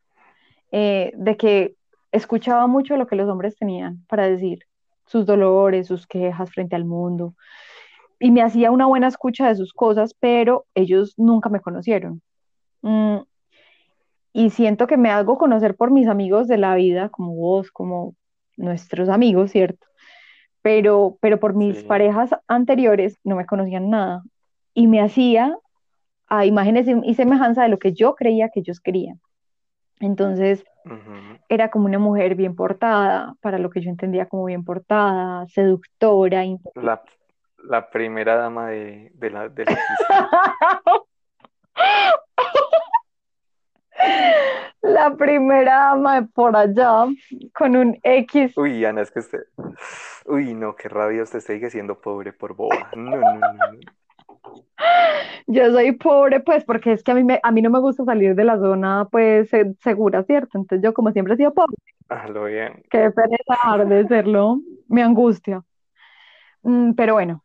eh, 0.71 1.13
de 1.15 1.37
que 1.37 1.77
escuchaba 2.11 2.67
mucho 2.67 2.97
lo 2.97 3.07
que 3.07 3.17
los 3.17 3.29
hombres 3.29 3.57
tenían 3.57 4.05
para 4.09 4.29
decir, 4.29 4.61
sus 5.07 5.27
dolores, 5.27 5.87
sus 5.87 6.07
quejas 6.07 6.51
frente 6.51 6.77
al 6.77 6.85
mundo, 6.85 7.35
y 8.19 8.31
me 8.31 8.43
hacía 8.43 8.71
una 8.71 8.87
buena 8.87 9.09
escucha 9.09 9.49
de 9.49 9.57
sus 9.57 9.73
cosas, 9.73 10.15
pero 10.15 10.65
ellos 10.75 11.15
nunca 11.19 11.49
me 11.49 11.61
conocieron. 11.61 12.23
Mm, 12.83 13.19
y 14.33 14.51
siento 14.51 14.87
que 14.87 14.97
me 14.97 15.11
hago 15.11 15.37
conocer 15.37 15.77
por 15.77 15.91
mis 15.91 16.09
amigos 16.09 16.49
de 16.49 16.57
la 16.57 16.75
vida, 16.75 17.09
como 17.11 17.35
vos, 17.35 17.71
como 17.71 18.15
nuestros 18.63 19.09
amigos, 19.09 19.51
¿cierto? 19.51 19.87
Pero, 20.63 21.19
pero 21.21 21.39
por 21.41 21.55
mis 21.55 21.79
Sí. 21.81 21.85
parejas 21.85 22.31
anteriores 22.47 23.19
no 23.25 23.37
me 23.37 23.47
conocían 23.47 23.91
nada 23.91 24.23
y 24.75 24.87
me 24.87 25.01
hacía 25.01 25.57
a 26.29 26.47
imágenes 26.47 26.87
y 26.89 27.15
semejanza 27.15 27.65
de 27.65 27.69
lo 27.69 27.79
que 27.79 27.93
yo 27.93 28.15
creía 28.15 28.49
que 28.49 28.61
ellos 28.61 28.81
querían. 28.81 29.21
Entonces 30.01 30.65
era 31.49 31.71
como 31.71 31.87
una 31.87 31.99
mujer 31.99 32.35
bien 32.35 32.57
portada, 32.57 33.35
para 33.41 33.59
lo 33.59 33.71
que 33.71 33.81
yo 33.83 33.91
entendía 33.91 34.27
como 34.27 34.47
bien 34.47 34.65
portada, 34.65 35.47
seductora. 35.49 36.43
La, 36.75 37.03
la 37.65 37.91
primera 37.91 38.37
dama 38.37 38.69
de, 38.71 39.11
de 39.15 39.31
la, 39.31 39.49
del 39.49 39.67
oficio. 39.69 41.07
La 44.83 45.15
primera 45.17 45.77
dama 45.77 46.21
de 46.21 46.27
por 46.29 46.57
allá, 46.57 47.07
con 47.55 47.77
un 47.77 47.99
X. 48.03 48.57
Uy, 48.57 48.85
Ana, 48.85 49.03
es 49.03 49.11
que 49.11 49.21
usted. 49.21 49.41
Uy, 50.27 50.55
no, 50.55 50.75
qué 50.75 50.89
rabia 50.89 51.23
usted 51.23 51.41
sigue 51.41 51.71
siendo 51.71 52.01
pobre 52.01 52.33
por 52.33 52.55
boba. 52.57 52.91
No, 52.95 53.17
no, 53.17 53.23
no, 53.23 53.41
no. 53.43 53.79
Yo 55.47 55.71
soy 55.71 55.93
pobre, 55.93 56.41
pues, 56.41 56.65
porque 56.65 56.93
es 56.93 57.03
que 57.03 57.13
a 57.13 57.15
mí, 57.15 57.23
me, 57.25 57.39
a 57.43 57.51
mí 57.53 57.63
no 57.63 57.71
me 57.71 57.79
gusta 57.81 58.05
salir 58.05 58.35
de 58.35 58.45
la 58.45 58.59
zona, 58.59 59.07
pues, 59.11 59.49
se- 59.51 59.75
segura, 59.81 60.23
¿cierto? 60.25 60.59
Entonces 60.59 60.83
yo 60.85 60.93
como 60.95 61.13
siempre 61.13 61.35
he 61.35 61.37
sido 61.37 61.53
pobre, 61.55 61.77
Ah, 62.09 62.27
lo 62.29 62.45
bien. 62.45 62.83
qué 62.91 63.11
pereza 63.11 63.85
de 63.85 64.07
serlo, 64.09 64.61
me 64.89 65.03
angustia. 65.03 65.63
Mm, 66.63 66.93
pero 66.95 67.15
bueno, 67.15 67.45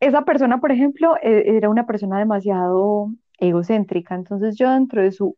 esa 0.00 0.22
persona, 0.24 0.60
por 0.60 0.72
ejemplo, 0.72 1.16
e- 1.22 1.56
era 1.56 1.68
una 1.68 1.86
persona 1.86 2.18
demasiado 2.18 3.08
egocéntrica, 3.38 4.14
entonces 4.14 4.56
yo 4.56 4.70
dentro 4.70 5.02
de 5.02 5.12
su 5.12 5.36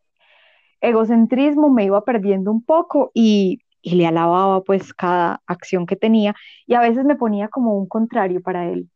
egocentrismo 0.80 1.70
me 1.70 1.84
iba 1.84 2.04
perdiendo 2.04 2.50
un 2.50 2.62
poco 2.62 3.10
y, 3.14 3.60
y 3.82 3.94
le 3.96 4.06
alababa 4.06 4.62
pues 4.62 4.94
cada 4.94 5.42
acción 5.46 5.86
que 5.86 5.96
tenía 5.96 6.34
y 6.66 6.74
a 6.74 6.80
veces 6.80 7.04
me 7.04 7.16
ponía 7.16 7.48
como 7.48 7.76
un 7.78 7.86
contrario 7.86 8.42
para 8.42 8.68
él. 8.68 8.88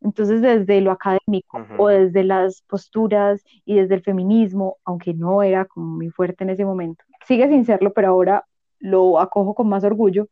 Entonces 0.00 0.42
desde 0.42 0.80
lo 0.82 0.92
académico 0.92 1.66
o 1.78 1.88
desde 1.88 2.24
las 2.24 2.62
posturas 2.62 3.42
y 3.64 3.76
desde 3.76 3.94
el 3.94 4.02
feminismo, 4.02 4.76
aunque 4.84 5.14
no 5.14 5.42
era 5.42 5.64
como 5.64 5.86
muy 5.96 6.10
fuerte 6.10 6.44
en 6.44 6.50
ese 6.50 6.64
momento, 6.64 7.04
sigue 7.26 7.48
sin 7.48 7.64
serlo, 7.64 7.92
pero 7.94 8.08
ahora 8.08 8.44
lo 8.80 9.18
acojo 9.18 9.54
con 9.54 9.68
más 9.68 9.82
orgullo, 9.82 10.28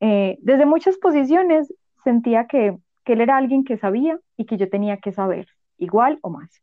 eh, 0.00 0.38
desde 0.40 0.66
muchas 0.66 0.96
posiciones 0.98 1.72
sentía 2.02 2.46
que, 2.46 2.78
que 3.04 3.12
él 3.14 3.20
era 3.20 3.36
alguien 3.36 3.64
que 3.64 3.76
sabía 3.76 4.18
y 4.36 4.46
que 4.46 4.56
yo 4.56 4.70
tenía 4.70 4.96
que 4.98 5.12
saber, 5.12 5.48
igual 5.78 6.18
o 6.22 6.30
más. 6.30 6.62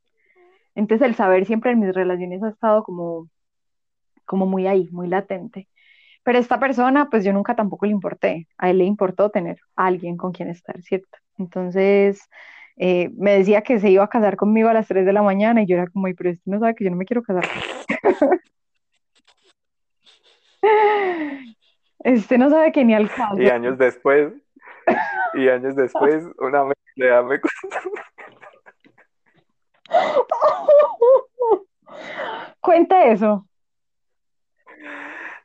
Entonces 0.76 1.08
el 1.08 1.16
saber 1.16 1.46
siempre 1.46 1.72
en 1.72 1.80
mis 1.80 1.94
relaciones 1.94 2.44
ha 2.44 2.50
estado 2.50 2.84
como, 2.84 3.30
como 4.26 4.46
muy 4.46 4.68
ahí, 4.68 4.90
muy 4.92 5.08
latente. 5.08 5.68
Pero 6.24 6.38
esta 6.38 6.60
persona, 6.60 7.10
pues 7.10 7.24
yo 7.24 7.34
nunca 7.34 7.56
tampoco 7.56 7.86
le 7.86 7.94
importé. 7.94 8.48
A 8.58 8.70
él 8.70 8.78
le 8.80 8.84
importó 8.86 9.30
tener 9.32 9.58
a 9.76 9.88
alguien 9.88 10.18
con 10.18 10.32
quien 10.32 10.50
estar, 10.50 10.80
¿cierto? 10.82 11.18
Entonces, 11.38 12.30
eh, 12.78 13.10
me 13.18 13.38
decía 13.38 13.62
que 13.62 13.80
se 13.80 13.90
iba 13.90 14.04
a 14.04 14.10
casar 14.10 14.38
conmigo 14.38 14.70
a 14.70 14.74
las 14.74 14.88
3 14.88 15.06
de 15.06 15.14
la 15.14 15.24
mañana 15.24 15.64
y 15.64 15.66
yo 15.66 15.78
era 15.78 15.88
como, 15.88 16.08
"Ay, 16.08 16.14
pero 16.14 16.30
este 16.30 16.50
no 16.50 16.60
sabe 16.60 16.76
que 16.76 16.84
yo 16.84 16.92
no 16.92 16.98
me 16.98 17.06
quiero 17.06 17.24
casar. 17.24 17.44
Este 22.04 22.38
no 22.38 22.50
sabe 22.50 22.72
que 22.72 22.84
ni 22.84 22.96
al 22.96 23.10
caso. 23.10 23.40
Y 23.40 23.48
años 23.48 23.78
después, 23.78 24.34
y 25.36 25.48
años 25.50 25.76
después, 25.76 26.26
una 26.40 26.64
melodía 26.64 27.22
me 27.22 27.40
Cuente 32.62 33.12
eso. 33.12 33.46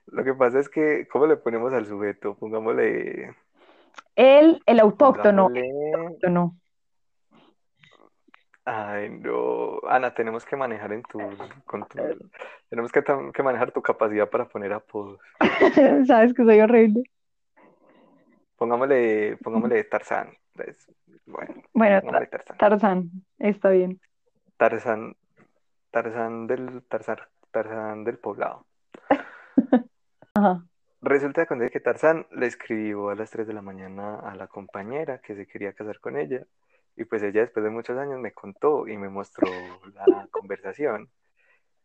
Lo 0.07 0.23
que 0.25 0.35
pasa 0.35 0.59
es 0.61 0.69
que, 0.69 1.07
¿cómo 1.09 1.27
le 1.27 1.37
ponemos 1.37 1.73
al 1.73 1.87
sujeto? 1.87 2.35
Pongámosle, 2.37 3.35
Él, 4.15 4.63
el 4.67 4.81
autóctono, 4.81 5.49
pongámosle, 5.49 5.93
autóctono. 5.95 6.57
Ay, 8.65 9.11
no. 9.11 9.79
Ana, 9.89 10.13
tenemos 10.13 10.45
que 10.45 10.57
manejar 10.57 10.93
en 10.93 11.03
tu, 11.03 11.19
con 11.67 11.87
tu, 11.87 11.99
tenemos 12.69 12.91
que, 12.91 13.03
que 13.33 13.43
manejar 13.43 13.71
tu 13.71 13.81
capacidad 13.81 14.29
para 14.29 14.49
poner 14.49 14.73
apodos. 14.73 15.21
Sabes 16.07 16.35
que 16.35 16.45
soy 16.45 16.61
horrible. 16.61 17.05
Pongámosle, 18.57 19.37
pongámosle 19.43 19.85
Tarzán. 19.85 20.31
Bueno, 21.27 21.63
Bueno, 21.75 22.01
Tar- 22.11 22.29
Tarzán. 22.29 22.57
Tarzán, 22.59 23.11
está 23.39 23.69
bien. 23.71 24.01
Tarzán, 24.57 25.15
Tarzán 25.91 26.47
del, 26.47 26.83
Tarzán, 26.89 27.19
Tarzán 27.53 28.05
del 28.05 28.19
poblado. 28.19 28.66
Ajá. 30.37 30.63
Resulta 31.01 31.43
que 31.43 31.47
cuando 31.49 31.71
que 31.71 31.81
Tarzán 31.81 32.27
le 32.31 32.47
escribió 32.47 33.09
a 33.09 33.15
las 33.15 33.31
3 33.31 33.47
de 33.47 33.55
la 33.55 33.63
mañana 33.63 34.19
a 34.19 34.35
la 34.35 34.49
compañera 34.49 35.19
que 35.19 35.35
se 35.35 35.47
quería 35.47 35.73
casar 35.73 35.99
con 35.99 36.19
ella. 36.19 36.45
Y 36.95 37.05
pues 37.05 37.23
ella 37.23 37.41
después 37.41 37.65
de 37.65 37.71
muchos 37.71 37.97
años 37.97 38.21
me 38.21 38.33
contó 38.33 38.87
y 38.87 38.99
me 38.99 39.09
mostró 39.09 39.49
la 39.95 40.27
conversación. 40.31 41.09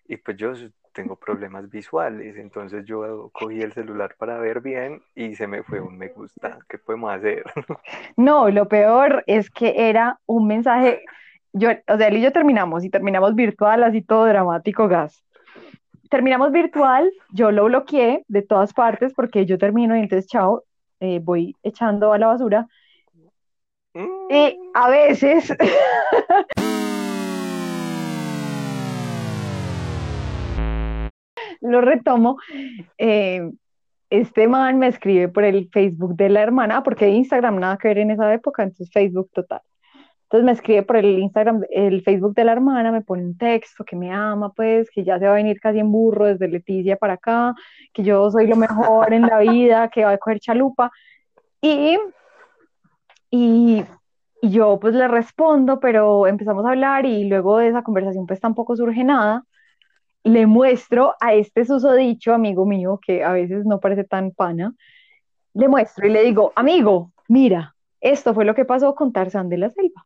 Y 0.06 0.18
pues 0.18 0.36
yo 0.36 0.54
tengo 0.94 1.16
problemas 1.16 1.70
visuales, 1.70 2.36
entonces 2.36 2.84
yo 2.86 3.30
cogí 3.32 3.62
el 3.62 3.72
celular 3.72 4.16
para 4.18 4.38
ver 4.38 4.60
bien 4.60 5.02
y 5.16 5.36
se 5.36 5.48
me 5.48 5.64
fue 5.64 5.80
un 5.80 5.98
me 5.98 6.10
gusta. 6.10 6.60
¿Qué 6.68 6.78
podemos 6.78 7.12
hacer? 7.12 7.44
No, 8.18 8.50
lo 8.50 8.68
peor 8.68 9.24
es 9.28 9.50
que 9.50 9.90
era 9.90 10.20
un 10.26 10.48
mensaje. 10.48 11.06
Yo, 11.54 11.70
o 11.88 11.98
sea, 11.98 12.08
él 12.08 12.18
y 12.18 12.22
yo 12.22 12.34
terminamos 12.34 12.84
y 12.84 12.90
terminamos 12.90 13.34
virtual, 13.36 13.84
así 13.84 14.02
todo 14.02 14.26
dramático, 14.26 14.90
gas. 14.90 15.24
Terminamos 16.12 16.52
virtual, 16.52 17.10
yo 17.32 17.52
lo 17.52 17.64
bloqueé 17.66 18.26
de 18.28 18.42
todas 18.42 18.74
partes 18.74 19.14
porque 19.14 19.46
yo 19.46 19.58
termino 19.58 19.96
y 19.96 20.02
entonces, 20.02 20.30
chao, 20.30 20.66
eh, 21.00 21.22
voy 21.24 21.56
echando 21.64 22.12
a 22.12 22.18
la 22.18 22.28
basura. 22.28 22.68
Y 23.94 24.00
Mm, 24.00 24.72
a 24.74 24.90
veces, 24.90 25.56
lo 31.62 31.80
retomo. 31.80 32.38
eh, 32.98 33.50
este 34.10 34.50
man 34.50 34.80
me 34.80 34.90
escribe 34.90 35.30
por 35.30 35.46
el 35.46 35.70
Facebook 35.72 36.18
de 36.18 36.28
la 36.28 36.42
hermana, 36.42 36.84
porque 36.84 37.08
Instagram 37.08 37.58
nada 37.58 37.78
que 37.78 37.88
ver 37.88 38.00
en 38.00 38.12
esa 38.12 38.34
época, 38.34 38.64
entonces 38.64 38.92
Facebook 38.92 39.30
total. 39.32 39.62
Entonces 40.32 40.46
me 40.46 40.54
escribe 40.54 40.84
por 40.84 40.96
el 40.96 41.20
Instagram, 41.20 41.66
el 41.70 42.04
Facebook 42.04 42.34
de 42.36 42.46
la 42.46 42.54
hermana, 42.54 42.90
me 42.94 43.02
pone 43.02 43.22
un 43.22 43.38
texto 43.38 43.84
que 43.84 43.98
me 43.98 44.14
ama, 44.14 44.54
pues, 44.54 44.90
que 44.90 45.04
ya 45.04 45.20
se 45.20 45.26
va 45.26 45.34
a 45.34 45.36
venir 45.36 45.60
casi 45.60 45.80
en 45.80 45.92
burro 45.92 46.24
desde 46.26 46.48
Leticia 46.48 46.96
para 46.96 47.16
acá, 47.16 47.54
que 47.92 48.02
yo 48.02 48.32
soy 48.32 48.48
lo 48.48 48.56
mejor 48.56 49.12
en 49.14 49.24
la 49.24 49.40
vida, 49.40 49.90
que 49.90 50.06
va 50.06 50.12
a 50.12 50.18
coger 50.18 50.40
chalupa. 50.40 50.90
Y, 51.60 51.98
y, 53.30 53.84
y 54.42 54.50
yo 54.50 54.80
pues 54.80 54.96
le 54.96 55.10
respondo, 55.10 55.82
pero 55.82 56.26
empezamos 56.26 56.66
a 56.66 56.70
hablar 56.70 57.06
y 57.06 57.26
luego 57.28 57.58
de 57.58 57.68
esa 57.68 57.84
conversación 57.84 58.26
pues 58.26 58.40
tampoco 58.40 58.78
surge 58.78 59.04
nada. 59.04 59.44
Le 60.24 60.46
muestro 60.48 61.14
a 61.20 61.34
este 61.34 61.66
susodicho 61.66 62.34
amigo 62.34 62.66
mío, 62.66 63.02
que 63.06 63.26
a 63.26 63.34
veces 63.34 63.66
no 63.66 63.82
parece 63.82 64.06
tan 64.06 64.32
pana, 64.32 64.74
le 65.56 65.68
muestro 65.68 66.08
y 66.08 66.10
le 66.10 66.24
digo, 66.24 66.54
amigo, 66.56 67.12
mira, 67.28 67.76
esto 68.00 68.34
fue 68.34 68.46
lo 68.46 68.56
que 68.56 68.64
pasó 68.64 68.96
con 68.96 69.12
Tarzán 69.12 69.50
de 69.50 69.58
la 69.58 69.70
Selva. 69.70 70.06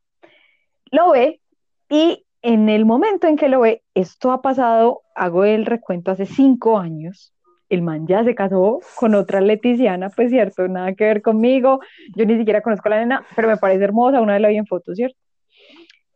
Lo 0.92 1.12
ve 1.12 1.42
y 1.90 2.26
en 2.42 2.70
el 2.70 2.86
momento 2.86 3.28
en 3.28 3.38
que 3.38 3.50
lo 3.50 3.62
ve, 3.62 3.82
esto 3.96 4.32
ha 4.32 4.42
pasado, 4.42 5.02
hago 5.16 5.46
el 5.46 5.66
recuento 5.66 6.12
hace 6.12 6.26
cinco 6.26 6.78
años. 6.78 7.34
El 7.70 7.82
man 7.82 8.06
ya 8.06 8.24
se 8.24 8.36
casó 8.36 8.80
con 8.96 9.16
otra 9.16 9.42
leticiana, 9.42 10.10
pues 10.10 10.30
cierto, 10.30 10.68
nada 10.68 10.94
que 10.94 11.06
ver 11.06 11.22
conmigo. 11.24 11.80
Yo 12.16 12.26
ni 12.26 12.38
siquiera 12.38 12.62
conozco 12.62 12.88
a 12.88 12.92
la 12.92 13.00
nena, 13.00 13.26
pero 13.36 13.48
me 13.48 13.58
parece 13.58 13.84
hermosa, 13.84 14.22
una 14.22 14.34
vez 14.34 14.42
la 14.44 14.50
vi 14.50 14.58
en 14.58 14.68
fotos, 14.68 14.96
¿cierto? 14.96 15.18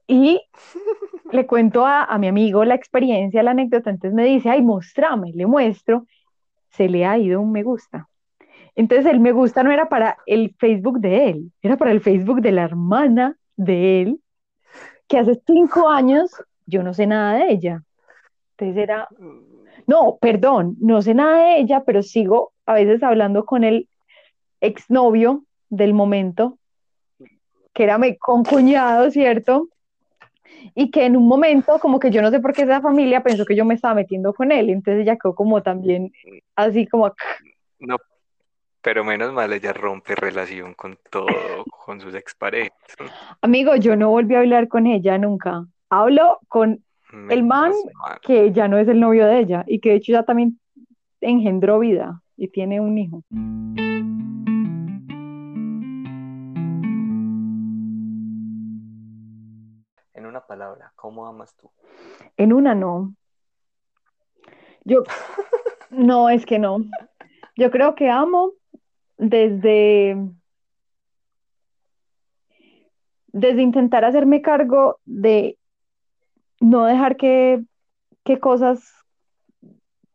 Y 0.06 0.40
le 1.32 1.48
cuento 1.48 1.86
a, 1.86 2.04
a 2.04 2.18
mi 2.20 2.28
amigo 2.28 2.64
la 2.64 2.76
experiencia, 2.76 3.42
la 3.42 3.52
anécdota, 3.52 3.90
entonces 3.90 4.14
me 4.14 4.26
dice, 4.26 4.50
ay, 4.50 4.62
mostrame, 4.62 5.32
le 5.34 5.48
muestro, 5.48 6.06
se 6.70 6.90
le 6.90 7.06
ha 7.06 7.18
ido 7.18 7.42
un 7.42 7.52
me 7.52 7.64
gusta. 7.64 8.08
Entonces 8.76 9.08
el 9.08 9.20
me 9.20 9.32
gusta 9.32 9.64
no 9.64 9.72
era 9.72 9.90
para 9.90 10.18
el 10.26 10.56
Facebook 10.58 11.00
de 11.00 11.30
él, 11.30 11.52
era 11.62 11.76
para 11.76 11.92
el 11.92 12.02
Facebook 12.02 12.42
de 12.42 12.52
la 12.52 12.64
hermana 12.64 13.36
de 13.58 14.02
él, 14.02 14.20
que 15.10 15.18
hace 15.18 15.42
cinco 15.46 15.90
años 15.90 16.32
yo 16.66 16.84
no 16.84 16.94
sé 16.94 17.08
nada 17.08 17.40
de 17.40 17.52
ella. 17.52 17.84
Entonces 18.52 18.82
era, 18.82 19.10
no, 19.88 20.18
perdón, 20.22 20.78
no 20.80 21.02
sé 21.02 21.14
nada 21.14 21.48
de 21.48 21.60
ella, 21.60 21.84
pero 21.84 22.04
sigo 22.04 22.54
a 22.66 22.76
veces 22.76 23.02
hablando 23.02 23.44
con 23.44 23.64
el 23.64 23.90
exnovio 24.62 25.44
del 25.70 25.94
momento, 25.94 26.60
que 27.74 27.84
era 27.84 27.98
mi 27.98 28.16
concuñado, 28.18 29.10
¿cierto? 29.10 29.70
Y 30.76 30.92
que 30.92 31.06
en 31.06 31.18
un 31.18 31.28
momento, 31.28 31.80
como 31.80 32.00
que 32.00 32.12
yo 32.12 32.22
no 32.22 32.30
sé 32.30 32.40
por 32.40 32.54
qué 32.54 32.64
esa 32.64 32.82
familia 32.82 33.24
pensó 33.24 33.46
que 33.46 33.56
yo 33.56 33.66
me 33.66 33.74
estaba 33.74 33.96
metiendo 33.96 34.34
con 34.34 34.52
él, 34.52 34.70
entonces 34.70 35.02
ella 35.02 35.18
quedó 35.18 35.34
como 35.34 35.64
también 35.64 36.12
así 36.56 36.86
como, 36.86 37.12
No, 37.80 37.98
pero 38.82 39.04
menos 39.04 39.34
mal 39.34 39.52
ella 39.52 39.74
rompe 39.74 40.16
relación 40.16 40.74
con 40.74 40.98
todo, 41.10 41.66
con 41.86 42.00
sus 42.00 42.16
exparejas. 42.16 42.74
amigo, 43.42 43.76
yo 43.76 43.96
no 43.96 44.10
volví 44.10 44.36
a 44.36 44.40
hablar 44.40 44.68
con 44.68 44.88
ella 44.88 45.18
nunca. 45.18 45.66
Hablo 45.90 46.40
con 46.48 46.84
el 47.30 47.44
man 47.44 47.74
mal. 47.96 48.20
que 48.22 48.52
ya 48.52 48.68
no 48.68 48.78
es 48.78 48.88
el 48.88 49.00
novio 49.00 49.26
de 49.26 49.40
ella 49.40 49.64
y 49.68 49.80
que 49.80 49.90
de 49.90 49.96
hecho 49.96 50.14
ya 50.14 50.24
también 50.24 50.60
engendró 51.22 51.80
vida 51.80 52.22
y 52.38 52.48
tiene 52.50 52.80
un 52.80 52.98
hijo. 52.98 53.24
En 60.14 60.26
una 60.26 60.42
palabra, 60.46 60.94
¿cómo 60.96 61.26
amas 61.26 61.56
tú? 61.56 61.70
En 62.38 62.54
una 62.54 62.76
no. 62.76 63.14
Yo, 64.86 65.04
no, 65.90 66.30
es 66.30 66.46
que 66.46 66.60
no. 66.60 66.86
Yo 67.58 67.72
creo 67.72 67.96
que 67.96 68.10
amo 68.10 68.54
desde, 69.20 70.18
desde 73.28 73.62
intentar 73.62 74.06
hacerme 74.06 74.42
cargo 74.42 74.98
de 75.06 75.58
no 76.62 76.86
dejar 76.86 77.18
que, 77.18 77.64
que 78.24 78.40
cosas 78.40 78.92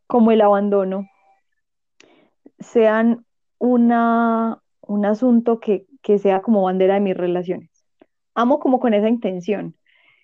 como 0.07 0.33
el 0.33 0.41
abandono 0.41 1.07
sean 2.59 3.25
una, 3.59 4.59
un 4.81 5.07
asunto 5.07 5.61
que, 5.61 5.87
que 6.03 6.19
sea 6.19 6.41
como 6.41 6.63
bandera 6.63 6.95
de 6.95 7.01
mis 7.01 7.17
relaciones. 7.17 7.71
Amo 8.35 8.59
como 8.59 8.81
con 8.81 8.95
esa 8.95 9.09
intención 9.09 9.77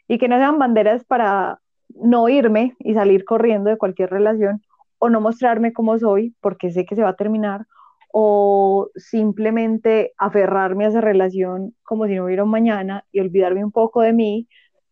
y 0.08 0.18
que 0.18 0.28
no 0.28 0.38
sean 0.38 0.58
banderas 0.58 1.04
para 1.04 1.60
no 1.88 2.28
irme 2.28 2.76
y 2.78 2.94
salir 2.94 3.24
corriendo 3.24 3.68
de 3.68 3.78
cualquier 3.78 4.10
relación 4.10 4.62
o 4.98 5.10
no 5.10 5.20
mostrarme 5.20 5.72
como 5.72 5.98
soy 5.98 6.34
porque 6.40 6.70
sé 6.70 6.86
que 6.86 6.96
se 6.96 7.02
va 7.02 7.10
a 7.10 7.16
terminar 7.16 7.66
o 8.12 8.90
simplemente 8.96 10.12
aferrarme 10.18 10.84
a 10.84 10.88
esa 10.88 11.00
relación 11.00 11.74
como 11.82 12.06
si 12.06 12.14
no 12.14 12.24
hubiera 12.24 12.44
un 12.44 12.50
mañana 12.50 13.04
y 13.12 13.20
olvidarme 13.20 13.64
un 13.64 13.72
poco 13.72 14.00
de 14.00 14.12
mí 14.12 14.48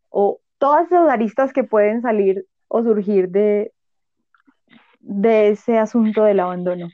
o 0.08 0.40
todas 0.58 0.86
esas 0.86 1.08
aristas 1.10 1.52
que 1.52 1.64
pueden 1.64 2.02
salir 2.02 2.46
o 2.68 2.82
surgir 2.82 3.28
de, 3.30 3.72
de 5.00 5.50
ese 5.50 5.78
asunto 5.78 6.24
del 6.24 6.40
abandono. 6.40 6.88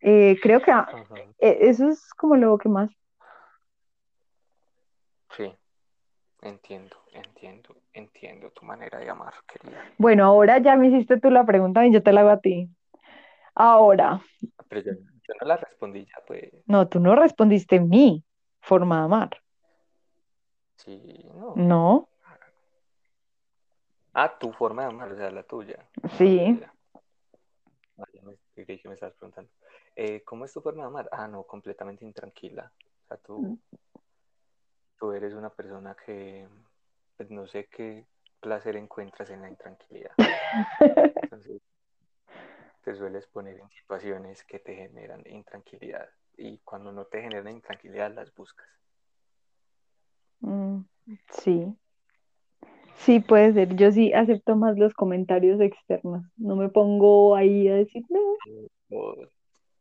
Eh, 0.00 0.38
creo 0.42 0.60
que 0.62 0.70
ah, 0.70 0.88
Ajá. 0.90 1.14
eh, 1.38 1.58
eso 1.62 1.88
es 1.88 2.12
como 2.14 2.36
lo 2.36 2.56
que 2.58 2.68
más 2.68 2.90
Sí, 5.36 5.52
entiendo, 6.42 6.96
entiendo, 7.12 7.76
entiendo 7.92 8.50
tu 8.50 8.64
manera 8.64 8.98
de 8.98 9.08
amar, 9.08 9.32
querida. 9.46 9.84
Bueno, 9.96 10.24
ahora 10.24 10.58
ya 10.58 10.76
me 10.76 10.88
hiciste 10.88 11.20
tú 11.20 11.30
la 11.30 11.44
pregunta 11.44 11.86
y 11.86 11.92
yo 11.92 12.02
te 12.02 12.12
la 12.12 12.22
hago 12.22 12.30
a 12.30 12.40
ti. 12.40 12.68
Ahora, 13.54 14.20
Pero 14.68 14.92
yo 15.30 15.34
no 15.40 15.46
la 15.46 15.56
respondí 15.56 16.04
ya, 16.04 16.22
pues. 16.26 16.50
no, 16.66 16.88
tú 16.88 16.98
no 16.98 17.14
respondiste 17.14 17.78
mi 17.80 18.24
forma 18.60 18.98
de 18.98 19.04
amar, 19.04 19.42
Sí, 20.76 21.26
no. 21.34 21.54
¿no? 21.56 22.08
Ah, 24.14 24.38
tu 24.38 24.50
forma 24.52 24.82
de 24.82 24.88
amar, 24.88 25.12
o 25.12 25.16
sea, 25.16 25.30
la 25.30 25.42
tuya. 25.42 25.86
Sí. 26.16 26.58
Ah, 27.98 28.04
ya 28.14 28.22
me, 28.22 28.36
creí 28.64 28.78
que 28.78 28.88
me 28.88 28.94
estabas 28.94 29.14
preguntando. 29.14 29.50
Eh, 29.94 30.22
¿cómo 30.24 30.46
es 30.46 30.52
tu 30.52 30.62
forma 30.62 30.82
de 30.82 30.88
amar? 30.88 31.08
Ah, 31.12 31.28
no, 31.28 31.42
completamente 31.42 32.04
intranquila. 32.04 32.72
O 33.04 33.08
sea, 33.08 33.16
tú, 33.18 33.58
tú 34.98 35.12
eres 35.12 35.34
una 35.34 35.50
persona 35.50 35.94
que, 36.06 36.48
pues, 37.18 37.30
no 37.30 37.46
sé 37.46 37.66
qué 37.66 38.06
placer 38.40 38.76
encuentras 38.76 39.28
en 39.30 39.42
la 39.42 39.50
intranquilidad. 39.50 40.12
Entonces, 41.22 41.60
te 42.82 42.94
sueles 42.94 43.26
poner 43.26 43.58
en 43.58 43.68
situaciones 43.70 44.44
que 44.44 44.58
te 44.58 44.74
generan 44.74 45.22
intranquilidad. 45.26 46.08
Y 46.36 46.58
cuando 46.58 46.92
no 46.92 47.04
te 47.04 47.20
generan 47.20 47.54
intranquilidad, 47.54 48.14
las 48.14 48.34
buscas. 48.34 48.66
Mm, 50.40 50.80
sí. 51.30 51.76
Sí, 52.96 53.20
puede 53.20 53.52
ser. 53.52 53.76
Yo 53.76 53.90
sí 53.92 54.12
acepto 54.12 54.56
más 54.56 54.76
los 54.76 54.94
comentarios 54.94 55.60
externos. 55.60 56.24
No 56.36 56.56
me 56.56 56.68
pongo 56.68 57.34
ahí 57.34 57.68
a 57.68 57.74
decir, 57.74 58.04
no. 58.08 58.20
Todos, 58.88 59.30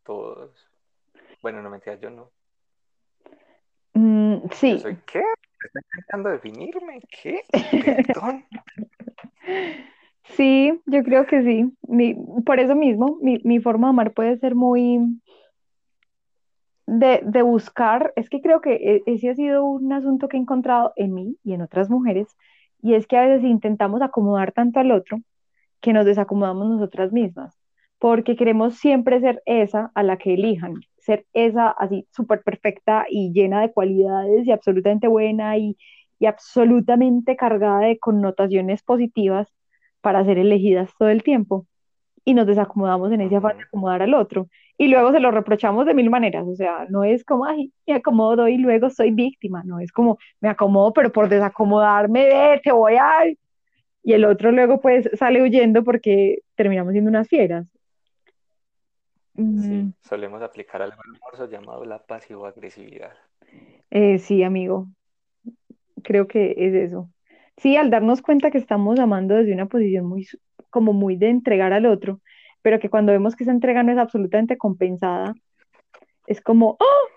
todos. 0.04 0.70
Bueno, 1.41 1.62
no 1.62 1.70
mentiras, 1.70 2.00
yo 2.00 2.10
no. 2.10 2.32
Mm, 3.93 4.43
Yo 4.43 4.50
sí, 4.54 4.80
soy, 4.80 4.97
¿qué? 5.06 5.24
¿Está 5.66 5.80
intentando 5.93 6.30
definirme? 6.30 7.02
¿Qué? 7.10 7.43
Perdón. 7.52 8.45
Sí, 10.38 10.72
yo 10.86 11.04
creo 11.04 11.26
que 11.26 11.44
sí. 11.44 11.72
Mi- 11.88 12.16
por 12.46 12.60
eso 12.60 12.76
mismo, 12.76 13.18
mi, 13.22 13.60
forma 13.60 13.88
de 13.88 13.90
amar 13.92 14.14
puede 14.14 14.38
ser 14.40 14.56
muy 14.56 15.00
de, 16.86 17.22
de 17.24 17.42
buscar, 17.42 18.14
es 18.16 18.30
que 18.30 18.42
creo 18.42 18.62
que 18.62 18.74
e- 18.76 19.04
ese 19.06 19.30
ha 19.30 19.36
sido 19.36 19.64
un 19.66 19.92
asunto 19.94 20.28
que 20.28 20.38
he 20.38 20.40
encontrado 20.40 20.94
en 20.96 21.14
mí 21.14 21.38
y 21.44 21.54
en 21.54 21.62
otras 21.62 21.90
mujeres, 21.90 22.28
y 22.82 22.94
es 22.96 23.06
que 23.08 23.18
a 23.18 23.26
veces 23.28 23.44
intentamos 23.46 24.02
acomodar 24.02 24.52
tanto 24.54 24.80
al 24.80 24.92
otro 24.92 25.20
que 25.82 25.94
nos 25.94 26.06
desacomodamos 26.06 26.70
nosotras 26.70 27.14
mismas, 27.14 27.58
porque 28.00 28.36
queremos 28.38 28.76
siempre 28.78 29.22
ser 29.22 29.44
esa 29.48 29.92
a 29.96 30.04
la 30.04 30.18
que 30.18 30.36
elijan, 30.36 30.76
ser 31.00 31.26
esa 31.34 31.70
así 31.72 32.08
súper 32.12 32.44
perfecta 32.44 33.06
y 33.10 33.32
llena 33.34 33.62
de 33.62 33.74
cualidades 33.74 34.48
y 34.48 34.52
absolutamente 34.52 35.08
buena 35.10 35.58
y, 35.58 35.78
y 36.20 36.28
absolutamente 36.28 37.36
cargada 37.38 37.82
de 37.82 38.00
connotaciones 38.00 38.84
positivas 38.84 39.54
para 40.02 40.24
ser 40.26 40.38
elegidas 40.38 40.91
todo 40.97 41.10
el 41.10 41.24
tiempo. 41.24 41.68
Y 42.26 42.34
nos 42.36 42.47
desacomodamos 42.47 43.12
en 43.12 43.22
ese 43.22 43.38
afán 43.38 43.58
de 43.58 43.64
acomodar 43.64 44.02
al 44.04 44.14
otro. 44.14 44.47
Y 44.78 44.88
luego 44.89 45.12
se 45.12 45.20
lo 45.20 45.32
reprochamos 45.32 45.86
de 45.86 45.93
mil 45.95 46.10
maneras, 46.10 46.45
o 46.47 46.56
sea, 46.56 46.86
no 46.89 47.04
es 47.04 47.24
como, 47.26 47.45
ay, 47.45 47.74
me 47.88 47.95
acomodo 47.95 48.47
y 48.47 48.58
luego 48.58 48.89
soy 48.89 49.12
víctima, 49.12 49.64
no 49.66 49.80
es 49.80 49.91
como, 49.91 50.18
me 50.41 50.50
acomodo, 50.50 50.93
pero 50.93 51.12
por 51.12 51.30
desacomodarme, 51.30 52.60
te 52.64 52.72
voy 52.72 52.95
a, 52.95 53.10
y 54.04 54.14
el 54.14 54.26
otro 54.26 54.52
luego 54.52 54.82
pues 54.82 55.10
sale 55.18 55.41
huyendo 55.43 55.84
porque 55.84 56.39
terminamos 56.56 56.93
siendo 56.93 57.10
unas 57.10 57.28
fieras. 57.28 57.68
Sí, 59.54 59.88
Mm, 59.88 59.91
solemos 60.02 60.41
aplicar 60.41 60.82
algo 60.82 60.97
hermoso 61.04 61.47
llamado 61.47 61.86
la 61.86 62.04
pasivo-agresividad. 62.04 63.16
eh, 63.91 64.20
sí, 64.20 64.43
amigo, 64.43 64.88
creo 66.04 66.28
que 66.28 66.54
es 66.58 66.74
eso. 66.74 67.10
Sí, 67.60 67.76
al 67.76 67.89
darnos 67.89 68.22
cuenta 68.22 68.51
que 68.51 68.57
estamos 68.57 68.99
amando 68.99 69.36
desde 69.36 69.53
una 69.53 69.68
posición 69.68 70.05
muy, 70.05 70.28
como 70.70 70.93
muy 70.93 71.18
de 71.18 71.30
entregar 71.30 71.74
al 71.74 71.86
otro, 71.86 72.22
pero 72.62 72.80
que 72.80 72.89
cuando 72.89 73.12
vemos 73.12 73.36
que 73.36 73.43
esa 73.43 73.51
entrega 73.51 73.84
no 73.84 73.91
es 73.91 73.97
absolutamente 73.97 74.57
compensada, 74.57 75.34
es 76.26 76.41
como, 76.41 76.78
¡oh! 76.80 77.10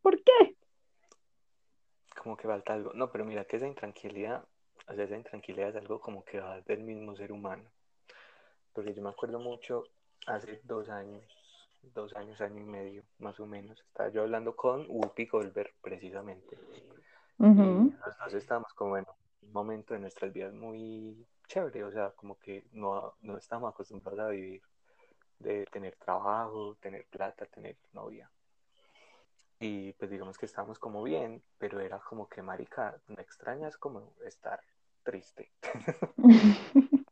¿Por 0.00 0.22
qué? 0.22 0.56
Como 2.22 2.36
que 2.36 2.48
falta 2.48 2.72
algo. 2.72 2.92
No, 2.94 3.10
pero 3.10 3.26
mira 3.26 3.44
que 3.44 3.56
esa 3.56 3.66
intranquilidad, 3.66 4.42
o 4.86 4.94
sea, 4.94 5.04
esa 5.04 5.16
intranquilidad 5.16 5.68
es 5.68 5.76
algo 5.76 6.00
como 6.00 6.24
que 6.24 6.40
va 6.40 6.62
del 6.62 6.82
mismo 6.82 7.14
ser 7.14 7.30
humano. 7.30 7.64
Porque 8.72 8.94
yo 8.94 9.02
me 9.02 9.10
acuerdo 9.10 9.38
mucho, 9.38 9.84
hace 10.26 10.60
dos 10.64 10.88
años, 10.88 11.24
dos 11.82 12.16
años, 12.16 12.40
año 12.40 12.62
y 12.62 12.64
medio, 12.64 13.02
más 13.18 13.38
o 13.38 13.46
menos, 13.46 13.78
estaba 13.80 14.08
yo 14.08 14.22
hablando 14.22 14.56
con 14.56 14.86
Whoopi 14.88 15.26
Goldberg, 15.26 15.74
precisamente. 15.82 16.56
Y 17.40 17.44
Ujú, 17.44 17.92
los 18.04 18.18
dos 18.18 18.34
estábamos 18.34 18.72
como 18.74 18.96
en 18.96 19.06
un 19.42 19.52
momento 19.52 19.94
de 19.94 20.00
nuestras 20.00 20.32
vidas 20.32 20.52
muy 20.52 21.26
chévere, 21.46 21.84
o 21.84 21.90
sea, 21.90 22.10
como 22.10 22.38
que 22.38 22.64
no, 22.72 23.14
no 23.20 23.36
estamos 23.36 23.72
acostumbrados 23.72 24.20
a 24.20 24.28
vivir, 24.28 24.62
de 25.38 25.64
tener 25.66 25.96
trabajo, 25.96 26.76
tener 26.80 27.06
plata, 27.06 27.46
tener 27.46 27.76
novia. 27.92 28.30
Y 29.60 29.92
pues 29.94 30.10
digamos 30.10 30.38
que 30.38 30.46
estábamos 30.46 30.78
como 30.78 31.02
bien, 31.02 31.42
pero 31.58 31.80
era 31.80 31.98
como 31.98 32.28
que, 32.28 32.42
marica, 32.42 32.96
me 33.08 33.22
extrañas 33.22 33.76
como 33.76 34.12
estar 34.24 34.60
triste. 35.02 35.50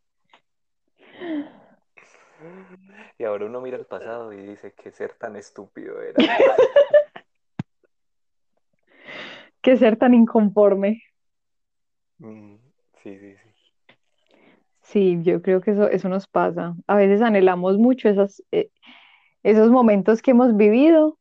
Y 3.18 3.24
ahora 3.24 3.47
uno 3.47 3.61
mira 3.61 3.77
el 3.77 3.87
pasado 3.87 4.33
y 4.33 4.37
dice 4.43 4.72
que 4.72 4.91
ser 4.93 5.14
tan 5.14 5.37
estúpido 5.37 6.01
era. 6.03 6.22
Qué 9.67 9.77
ser 9.77 9.97
tan 9.97 10.14
inconforme. 10.14 11.03
Mm, 12.21 12.55
sí, 13.03 13.19
sí, 13.19 13.35
sí. 13.35 13.95
Sí, 14.83 15.19
yo 15.25 15.43
creo 15.43 15.61
que 15.61 15.73
eso, 15.73 15.89
eso 15.89 16.09
nos 16.09 16.29
pasa. 16.29 16.77
A 16.87 16.95
veces 16.95 17.21
anhelamos 17.21 17.77
mucho 17.77 18.09
esas, 18.09 18.45
eh, 18.53 18.71
esos 19.43 19.73
momentos 19.73 20.23
que 20.23 20.31
hemos 20.31 20.57
vivido, 20.57 21.19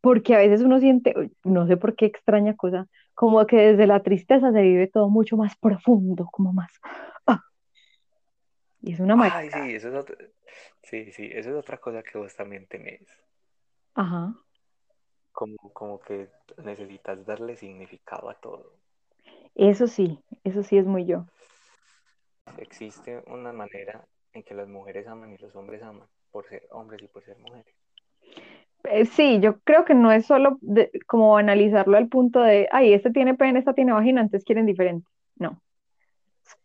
porque 0.00 0.34
a 0.34 0.38
veces 0.38 0.62
uno 0.62 0.80
siente, 0.80 1.14
no 1.44 1.68
sé 1.68 1.76
por 1.76 1.94
qué 1.94 2.06
extraña 2.06 2.56
cosa, 2.56 2.88
como 3.14 3.46
que 3.46 3.58
desde 3.58 3.86
la 3.86 4.02
tristeza 4.02 4.50
se 4.50 4.62
vive 4.62 4.88
todo 4.88 5.08
mucho 5.08 5.36
más 5.36 5.56
profundo, 5.56 6.28
como 6.32 6.52
más. 6.52 6.72
ah, 7.28 7.42
y 8.82 8.94
es 8.94 8.98
una 8.98 9.14
Ay, 9.20 9.50
sí, 9.52 9.74
eso 9.76 9.90
es 9.90 9.94
otra, 9.94 10.16
sí, 10.82 11.12
sí, 11.12 11.30
eso 11.32 11.50
es 11.50 11.54
otra 11.54 11.78
cosa 11.78 12.02
que 12.02 12.18
vos 12.18 12.34
también 12.34 12.66
tenés. 12.66 13.06
Ajá, 13.94 14.34
Como, 15.34 15.56
como 15.72 16.00
que 16.00 16.28
necesitas 16.64 17.26
darle 17.26 17.56
significado 17.56 18.30
a 18.30 18.34
todo. 18.34 18.70
eso 19.56 19.86
sí, 19.88 20.18
eso 20.44 20.62
sí 20.62 20.78
es 20.78 20.86
muy 20.86 21.04
yo. 21.04 21.26
Existe 22.58 23.22
una 23.26 23.52
manera 23.52 24.06
en 24.32 24.42
que 24.44 24.54
las 24.54 24.68
mujeres 24.68 25.06
aman 25.08 25.32
y 25.32 25.38
los 25.38 25.54
hombres 25.56 25.82
aman, 25.82 26.06
por 26.30 26.46
ser 26.48 26.62
hombres 26.70 27.02
y 27.02 27.08
por 27.08 27.24
ser 27.24 27.36
mujeres. 27.38 27.74
Eh, 28.84 29.06
sí, 29.06 29.40
yo 29.40 29.58
creo 29.60 29.84
que 29.84 29.94
no 29.94 30.12
es 30.12 30.26
solo 30.26 30.58
de- 30.60 30.90
como 31.06 31.36
analizarlo 31.36 31.96
al 31.96 32.08
punto 32.08 32.40
de, 32.40 32.68
ay, 32.70 32.92
este 32.92 33.10
tiene 33.10 33.34
pene, 33.34 33.58
esta 33.58 33.74
tiene 33.74 33.92
vagina, 33.92 34.20
entonces 34.20 34.44
quieren 34.44 34.66
diferente. 34.66 35.08
No, 35.36 35.60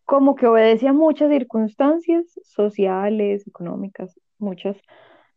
como 0.05 0.35
que 0.35 0.47
obedece 0.47 0.87
a 0.87 0.93
muchas 0.93 1.29
circunstancias 1.31 2.39
sociales, 2.43 3.47
económicas, 3.47 4.19
muchas 4.37 4.77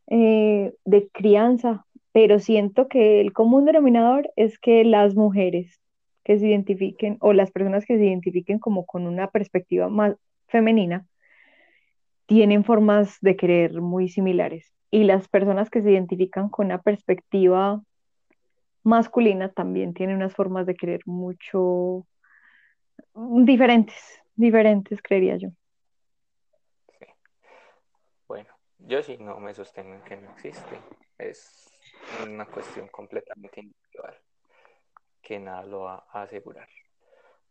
eh, 0.08 0.74
de 0.84 1.08
crianza, 1.10 1.86
pero 2.12 2.38
siento 2.38 2.88
que 2.88 3.20
el 3.20 3.32
común 3.32 3.64
denominador 3.64 4.30
es 4.36 4.58
que 4.58 4.84
las 4.84 5.14
mujeres 5.14 5.80
que 6.24 6.38
se 6.38 6.48
identifiquen 6.48 7.16
o 7.20 7.32
las 7.32 7.50
personas 7.50 7.84
que 7.84 7.96
se 7.96 8.04
identifiquen 8.04 8.58
como 8.58 8.86
con 8.86 9.06
una 9.06 9.30
perspectiva 9.30 9.88
más 9.88 10.16
femenina 10.46 11.06
tienen 12.26 12.64
formas 12.64 13.18
de 13.20 13.36
querer 13.36 13.80
muy 13.80 14.08
similares 14.08 14.72
y 14.90 15.04
las 15.04 15.28
personas 15.28 15.70
que 15.70 15.82
se 15.82 15.90
identifican 15.90 16.48
con 16.48 16.66
una 16.66 16.80
perspectiva 16.80 17.82
masculina 18.84 19.48
también 19.50 19.94
tienen 19.94 20.16
unas 20.16 20.34
formas 20.34 20.66
de 20.66 20.74
querer 20.74 21.00
mucho 21.06 22.06
diferentes, 23.14 24.22
diferentes, 24.34 25.00
creería 25.02 25.36
yo. 25.36 25.48
Sí. 26.98 27.06
Bueno, 28.28 28.50
yo 28.78 29.02
sí 29.02 29.16
no 29.18 29.38
me 29.40 29.54
sostengo 29.54 29.94
en 29.94 30.02
que 30.02 30.16
no 30.16 30.30
existe. 30.30 30.76
Es 31.18 31.71
una 32.24 32.46
cuestión 32.46 32.88
completamente 32.88 33.60
individual 33.60 34.14
que 35.22 35.38
nada 35.38 35.64
lo 35.64 35.82
va 35.82 36.04
a 36.12 36.22
asegurar. 36.22 36.68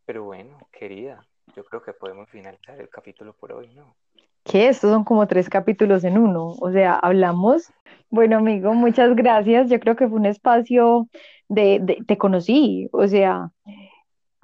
Pero 0.05 0.23
bueno, 0.25 0.57
querida, 0.71 1.25
yo 1.55 1.63
creo 1.63 1.81
que 1.81 1.93
podemos 1.93 2.29
finalizar 2.29 2.79
el 2.79 2.89
capítulo 2.89 3.33
por 3.33 3.53
hoy, 3.53 3.69
¿no? 3.73 3.95
Que 4.43 4.67
estos 4.67 4.91
son 4.91 5.03
como 5.03 5.27
tres 5.27 5.49
capítulos 5.49 6.03
en 6.03 6.17
uno, 6.17 6.55
o 6.59 6.71
sea, 6.71 6.95
hablamos. 6.95 7.71
Bueno, 8.09 8.37
amigo, 8.37 8.73
muchas 8.73 9.15
gracias. 9.15 9.69
Yo 9.69 9.79
creo 9.79 9.95
que 9.95 10.07
fue 10.07 10.17
un 10.17 10.25
espacio 10.25 11.07
de, 11.47 12.03
te 12.07 12.17
conocí, 12.17 12.89
o 12.91 13.07
sea, 13.07 13.51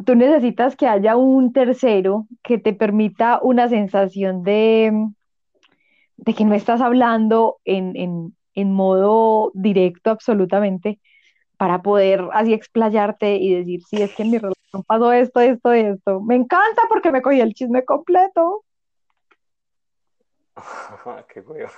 tú 0.06 0.16
necesitas 0.16 0.76
que 0.76 0.88
haya 0.88 1.16
un 1.16 1.52
tercero 1.52 2.28
que 2.44 2.58
te 2.58 2.74
permita 2.74 3.40
una 3.42 3.70
sensación 3.70 4.44
de, 4.44 4.92
de 6.18 6.34
que 6.34 6.46
no 6.46 6.54
estás 6.54 6.82
hablando 6.82 7.58
en, 7.66 8.36
en 8.58 8.74
modo 8.74 9.52
directo 9.54 10.10
absolutamente 10.10 11.00
para 11.58 11.82
poder 11.84 12.28
así 12.34 12.54
explayarte 12.54 13.36
y 13.36 13.54
decir, 13.54 13.82
sí, 13.84 14.02
es 14.02 14.12
que 14.16 14.24
en 14.24 14.32
mi 14.32 14.38
relación 14.40 14.84
pasó 14.86 15.12
esto, 15.12 15.40
esto, 15.40 15.72
esto. 15.72 16.22
Me 16.22 16.36
encanta 16.36 16.82
porque 16.90 17.12
me 17.12 17.22
cogí 17.22 17.40
el 17.40 17.54
chisme 17.54 17.86
completo. 17.86 18.66
Qué 21.32 21.42
huevo. 21.42 21.70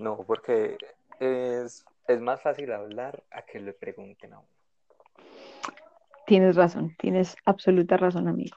No, 0.00 0.16
porque 0.26 0.76
es, 1.20 1.84
es 2.08 2.20
más 2.20 2.42
fácil 2.42 2.72
hablar 2.72 3.22
a 3.30 3.42
que 3.42 3.60
le 3.60 3.72
pregunten 3.72 4.32
a 4.32 4.38
uno. 4.40 4.48
Tienes 6.26 6.56
razón, 6.56 6.96
tienes 6.98 7.36
absoluta 7.44 7.96
razón, 7.96 8.26
amigo. 8.26 8.56